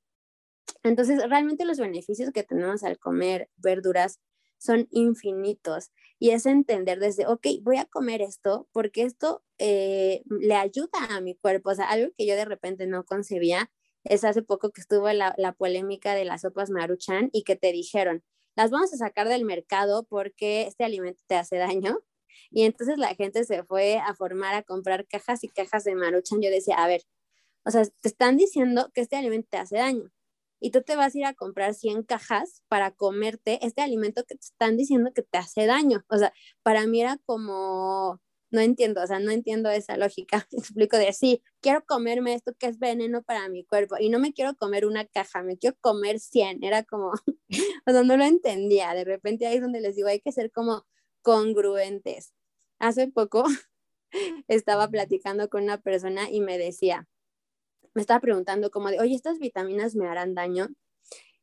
entonces, 0.82 1.22
realmente 1.28 1.64
los 1.64 1.78
beneficios 1.78 2.30
que 2.32 2.42
tenemos 2.42 2.82
al 2.82 2.98
comer 2.98 3.50
verduras 3.56 4.20
son 4.58 4.88
infinitos 4.90 5.90
y 6.18 6.30
es 6.30 6.46
entender 6.46 7.00
desde, 7.00 7.26
ok, 7.26 7.46
voy 7.62 7.78
a 7.78 7.84
comer 7.84 8.22
esto 8.22 8.68
porque 8.72 9.02
esto 9.02 9.44
eh, 9.58 10.22
le 10.26 10.54
ayuda 10.54 10.90
a 11.10 11.20
mi 11.20 11.34
cuerpo. 11.36 11.70
O 11.70 11.74
sea, 11.74 11.90
algo 11.90 12.12
que 12.16 12.26
yo 12.26 12.36
de 12.36 12.44
repente 12.44 12.86
no 12.86 13.04
concebía 13.04 13.70
es 14.04 14.24
hace 14.24 14.42
poco 14.42 14.70
que 14.70 14.80
estuvo 14.80 15.10
la, 15.12 15.34
la 15.36 15.52
polémica 15.52 16.14
de 16.14 16.24
las 16.24 16.42
sopas 16.42 16.70
maruchan 16.70 17.30
y 17.32 17.44
que 17.44 17.56
te 17.56 17.72
dijeron, 17.72 18.24
las 18.56 18.70
vamos 18.70 18.92
a 18.92 18.96
sacar 18.96 19.28
del 19.28 19.44
mercado 19.44 20.04
porque 20.04 20.66
este 20.66 20.84
alimento 20.84 21.22
te 21.26 21.36
hace 21.36 21.56
daño. 21.56 22.00
Y 22.50 22.64
entonces 22.64 22.98
la 22.98 23.14
gente 23.14 23.44
se 23.44 23.64
fue 23.64 23.98
a 23.98 24.14
formar 24.14 24.54
a 24.54 24.62
comprar 24.62 25.06
cajas 25.06 25.44
y 25.44 25.48
cajas 25.48 25.84
de 25.84 25.94
maruchan. 25.94 26.40
Yo 26.42 26.50
decía, 26.50 26.76
a 26.76 26.86
ver, 26.88 27.02
o 27.64 27.70
sea, 27.70 27.84
te 27.84 28.08
están 28.08 28.36
diciendo 28.36 28.90
que 28.94 29.00
este 29.00 29.16
alimento 29.16 29.48
te 29.50 29.58
hace 29.58 29.76
daño 29.76 30.12
y 30.62 30.70
tú 30.70 30.82
te 30.82 30.94
vas 30.94 31.14
a 31.14 31.18
ir 31.18 31.24
a 31.24 31.34
comprar 31.34 31.74
100 31.74 32.04
cajas 32.04 32.62
para 32.68 32.92
comerte 32.92 33.58
este 33.66 33.82
alimento 33.82 34.22
que 34.24 34.36
te 34.36 34.46
están 34.46 34.76
diciendo 34.76 35.10
que 35.12 35.22
te 35.22 35.36
hace 35.36 35.66
daño. 35.66 36.04
O 36.08 36.16
sea, 36.16 36.32
para 36.62 36.86
mí 36.86 37.00
era 37.00 37.18
como, 37.26 38.20
no 38.50 38.60
entiendo, 38.60 39.02
o 39.02 39.06
sea, 39.06 39.18
no 39.18 39.32
entiendo 39.32 39.70
esa 39.70 39.96
lógica. 39.96 40.46
explico 40.52 40.96
de 40.98 41.12
sí, 41.12 41.42
quiero 41.60 41.84
comerme 41.84 42.34
esto 42.34 42.52
que 42.56 42.66
es 42.68 42.78
veneno 42.78 43.22
para 43.24 43.48
mi 43.48 43.64
cuerpo 43.64 43.96
y 43.98 44.08
no 44.08 44.20
me 44.20 44.32
quiero 44.32 44.54
comer 44.54 44.86
una 44.86 45.04
caja, 45.04 45.42
me 45.42 45.58
quiero 45.58 45.76
comer 45.80 46.20
100. 46.20 46.62
Era 46.62 46.84
como, 46.84 47.10
o 47.86 47.90
sea, 47.90 48.02
no 48.04 48.16
lo 48.16 48.24
entendía. 48.24 48.94
De 48.94 49.04
repente 49.04 49.46
ahí 49.48 49.56
es 49.56 49.62
donde 49.62 49.80
les 49.80 49.96
digo, 49.96 50.08
hay 50.08 50.20
que 50.20 50.30
ser 50.30 50.52
como 50.52 50.86
congruentes. 51.22 52.34
Hace 52.78 53.08
poco 53.08 53.42
estaba 54.48 54.88
platicando 54.88 55.48
con 55.48 55.64
una 55.64 55.80
persona 55.80 56.30
y 56.30 56.40
me 56.40 56.56
decía, 56.56 57.08
me 57.94 58.00
estaba 58.02 58.20
preguntando 58.20 58.70
como 58.70 58.90
de, 58.90 59.00
oye, 59.00 59.14
¿estas 59.14 59.38
vitaminas 59.38 59.94
me 59.94 60.08
harán 60.08 60.34
daño? 60.34 60.68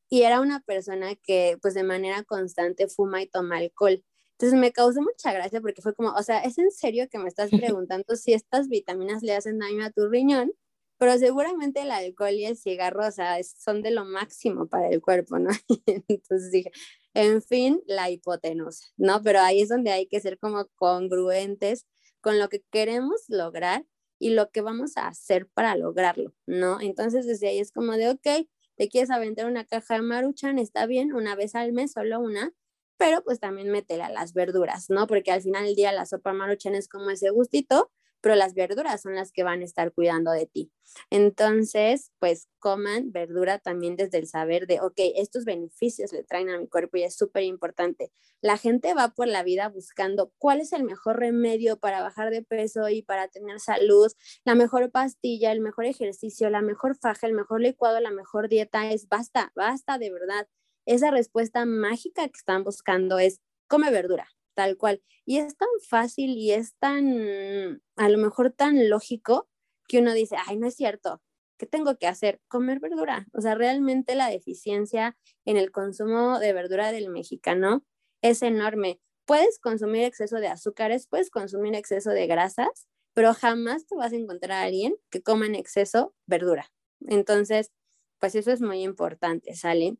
Y 0.09 0.23
era 0.23 0.41
una 0.41 0.61
persona 0.61 1.15
que 1.15 1.57
pues 1.61 1.73
de 1.75 1.83
manera 1.83 2.23
constante 2.23 2.87
fuma 2.87 3.21
y 3.21 3.27
toma 3.27 3.57
alcohol. 3.57 4.03
Entonces 4.39 4.59
me 4.59 4.71
causó 4.71 5.01
mucha 5.01 5.33
gracia 5.33 5.61
porque 5.61 5.81
fue 5.81 5.93
como, 5.93 6.11
o 6.11 6.23
sea, 6.23 6.39
¿es 6.39 6.57
en 6.57 6.71
serio 6.71 7.07
que 7.11 7.19
me 7.19 7.27
estás 7.27 7.49
preguntando 7.85 8.15
si 8.15 8.33
estas 8.33 8.69
vitaminas 8.69 9.21
le 9.21 9.35
hacen 9.35 9.59
daño 9.59 9.85
a 9.85 9.91
tu 9.91 10.07
riñón? 10.09 10.53
Pero 10.97 11.17
seguramente 11.17 11.81
el 11.81 11.91
alcohol 11.91 12.33
y 12.33 12.45
el 12.45 12.57
cigarro, 12.57 13.07
o 13.07 13.11
sea, 13.11 13.37
son 13.43 13.81
de 13.81 13.91
lo 13.91 14.05
máximo 14.05 14.67
para 14.67 14.89
el 14.89 15.01
cuerpo, 15.01 15.39
¿no? 15.39 15.49
Entonces 16.07 16.51
dije, 16.51 16.71
en 17.13 17.41
fin, 17.41 17.81
la 17.85 18.09
hipotenusa, 18.09 18.85
¿no? 18.97 19.21
Pero 19.21 19.39
ahí 19.39 19.61
es 19.61 19.69
donde 19.69 19.91
hay 19.91 20.07
que 20.07 20.19
ser 20.19 20.39
como 20.39 20.67
congruentes 20.75 21.85
con 22.21 22.39
lo 22.39 22.49
que 22.49 22.63
queremos 22.71 23.23
lograr 23.27 23.85
y 24.19 24.31
lo 24.31 24.51
que 24.51 24.61
vamos 24.61 24.97
a 24.97 25.07
hacer 25.07 25.47
para 25.47 25.75
lograrlo, 25.75 26.33
¿no? 26.45 26.79
Entonces 26.81 27.25
desde 27.25 27.47
ahí 27.47 27.59
es 27.59 27.71
como 27.71 27.93
de, 27.93 28.09
ok, 28.09 28.47
te 28.75 28.89
quieres 28.89 29.09
aventar 29.09 29.45
una 29.47 29.65
caja 29.65 29.95
de 29.95 30.01
maruchan, 30.01 30.59
está 30.59 30.85
bien, 30.85 31.13
una 31.13 31.35
vez 31.35 31.55
al 31.55 31.73
mes, 31.73 31.93
solo 31.93 32.19
una, 32.19 32.53
pero 32.97 33.23
pues 33.23 33.39
también 33.39 33.71
métela 33.71 34.09
las 34.09 34.33
verduras, 34.33 34.89
¿no? 34.89 35.07
Porque 35.07 35.31
al 35.31 35.41
final 35.41 35.65
del 35.65 35.75
día 35.75 35.91
la 35.93 36.05
sopa 36.05 36.33
maruchan 36.33 36.75
es 36.75 36.87
como 36.87 37.09
ese 37.09 37.29
gustito 37.29 37.91
pero 38.21 38.35
las 38.35 38.53
verduras 38.53 39.01
son 39.01 39.15
las 39.15 39.31
que 39.31 39.43
van 39.43 39.61
a 39.61 39.65
estar 39.65 39.93
cuidando 39.93 40.31
de 40.31 40.45
ti. 40.45 40.71
Entonces, 41.09 42.11
pues 42.19 42.47
coman 42.59 43.11
verdura 43.11 43.59
también 43.59 43.95
desde 43.95 44.17
el 44.17 44.27
saber 44.27 44.67
de, 44.67 44.81
ok, 44.81 44.95
estos 45.15 45.45
beneficios 45.45 46.11
le 46.11 46.23
traen 46.23 46.49
a 46.49 46.59
mi 46.59 46.67
cuerpo 46.67 46.97
y 46.97 47.03
es 47.03 47.15
súper 47.15 47.43
importante. 47.43 48.11
La 48.41 48.57
gente 48.57 48.93
va 48.93 49.09
por 49.09 49.27
la 49.27 49.43
vida 49.43 49.69
buscando 49.69 50.31
cuál 50.37 50.61
es 50.61 50.73
el 50.73 50.83
mejor 50.83 51.19
remedio 51.19 51.77
para 51.77 52.01
bajar 52.01 52.29
de 52.31 52.43
peso 52.43 52.89
y 52.89 53.01
para 53.01 53.27
tener 53.27 53.59
salud, 53.59 54.11
la 54.45 54.55
mejor 54.55 54.91
pastilla, 54.91 55.51
el 55.51 55.61
mejor 55.61 55.85
ejercicio, 55.85 56.49
la 56.49 56.61
mejor 56.61 56.95
faja, 56.95 57.27
el 57.27 57.33
mejor 57.33 57.61
licuado, 57.61 57.99
la 57.99 58.11
mejor 58.11 58.49
dieta, 58.49 58.91
es 58.91 59.07
basta, 59.07 59.51
basta 59.55 59.97
de 59.97 60.11
verdad. 60.11 60.47
Esa 60.85 61.11
respuesta 61.11 61.65
mágica 61.65 62.27
que 62.27 62.37
están 62.37 62.63
buscando 62.63 63.19
es 63.19 63.41
come 63.67 63.91
verdura, 63.91 64.27
tal 64.59 64.75
cual. 64.75 65.01
Y 65.25 65.37
es 65.37 65.55
tan 65.55 65.69
fácil 65.87 66.31
y 66.31 66.51
es 66.51 66.75
tan, 66.79 67.81
a 67.95 68.09
lo 68.09 68.17
mejor 68.17 68.51
tan 68.51 68.89
lógico 68.89 69.47
que 69.87 69.99
uno 69.99 70.13
dice, 70.13 70.35
ay, 70.47 70.57
no 70.57 70.67
es 70.67 70.75
cierto, 70.75 71.21
¿qué 71.57 71.65
tengo 71.65 71.95
que 71.95 72.07
hacer? 72.07 72.41
Comer 72.49 72.81
verdura. 72.81 73.25
O 73.33 73.39
sea, 73.39 73.55
realmente 73.55 74.15
la 74.15 74.27
deficiencia 74.27 75.17
en 75.45 75.55
el 75.55 75.71
consumo 75.71 76.39
de 76.39 76.51
verdura 76.51 76.91
del 76.91 77.09
mexicano 77.09 77.85
es 78.21 78.41
enorme. 78.41 78.99
Puedes 79.25 79.59
consumir 79.59 80.03
exceso 80.03 80.41
de 80.41 80.47
azúcares, 80.49 81.07
puedes 81.07 81.29
consumir 81.29 81.73
exceso 81.73 82.09
de 82.09 82.27
grasas, 82.27 82.89
pero 83.13 83.33
jamás 83.33 83.87
te 83.87 83.95
vas 83.95 84.11
a 84.11 84.17
encontrar 84.17 84.51
a 84.51 84.63
alguien 84.63 84.93
que 85.09 85.23
coma 85.23 85.45
en 85.45 85.55
exceso 85.55 86.13
verdura. 86.25 86.69
Entonces, 87.07 87.71
pues 88.19 88.35
eso 88.35 88.51
es 88.51 88.59
muy 88.59 88.83
importante, 88.83 89.55
¿sale? 89.55 89.95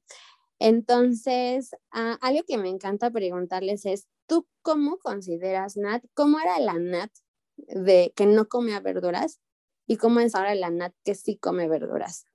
Entonces, 0.60 1.72
ah, 1.91 2.17
algo 2.22 2.43
que 2.48 2.58
me 2.58 2.70
encanta 2.70 3.12
preguntarles 3.12 3.86
es, 3.86 4.07
¿Tú 4.30 4.47
cómo 4.62 4.99
consideras 4.99 5.76
Nat? 5.76 6.03
¿Cómo 6.14 6.39
era 6.39 6.60
la 6.60 6.76
Nat 6.76 7.10
de 7.57 8.14
que 8.16 8.28
no 8.28 8.47
comía 8.47 8.80
verduras? 8.80 9.39
¿Y 9.88 9.97
cómo 9.97 10.20
es 10.20 10.36
ahora 10.36 10.53
la 10.53 10.70
Nat 10.70 10.93
que 11.03 11.16
sí 11.16 11.36
come 11.36 11.68
verduras? 11.68 12.26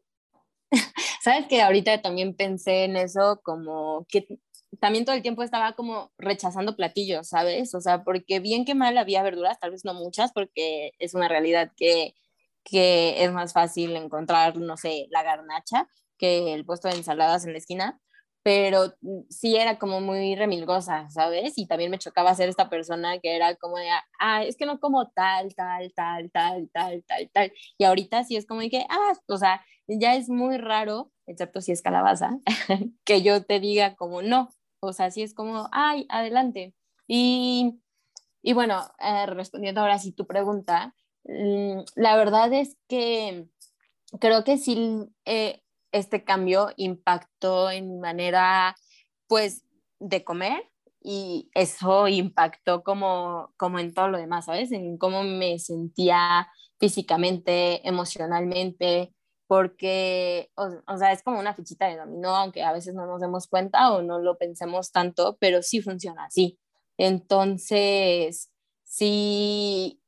Sabes 1.22 1.46
que 1.46 1.62
ahorita 1.62 2.02
también 2.02 2.34
pensé 2.34 2.82
en 2.82 2.96
eso 2.96 3.40
como 3.44 4.06
que 4.08 4.26
también 4.80 5.04
todo 5.04 5.14
el 5.14 5.22
tiempo 5.22 5.44
estaba 5.44 5.76
como 5.76 6.10
rechazando 6.18 6.74
platillos, 6.74 7.28
¿sabes? 7.28 7.72
O 7.76 7.80
sea, 7.80 8.02
porque 8.02 8.40
bien 8.40 8.64
que 8.64 8.74
mal 8.74 8.98
había 8.98 9.22
verduras, 9.22 9.60
tal 9.60 9.70
vez 9.70 9.84
no 9.84 9.94
muchas, 9.94 10.32
porque 10.32 10.90
es 10.98 11.14
una 11.14 11.28
realidad 11.28 11.70
que, 11.76 12.16
que 12.64 13.22
es 13.22 13.30
más 13.30 13.52
fácil 13.52 13.94
encontrar, 13.94 14.56
no 14.56 14.76
sé, 14.76 15.06
la 15.10 15.22
garnacha 15.22 15.88
que 16.18 16.54
el 16.54 16.64
puesto 16.64 16.88
de 16.88 16.96
ensaladas 16.96 17.44
en 17.44 17.52
la 17.52 17.58
esquina, 17.58 18.00
pero 18.44 18.92
sí 19.30 19.56
era 19.56 19.78
como 19.78 20.02
muy 20.02 20.36
remilgosa, 20.36 21.08
¿sabes? 21.08 21.54
Y 21.56 21.66
también 21.66 21.90
me 21.90 21.98
chocaba 21.98 22.34
ser 22.34 22.50
esta 22.50 22.68
persona 22.68 23.18
que 23.18 23.34
era 23.34 23.56
como 23.56 23.78
de, 23.78 23.88
ah, 24.20 24.44
es 24.44 24.56
que 24.56 24.66
no 24.66 24.78
como 24.80 25.08
tal, 25.08 25.54
tal, 25.54 25.90
tal, 25.94 26.30
tal, 26.30 26.68
tal, 26.70 27.02
tal, 27.08 27.30
tal. 27.32 27.52
Y 27.78 27.84
ahorita 27.84 28.22
sí 28.24 28.36
es 28.36 28.46
como 28.46 28.60
de 28.60 28.68
que, 28.68 28.84
ah, 28.90 29.14
o 29.28 29.38
sea, 29.38 29.64
ya 29.88 30.14
es 30.14 30.28
muy 30.28 30.58
raro, 30.58 31.10
excepto 31.26 31.62
si 31.62 31.72
es 31.72 31.80
calabaza, 31.80 32.38
que 33.06 33.22
yo 33.22 33.42
te 33.44 33.60
diga 33.60 33.96
como 33.96 34.20
no. 34.20 34.50
O 34.80 34.92
sea, 34.92 35.10
sí 35.10 35.22
es 35.22 35.32
como, 35.32 35.68
ay, 35.72 36.06
adelante. 36.10 36.74
Y, 37.06 37.80
y 38.42 38.52
bueno, 38.52 38.82
eh, 39.00 39.24
respondiendo 39.24 39.80
ahora 39.80 39.98
sí 39.98 40.12
tu 40.12 40.26
pregunta, 40.26 40.94
mm, 41.24 41.80
la 41.96 42.16
verdad 42.18 42.52
es 42.52 42.76
que 42.88 43.48
creo 44.20 44.44
que 44.44 44.58
sí 44.58 45.08
eh, 45.24 45.62
este 45.94 46.24
cambio 46.24 46.70
impactó 46.76 47.70
en 47.70 47.88
mi 47.88 47.98
manera, 47.98 48.74
pues, 49.28 49.62
de 50.00 50.24
comer 50.24 50.70
y 51.00 51.50
eso 51.54 52.08
impactó 52.08 52.82
como, 52.82 53.52
como 53.56 53.78
en 53.78 53.94
todo 53.94 54.08
lo 54.08 54.18
demás, 54.18 54.46
¿sabes? 54.46 54.72
En 54.72 54.98
cómo 54.98 55.22
me 55.22 55.58
sentía 55.58 56.48
físicamente, 56.80 57.86
emocionalmente, 57.86 59.14
porque, 59.46 60.50
o, 60.56 60.98
sea, 60.98 61.12
es 61.12 61.22
como 61.22 61.38
una 61.38 61.54
fichita 61.54 61.86
de 61.86 61.96
dominó, 61.96 62.34
aunque 62.34 62.62
a 62.64 62.72
veces 62.72 62.94
no 62.94 63.06
nos 63.06 63.20
demos 63.20 63.46
cuenta 63.46 63.92
o 63.92 64.02
no 64.02 64.18
lo 64.18 64.36
pensemos 64.36 64.90
tanto, 64.90 65.36
pero 65.38 65.62
sí 65.62 65.80
funciona 65.80 66.24
así. 66.24 66.58
Entonces, 66.98 68.50
sí, 68.82 70.00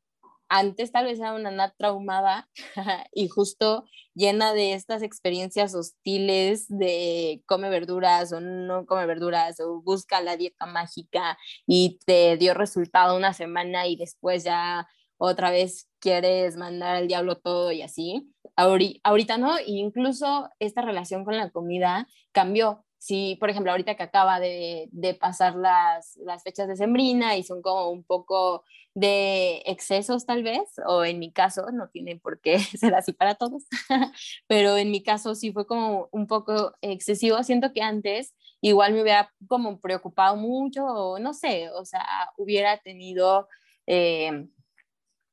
antes 0.49 0.93
tal 0.93 1.07
vez 1.07 1.19
era 1.19 1.35
una 1.35 1.51
nat 1.51 1.75
traumada 1.77 2.49
y 3.13 3.29
justo 3.29 3.85
llena 4.15 4.53
de 4.53 4.73
estas 4.73 5.03
experiencias 5.03 5.75
hostiles 5.75 6.67
de 6.69 7.43
come 7.47 7.69
verduras 7.69 8.33
o 8.33 8.41
no 8.41 8.87
come 8.87 9.07
verduras 9.07 9.61
o 9.61 9.83
busca 9.83 10.21
la 10.21 10.37
dieta 10.37 10.67
mágica 10.67 11.39
y 11.67 11.99
te 12.07 12.37
dio 12.37 12.55
resultado 12.55 13.17
una 13.17 13.33
semana 13.33 13.87
y 13.87 13.97
después 13.97 14.45
ya 14.45 14.87
otra 15.19 15.51
vez 15.51 15.89
quieres 15.99 16.57
mandar 16.57 16.97
al 16.97 17.09
diablo 17.09 17.37
todo 17.37 17.73
y 17.73 17.83
así. 17.83 18.33
Ahorita 18.55 19.39
no, 19.39 19.57
incluso 19.67 20.49
esta 20.59 20.83
relación 20.83 21.25
con 21.25 21.37
la 21.37 21.51
comida 21.51 22.07
cambió 22.33 22.85
si, 23.07 23.37
por 23.37 23.51
ejemplo, 23.51 23.71
ahorita 23.71 23.95
que 23.95 24.03
acaba 24.03 24.41
de, 24.41 24.89
pasar 25.21 25.55
las, 25.55 26.19
fechas 26.43 26.67
de 26.67 26.75
sembrina 26.75 27.37
y 27.37 27.45
son 27.45 27.63
como 27.63 27.89
un 27.89 28.03
poco 28.03 28.65
de 28.95 29.63
excesos 29.67 30.27
tal 30.27 30.43
vez, 30.43 30.73
o 30.89 31.05
en 31.05 31.21
mi 31.21 31.31
caso, 31.31 31.71
no 31.71 31.89
tiene 31.89 32.17
por 32.17 32.41
qué 32.41 32.59
ser 32.59 32.97
así 32.97 33.13
para 33.13 33.37
todos, 33.37 33.63
pero 34.49 34.77
en 34.77 34.91
mi 34.91 35.05
caso 35.05 35.37
sí 35.37 35.53
fue 35.53 35.69
como 35.69 36.09
un 36.11 36.27
poco 36.27 36.75
excesivo. 36.81 37.45
Siento 37.45 37.73
que 37.73 37.81
antes 37.81 38.35
igual 38.61 38.93
me 38.93 39.03
hubiera 39.03 39.33
como 39.47 39.81
preocupado 39.81 40.35
mucho, 40.35 40.85
o 40.85 41.21
no 41.21 41.33
sé, 41.33 41.71
o 41.71 41.85
sea, 41.85 42.05
hubiera 42.37 42.79
tenido... 42.79 43.49
Eh, 43.87 44.49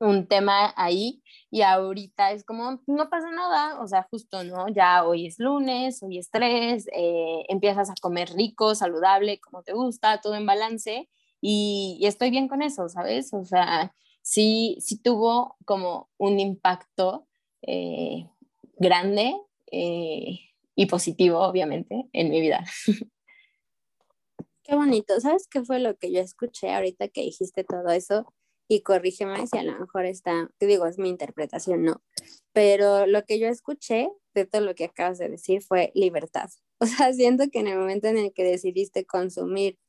un 0.03 0.27
tema 0.27 0.73
ahí 0.75 1.23
y 1.49 1.61
ahorita 1.61 2.31
es 2.31 2.43
como, 2.43 2.81
no 2.87 3.09
pasa 3.09 3.31
nada, 3.31 3.79
o 3.81 3.87
sea, 3.87 4.07
justo, 4.09 4.43
¿no? 4.43 4.67
Ya 4.69 5.05
hoy 5.05 5.27
es 5.27 5.39
lunes, 5.39 6.03
hoy 6.03 6.17
es 6.17 6.29
tres, 6.29 6.87
eh, 6.93 7.45
empiezas 7.47 7.89
a 7.89 7.95
comer 8.01 8.29
rico, 8.33 8.75
saludable, 8.75 9.39
como 9.39 9.63
te 9.63 9.73
gusta, 9.73 10.19
todo 10.21 10.35
en 10.35 10.45
balance 10.45 11.09
y, 11.41 11.99
estoy 12.03 12.31
bien 12.31 12.47
con 12.47 12.61
eso, 12.61 12.89
¿sabes? 12.89 13.33
O 13.33 13.45
sea, 13.45 13.93
sí, 14.21 14.77
sí 14.79 14.97
tuvo 15.01 15.57
como 15.65 16.09
un 16.17 16.39
impacto 16.39 17.27
eh, 17.61 18.27
grande 18.77 19.35
eh, 19.71 20.39
y 20.75 20.85
positivo, 20.87 21.39
obviamente, 21.39 22.09
en 22.13 22.29
mi 22.29 22.41
vida. 22.41 22.63
Qué 24.63 24.75
bonito. 24.75 25.19
¿Sabes 25.19 25.47
qué 25.49 25.61
fue 25.61 25.79
lo 25.79 25.97
que 25.97 26.11
yo 26.11 26.21
escuché 26.21 26.73
ahorita 26.73 27.09
que 27.09 27.21
dijiste 27.21 27.65
todo 27.65 27.89
eso? 27.89 28.33
Y 28.67 28.81
corrígeme 28.81 29.45
si 29.47 29.57
a 29.57 29.63
lo 29.63 29.77
mejor 29.79 30.05
está, 30.05 30.49
te 30.57 30.65
digo, 30.65 30.85
es 30.85 30.97
mi 30.97 31.09
interpretación, 31.09 31.83
no, 31.83 32.01
pero 32.53 33.05
lo 33.07 33.23
que 33.25 33.39
yo 33.39 33.47
escuché 33.47 34.09
de 34.33 34.45
todo 34.45 34.61
lo 34.61 34.75
que 34.75 34.85
acabas 34.85 35.17
de 35.17 35.29
decir 35.29 35.61
fue 35.61 35.91
libertad. 35.95 36.49
O 36.79 36.85
sea, 36.85 37.13
siento 37.13 37.45
que 37.49 37.59
en 37.59 37.67
el 37.67 37.77
momento 37.77 38.07
en 38.07 38.17
el 38.17 38.33
que 38.33 38.43
decidiste 38.43 39.05
consumir 39.05 39.79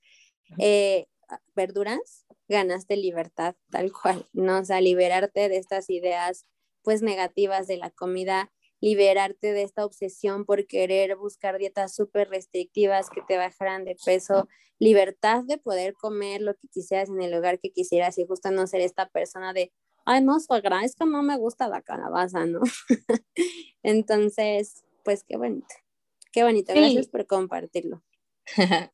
eh, 0.59 1.07
verduras, 1.57 2.25
ganaste 2.49 2.97
libertad 2.97 3.57
tal 3.71 3.93
cual, 3.93 4.27
¿no? 4.33 4.61
O 4.61 4.65
sea, 4.65 4.81
liberarte 4.81 5.49
de 5.49 5.57
estas 5.57 5.91
ideas 5.91 6.47
pues 6.83 7.03
negativas 7.03 7.67
de 7.67 7.79
la 7.79 7.91
comida, 7.91 8.53
liberarte 8.85 9.55
de 9.55 9.63
esta 9.63 9.83
obsesión 9.83 10.45
por 10.45 10.67
querer 10.67 11.17
buscar 11.17 11.57
dietas 11.57 11.95
súper 11.95 12.29
restrictivas 12.29 13.09
que 13.09 13.23
te 13.27 13.39
bajaran 13.39 13.87
de 13.87 13.97
peso, 14.05 14.47
libertad 14.79 15.43
de 15.43 15.57
poder 15.57 15.95
comer 15.95 16.43
lo 16.43 16.55
que 16.55 16.69
quisieras 16.69 17.09
en 17.09 17.23
el 17.23 17.33
lugar 17.33 17.59
que 17.59 17.73
quisieras 17.73 18.19
y 18.19 18.27
justo 18.27 18.51
no 18.51 18.67
ser 18.67 18.83
esta 18.83 19.09
persona 19.09 19.55
de, 19.55 19.73
ay, 20.05 20.23
no, 20.23 20.39
suegra, 20.39 20.85
es 20.85 20.97
que 20.97 21.07
no 21.07 21.23
me 21.23 21.39
gusta 21.39 21.67
la 21.67 21.81
calabaza, 21.81 22.45
¿no? 22.45 22.61
Entonces, 23.83 24.85
pues 25.03 25.25
qué 25.25 25.39
bonito, 25.39 25.75
qué 26.31 26.43
bonito, 26.43 26.75
gracias 26.75 27.09
por 27.09 27.27
compartirlo. 27.27 28.03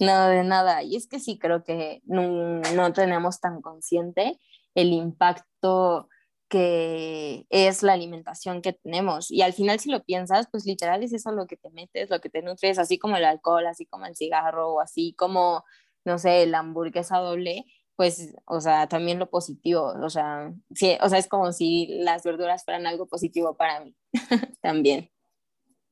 no, 0.00 0.28
de 0.28 0.44
nada, 0.44 0.82
y 0.82 0.96
es 0.96 1.06
que 1.06 1.20
sí 1.20 1.38
creo 1.38 1.62
que 1.62 2.00
no, 2.06 2.62
no 2.74 2.92
tenemos 2.94 3.38
tan 3.40 3.60
consciente 3.60 4.40
el 4.74 4.94
impacto 4.94 6.08
que 6.48 7.46
es 7.50 7.82
la 7.82 7.92
alimentación 7.94 8.62
que 8.62 8.72
tenemos. 8.72 9.30
Y 9.30 9.42
al 9.42 9.52
final, 9.52 9.80
si 9.80 9.90
lo 9.90 10.04
piensas, 10.04 10.48
pues 10.50 10.64
literal 10.66 11.02
es 11.02 11.12
eso 11.12 11.32
lo 11.32 11.46
que 11.46 11.56
te 11.56 11.70
metes, 11.70 12.10
lo 12.10 12.20
que 12.20 12.30
te 12.30 12.42
nutres, 12.42 12.78
así 12.78 12.98
como 12.98 13.16
el 13.16 13.24
alcohol, 13.24 13.66
así 13.66 13.86
como 13.86 14.06
el 14.06 14.16
cigarro, 14.16 14.74
o 14.74 14.80
así 14.80 15.14
como, 15.16 15.64
no 16.04 16.18
sé, 16.18 16.46
la 16.46 16.60
hamburguesa 16.60 17.18
doble, 17.18 17.64
pues, 17.96 18.34
o 18.46 18.60
sea, 18.60 18.88
también 18.88 19.18
lo 19.18 19.30
positivo, 19.30 19.94
o 20.02 20.10
sea, 20.10 20.52
sí, 20.74 20.96
o 21.02 21.08
sea, 21.08 21.18
es 21.18 21.28
como 21.28 21.52
si 21.52 21.86
las 21.88 22.22
verduras 22.24 22.64
fueran 22.64 22.86
algo 22.86 23.06
positivo 23.08 23.56
para 23.56 23.80
mí, 23.80 23.96
también. 24.60 25.10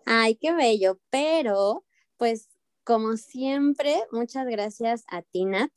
Ay, 0.06 0.36
qué 0.36 0.52
bello, 0.54 0.98
pero, 1.10 1.84
pues, 2.16 2.48
como 2.84 3.16
siempre, 3.16 3.96
muchas 4.12 4.46
gracias 4.46 5.04
a 5.08 5.22
ti, 5.22 5.44
Nat, 5.44 5.70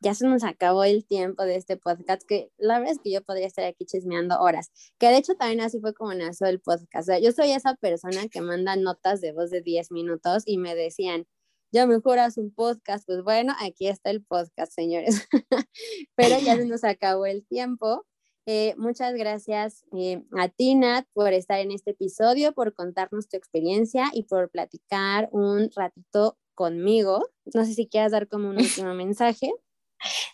ya 0.00 0.14
se 0.14 0.26
nos 0.26 0.44
acabó 0.44 0.84
el 0.84 1.04
tiempo 1.04 1.44
de 1.44 1.56
este 1.56 1.76
podcast, 1.76 2.22
que 2.26 2.50
la 2.56 2.78
verdad 2.78 2.94
es 2.94 3.00
que 3.02 3.10
yo 3.10 3.22
podría 3.22 3.46
estar 3.46 3.64
aquí 3.64 3.84
chismeando 3.84 4.40
horas, 4.40 4.70
que 4.98 5.08
de 5.08 5.16
hecho 5.18 5.34
también 5.34 5.60
así 5.60 5.80
fue 5.80 5.94
como 5.94 6.14
nació 6.14 6.46
el 6.46 6.60
podcast. 6.60 7.10
yo 7.20 7.32
soy 7.32 7.52
esa 7.52 7.74
persona 7.74 8.28
que 8.28 8.40
manda 8.40 8.76
notas 8.76 9.20
de 9.20 9.32
voz 9.32 9.50
de 9.50 9.62
10 9.62 9.90
minutos 9.92 10.42
y 10.46 10.58
me 10.58 10.74
decían, 10.74 11.26
ya 11.72 11.86
me 11.86 11.98
juras 12.00 12.38
un 12.38 12.52
podcast, 12.52 13.04
pues 13.06 13.22
bueno, 13.22 13.54
aquí 13.60 13.88
está 13.88 14.10
el 14.10 14.24
podcast, 14.24 14.72
señores. 14.72 15.28
Pero 16.16 16.38
ya 16.40 16.56
se 16.56 16.66
nos 16.66 16.84
acabó 16.84 17.26
el 17.26 17.46
tiempo. 17.46 18.06
Eh, 18.46 18.74
muchas 18.78 19.12
gracias 19.14 19.84
eh, 19.92 20.22
a 20.38 20.48
ti, 20.48 20.74
Nat, 20.74 21.06
por 21.12 21.34
estar 21.34 21.60
en 21.60 21.70
este 21.70 21.90
episodio, 21.90 22.54
por 22.54 22.72
contarnos 22.72 23.28
tu 23.28 23.36
experiencia 23.36 24.06
y 24.14 24.22
por 24.22 24.50
platicar 24.50 25.28
un 25.32 25.70
ratito 25.76 26.38
conmigo. 26.54 27.28
No 27.54 27.64
sé 27.66 27.74
si 27.74 27.86
quieras 27.86 28.12
dar 28.12 28.28
como 28.28 28.48
un 28.48 28.56
último 28.58 28.94
mensaje. 28.94 29.52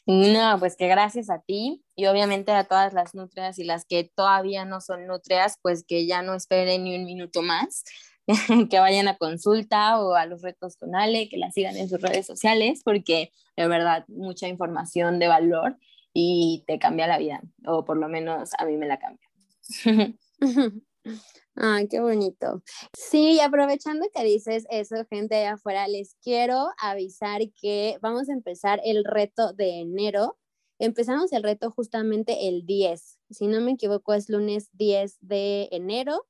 No, 0.06 0.58
pues 0.58 0.76
que 0.76 0.88
gracias 0.88 1.30
a 1.30 1.40
ti 1.40 1.82
y 1.96 2.06
obviamente 2.06 2.52
a 2.52 2.64
todas 2.64 2.92
las 2.92 3.14
nutrias 3.14 3.58
y 3.58 3.64
las 3.64 3.84
que 3.86 4.10
todavía 4.14 4.64
no 4.64 4.80
son 4.80 5.06
nutrias, 5.06 5.58
pues 5.62 5.84
que 5.86 6.06
ya 6.06 6.22
no 6.22 6.34
esperen 6.34 6.84
ni 6.84 6.96
un 6.96 7.04
minuto 7.04 7.42
más, 7.42 7.84
que 8.70 8.78
vayan 8.78 9.08
a 9.08 9.16
consulta 9.16 10.00
o 10.00 10.14
a 10.14 10.26
los 10.26 10.42
retos 10.42 10.76
con 10.76 10.94
Ale, 10.94 11.28
que 11.28 11.38
la 11.38 11.50
sigan 11.50 11.76
en 11.76 11.88
sus 11.88 12.00
redes 12.00 12.26
sociales, 12.26 12.82
porque 12.84 13.32
de 13.56 13.68
verdad 13.68 14.04
mucha 14.08 14.48
información 14.48 15.18
de 15.18 15.28
valor 15.28 15.78
y 16.12 16.64
te 16.66 16.78
cambia 16.78 17.06
la 17.06 17.18
vida, 17.18 17.42
o 17.66 17.84
por 17.84 17.96
lo 17.96 18.08
menos 18.08 18.50
a 18.58 18.64
mí 18.64 18.76
me 18.76 18.86
la 18.86 18.98
cambia. 18.98 19.28
Ay, 21.56 21.86
qué 21.88 22.00
bonito. 22.00 22.62
Sí, 22.98 23.38
aprovechando 23.40 24.06
que 24.12 24.24
dices 24.24 24.64
eso, 24.70 24.96
gente 25.08 25.36
de 25.36 25.46
afuera, 25.46 25.86
les 25.86 26.16
quiero 26.20 26.68
avisar 26.78 27.42
que 27.60 27.96
vamos 28.02 28.28
a 28.28 28.32
empezar 28.32 28.80
el 28.84 29.04
reto 29.04 29.52
de 29.52 29.80
enero. 29.80 30.36
Empezamos 30.80 31.32
el 31.32 31.44
reto 31.44 31.70
justamente 31.70 32.48
el 32.48 32.66
10. 32.66 33.18
Si 33.30 33.46
no 33.46 33.60
me 33.60 33.72
equivoco, 33.72 34.14
es 34.14 34.28
lunes 34.28 34.68
10 34.72 35.16
de 35.20 35.68
enero. 35.70 36.26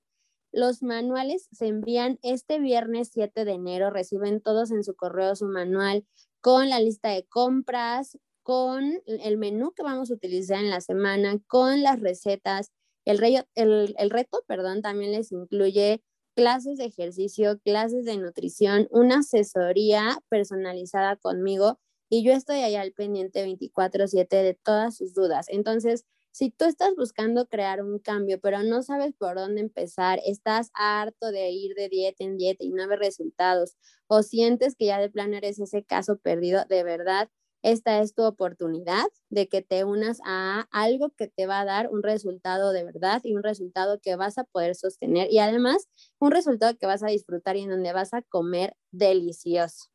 Los 0.53 0.83
manuales 0.83 1.49
se 1.53 1.69
envían 1.69 2.19
este 2.23 2.59
viernes 2.61 3.11
7 3.13 3.45
de 3.47 3.53
enero. 3.53 3.91
Reciben 3.91 4.43
todos 4.43 4.71
en 4.73 4.85
su 4.85 4.95
correo 4.95 5.37
su 5.37 5.47
manual 5.47 6.07
con 6.43 6.69
la 6.71 6.81
lista 6.81 7.11
de 7.11 7.25
compras, 7.27 8.19
con 8.43 9.03
el 9.07 9.39
menú 9.39 9.73
que 9.73 9.83
vamos 9.83 10.11
a 10.11 10.15
utilizar 10.15 10.59
en 10.59 10.71
la 10.71 10.83
semana, 10.83 11.39
con 11.47 11.83
las 11.83 12.01
recetas 12.01 12.71
el, 13.05 13.45
el, 13.55 14.11
reto, 14.11 14.43
perdón, 14.47 14.83
también 14.83 15.13
les 15.13 15.33
incluye 15.33 16.03
clases 16.35 16.79
de 16.79 16.87
ejercicio, 16.87 17.61
clases 17.61 18.05
de 18.05 18.17
nutrición, 18.17 18.89
una 18.91 19.19
asesoría 19.21 20.19
personalizada 20.29 21.17
conmigo 21.17 21.79
y 22.11 22.25
yo 22.25 22.33
estoy 22.33 22.59
ahí 22.59 22.77
al 22.77 22.93
pendiente 22.93 23.43
24/7 23.45 24.43
de 24.43 24.55
todas 24.55 24.97
sus 24.97 25.15
dudas. 25.15 25.47
Entonces, 25.49 26.05
Si 26.37 26.51
tú 26.51 26.65
estás 26.65 26.97
buscando 26.97 27.47
crear 27.47 27.81
un 27.81 28.01
cambio, 28.01 28.41
pero 28.41 28.65
no 28.65 28.83
sabes 28.83 29.15
por 29.17 29.37
dónde 29.37 29.61
empezar, 29.61 30.19
estás 30.27 30.71
harto 30.75 31.31
de 31.31 31.51
ir 31.51 31.77
de 31.77 31.89
dieta 31.89 32.25
en 32.25 32.37
dieta 32.37 32.65
y 32.65 32.71
no 32.71 32.89
ver 32.89 32.99
resultados, 32.99 33.77
o 34.09 34.23
sientes 34.25 34.75
que 34.75 34.87
ya 34.87 34.99
de 34.99 35.09
plano 35.11 35.37
eres 35.37 35.61
ese 35.61 35.85
caso 35.85 36.19
perdido, 36.19 36.65
de 36.69 36.83
verdad, 36.83 37.31
esta 37.65 38.01
es 38.01 38.15
tu 38.15 38.23
oportunidad 38.25 39.07
de 39.31 39.49
que 39.49 39.63
te 39.63 39.85
unas 39.85 40.21
a 40.27 40.69
algo 40.71 41.11
que 41.17 41.29
te 41.29 41.47
va 41.47 41.61
a 41.61 41.65
dar 41.65 41.91
un 41.91 42.03
resultado 42.03 42.73
de 42.73 42.85
verdad 42.85 43.23
y 43.25 43.35
un 43.35 43.43
resultado 43.43 43.99
que 44.01 44.17
vas 44.17 44.39
a 44.39 44.45
poder 44.45 44.75
sostener 44.77 45.33
y 45.33 45.39
además 45.41 45.89
un 46.21 46.31
resultado 46.31 46.77
que 46.79 46.87
vas 46.87 47.03
a 47.03 47.09
disfrutar 47.09 47.57
y 47.57 47.63
en 47.63 47.71
donde 47.71 47.93
vas 47.95 48.15
a 48.15 48.23
comer 48.23 48.77
delicioso. 48.93 49.87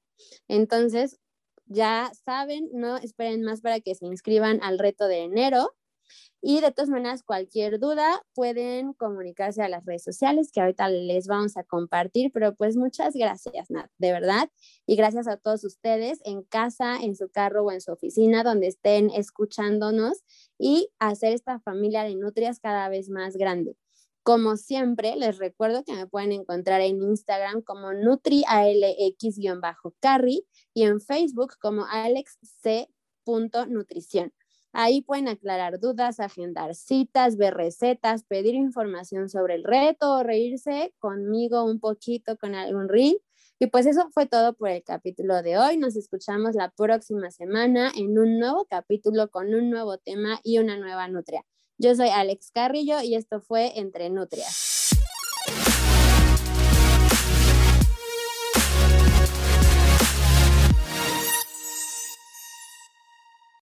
Entonces, 0.47 1.19
ya 1.67 2.11
saben, 2.25 2.69
no 2.73 2.97
esperen 2.97 3.43
más 3.43 3.61
para 3.61 3.79
que 3.81 3.95
se 3.95 4.07
inscriban 4.07 4.59
al 4.63 4.79
reto 4.79 5.07
de 5.07 5.19
enero. 5.19 5.75
Y 6.41 6.61
de 6.61 6.71
todas 6.71 6.89
maneras, 6.89 7.23
cualquier 7.23 7.79
duda 7.79 8.21
pueden 8.33 8.93
comunicarse 8.93 9.61
a 9.61 9.69
las 9.69 9.85
redes 9.85 10.03
sociales 10.03 10.51
que 10.53 10.61
ahorita 10.61 10.89
les 10.89 11.27
vamos 11.27 11.57
a 11.57 11.63
compartir, 11.63 12.31
pero 12.33 12.55
pues 12.55 12.77
muchas 12.77 13.13
gracias, 13.13 13.69
Nat, 13.69 13.89
de 13.97 14.11
verdad. 14.11 14.49
Y 14.85 14.95
gracias 14.95 15.27
a 15.27 15.37
todos 15.37 15.63
ustedes 15.63 16.19
en 16.23 16.43
casa, 16.43 16.97
en 16.97 17.15
su 17.15 17.29
carro 17.29 17.65
o 17.65 17.71
en 17.71 17.81
su 17.81 17.91
oficina, 17.91 18.43
donde 18.43 18.67
estén 18.67 19.09
escuchándonos 19.09 20.23
y 20.57 20.89
hacer 20.99 21.33
esta 21.33 21.59
familia 21.59 22.03
de 22.03 22.15
nutrias 22.15 22.59
cada 22.59 22.89
vez 22.89 23.09
más 23.09 23.35
grande. 23.35 23.75
Como 24.23 24.57
siempre, 24.57 25.15
les 25.15 25.37
recuerdo 25.39 25.83
que 25.83 25.93
me 25.93 26.05
pueden 26.05 26.31
encontrar 26.31 26.81
en 26.81 27.01
Instagram 27.01 27.63
como 27.63 27.91
NutriALX-Carry 27.93 30.45
y 30.73 30.83
en 30.83 31.01
Facebook 31.01 31.53
como 31.59 31.85
AlexC.nutrición. 31.85 34.31
Ahí 34.71 35.01
pueden 35.01 35.27
aclarar 35.27 35.79
dudas, 35.79 36.19
agendar 36.19 36.75
citas, 36.75 37.37
ver 37.37 37.55
recetas, 37.55 38.23
pedir 38.23 38.55
información 38.55 39.29
sobre 39.29 39.55
el 39.55 39.63
reto 39.63 40.17
o 40.17 40.23
reírse 40.23 40.93
conmigo 40.99 41.63
un 41.63 41.79
poquito 41.79 42.37
con 42.37 42.55
algún 42.55 42.87
reel. 42.87 43.21
Y 43.57 43.67
pues 43.67 43.85
eso 43.85 44.09
fue 44.11 44.25
todo 44.25 44.53
por 44.53 44.69
el 44.69 44.83
capítulo 44.83 45.41
de 45.41 45.57
hoy. 45.57 45.77
Nos 45.77 45.95
escuchamos 45.95 46.55
la 46.55 46.69
próxima 46.71 47.29
semana 47.31 47.91
en 47.95 48.17
un 48.17 48.39
nuevo 48.39 48.65
capítulo 48.69 49.29
con 49.29 49.53
un 49.53 49.69
nuevo 49.69 49.97
tema 49.97 50.39
y 50.43 50.59
una 50.59 50.77
nueva 50.77 51.07
nutria. 51.07 51.45
Yo 51.77 51.95
soy 51.95 52.09
Alex 52.09 52.51
Carrillo 52.51 53.01
y 53.01 53.15
esto 53.15 53.41
fue 53.41 53.77
Entre 53.79 54.09
Nutrias. 54.09 54.78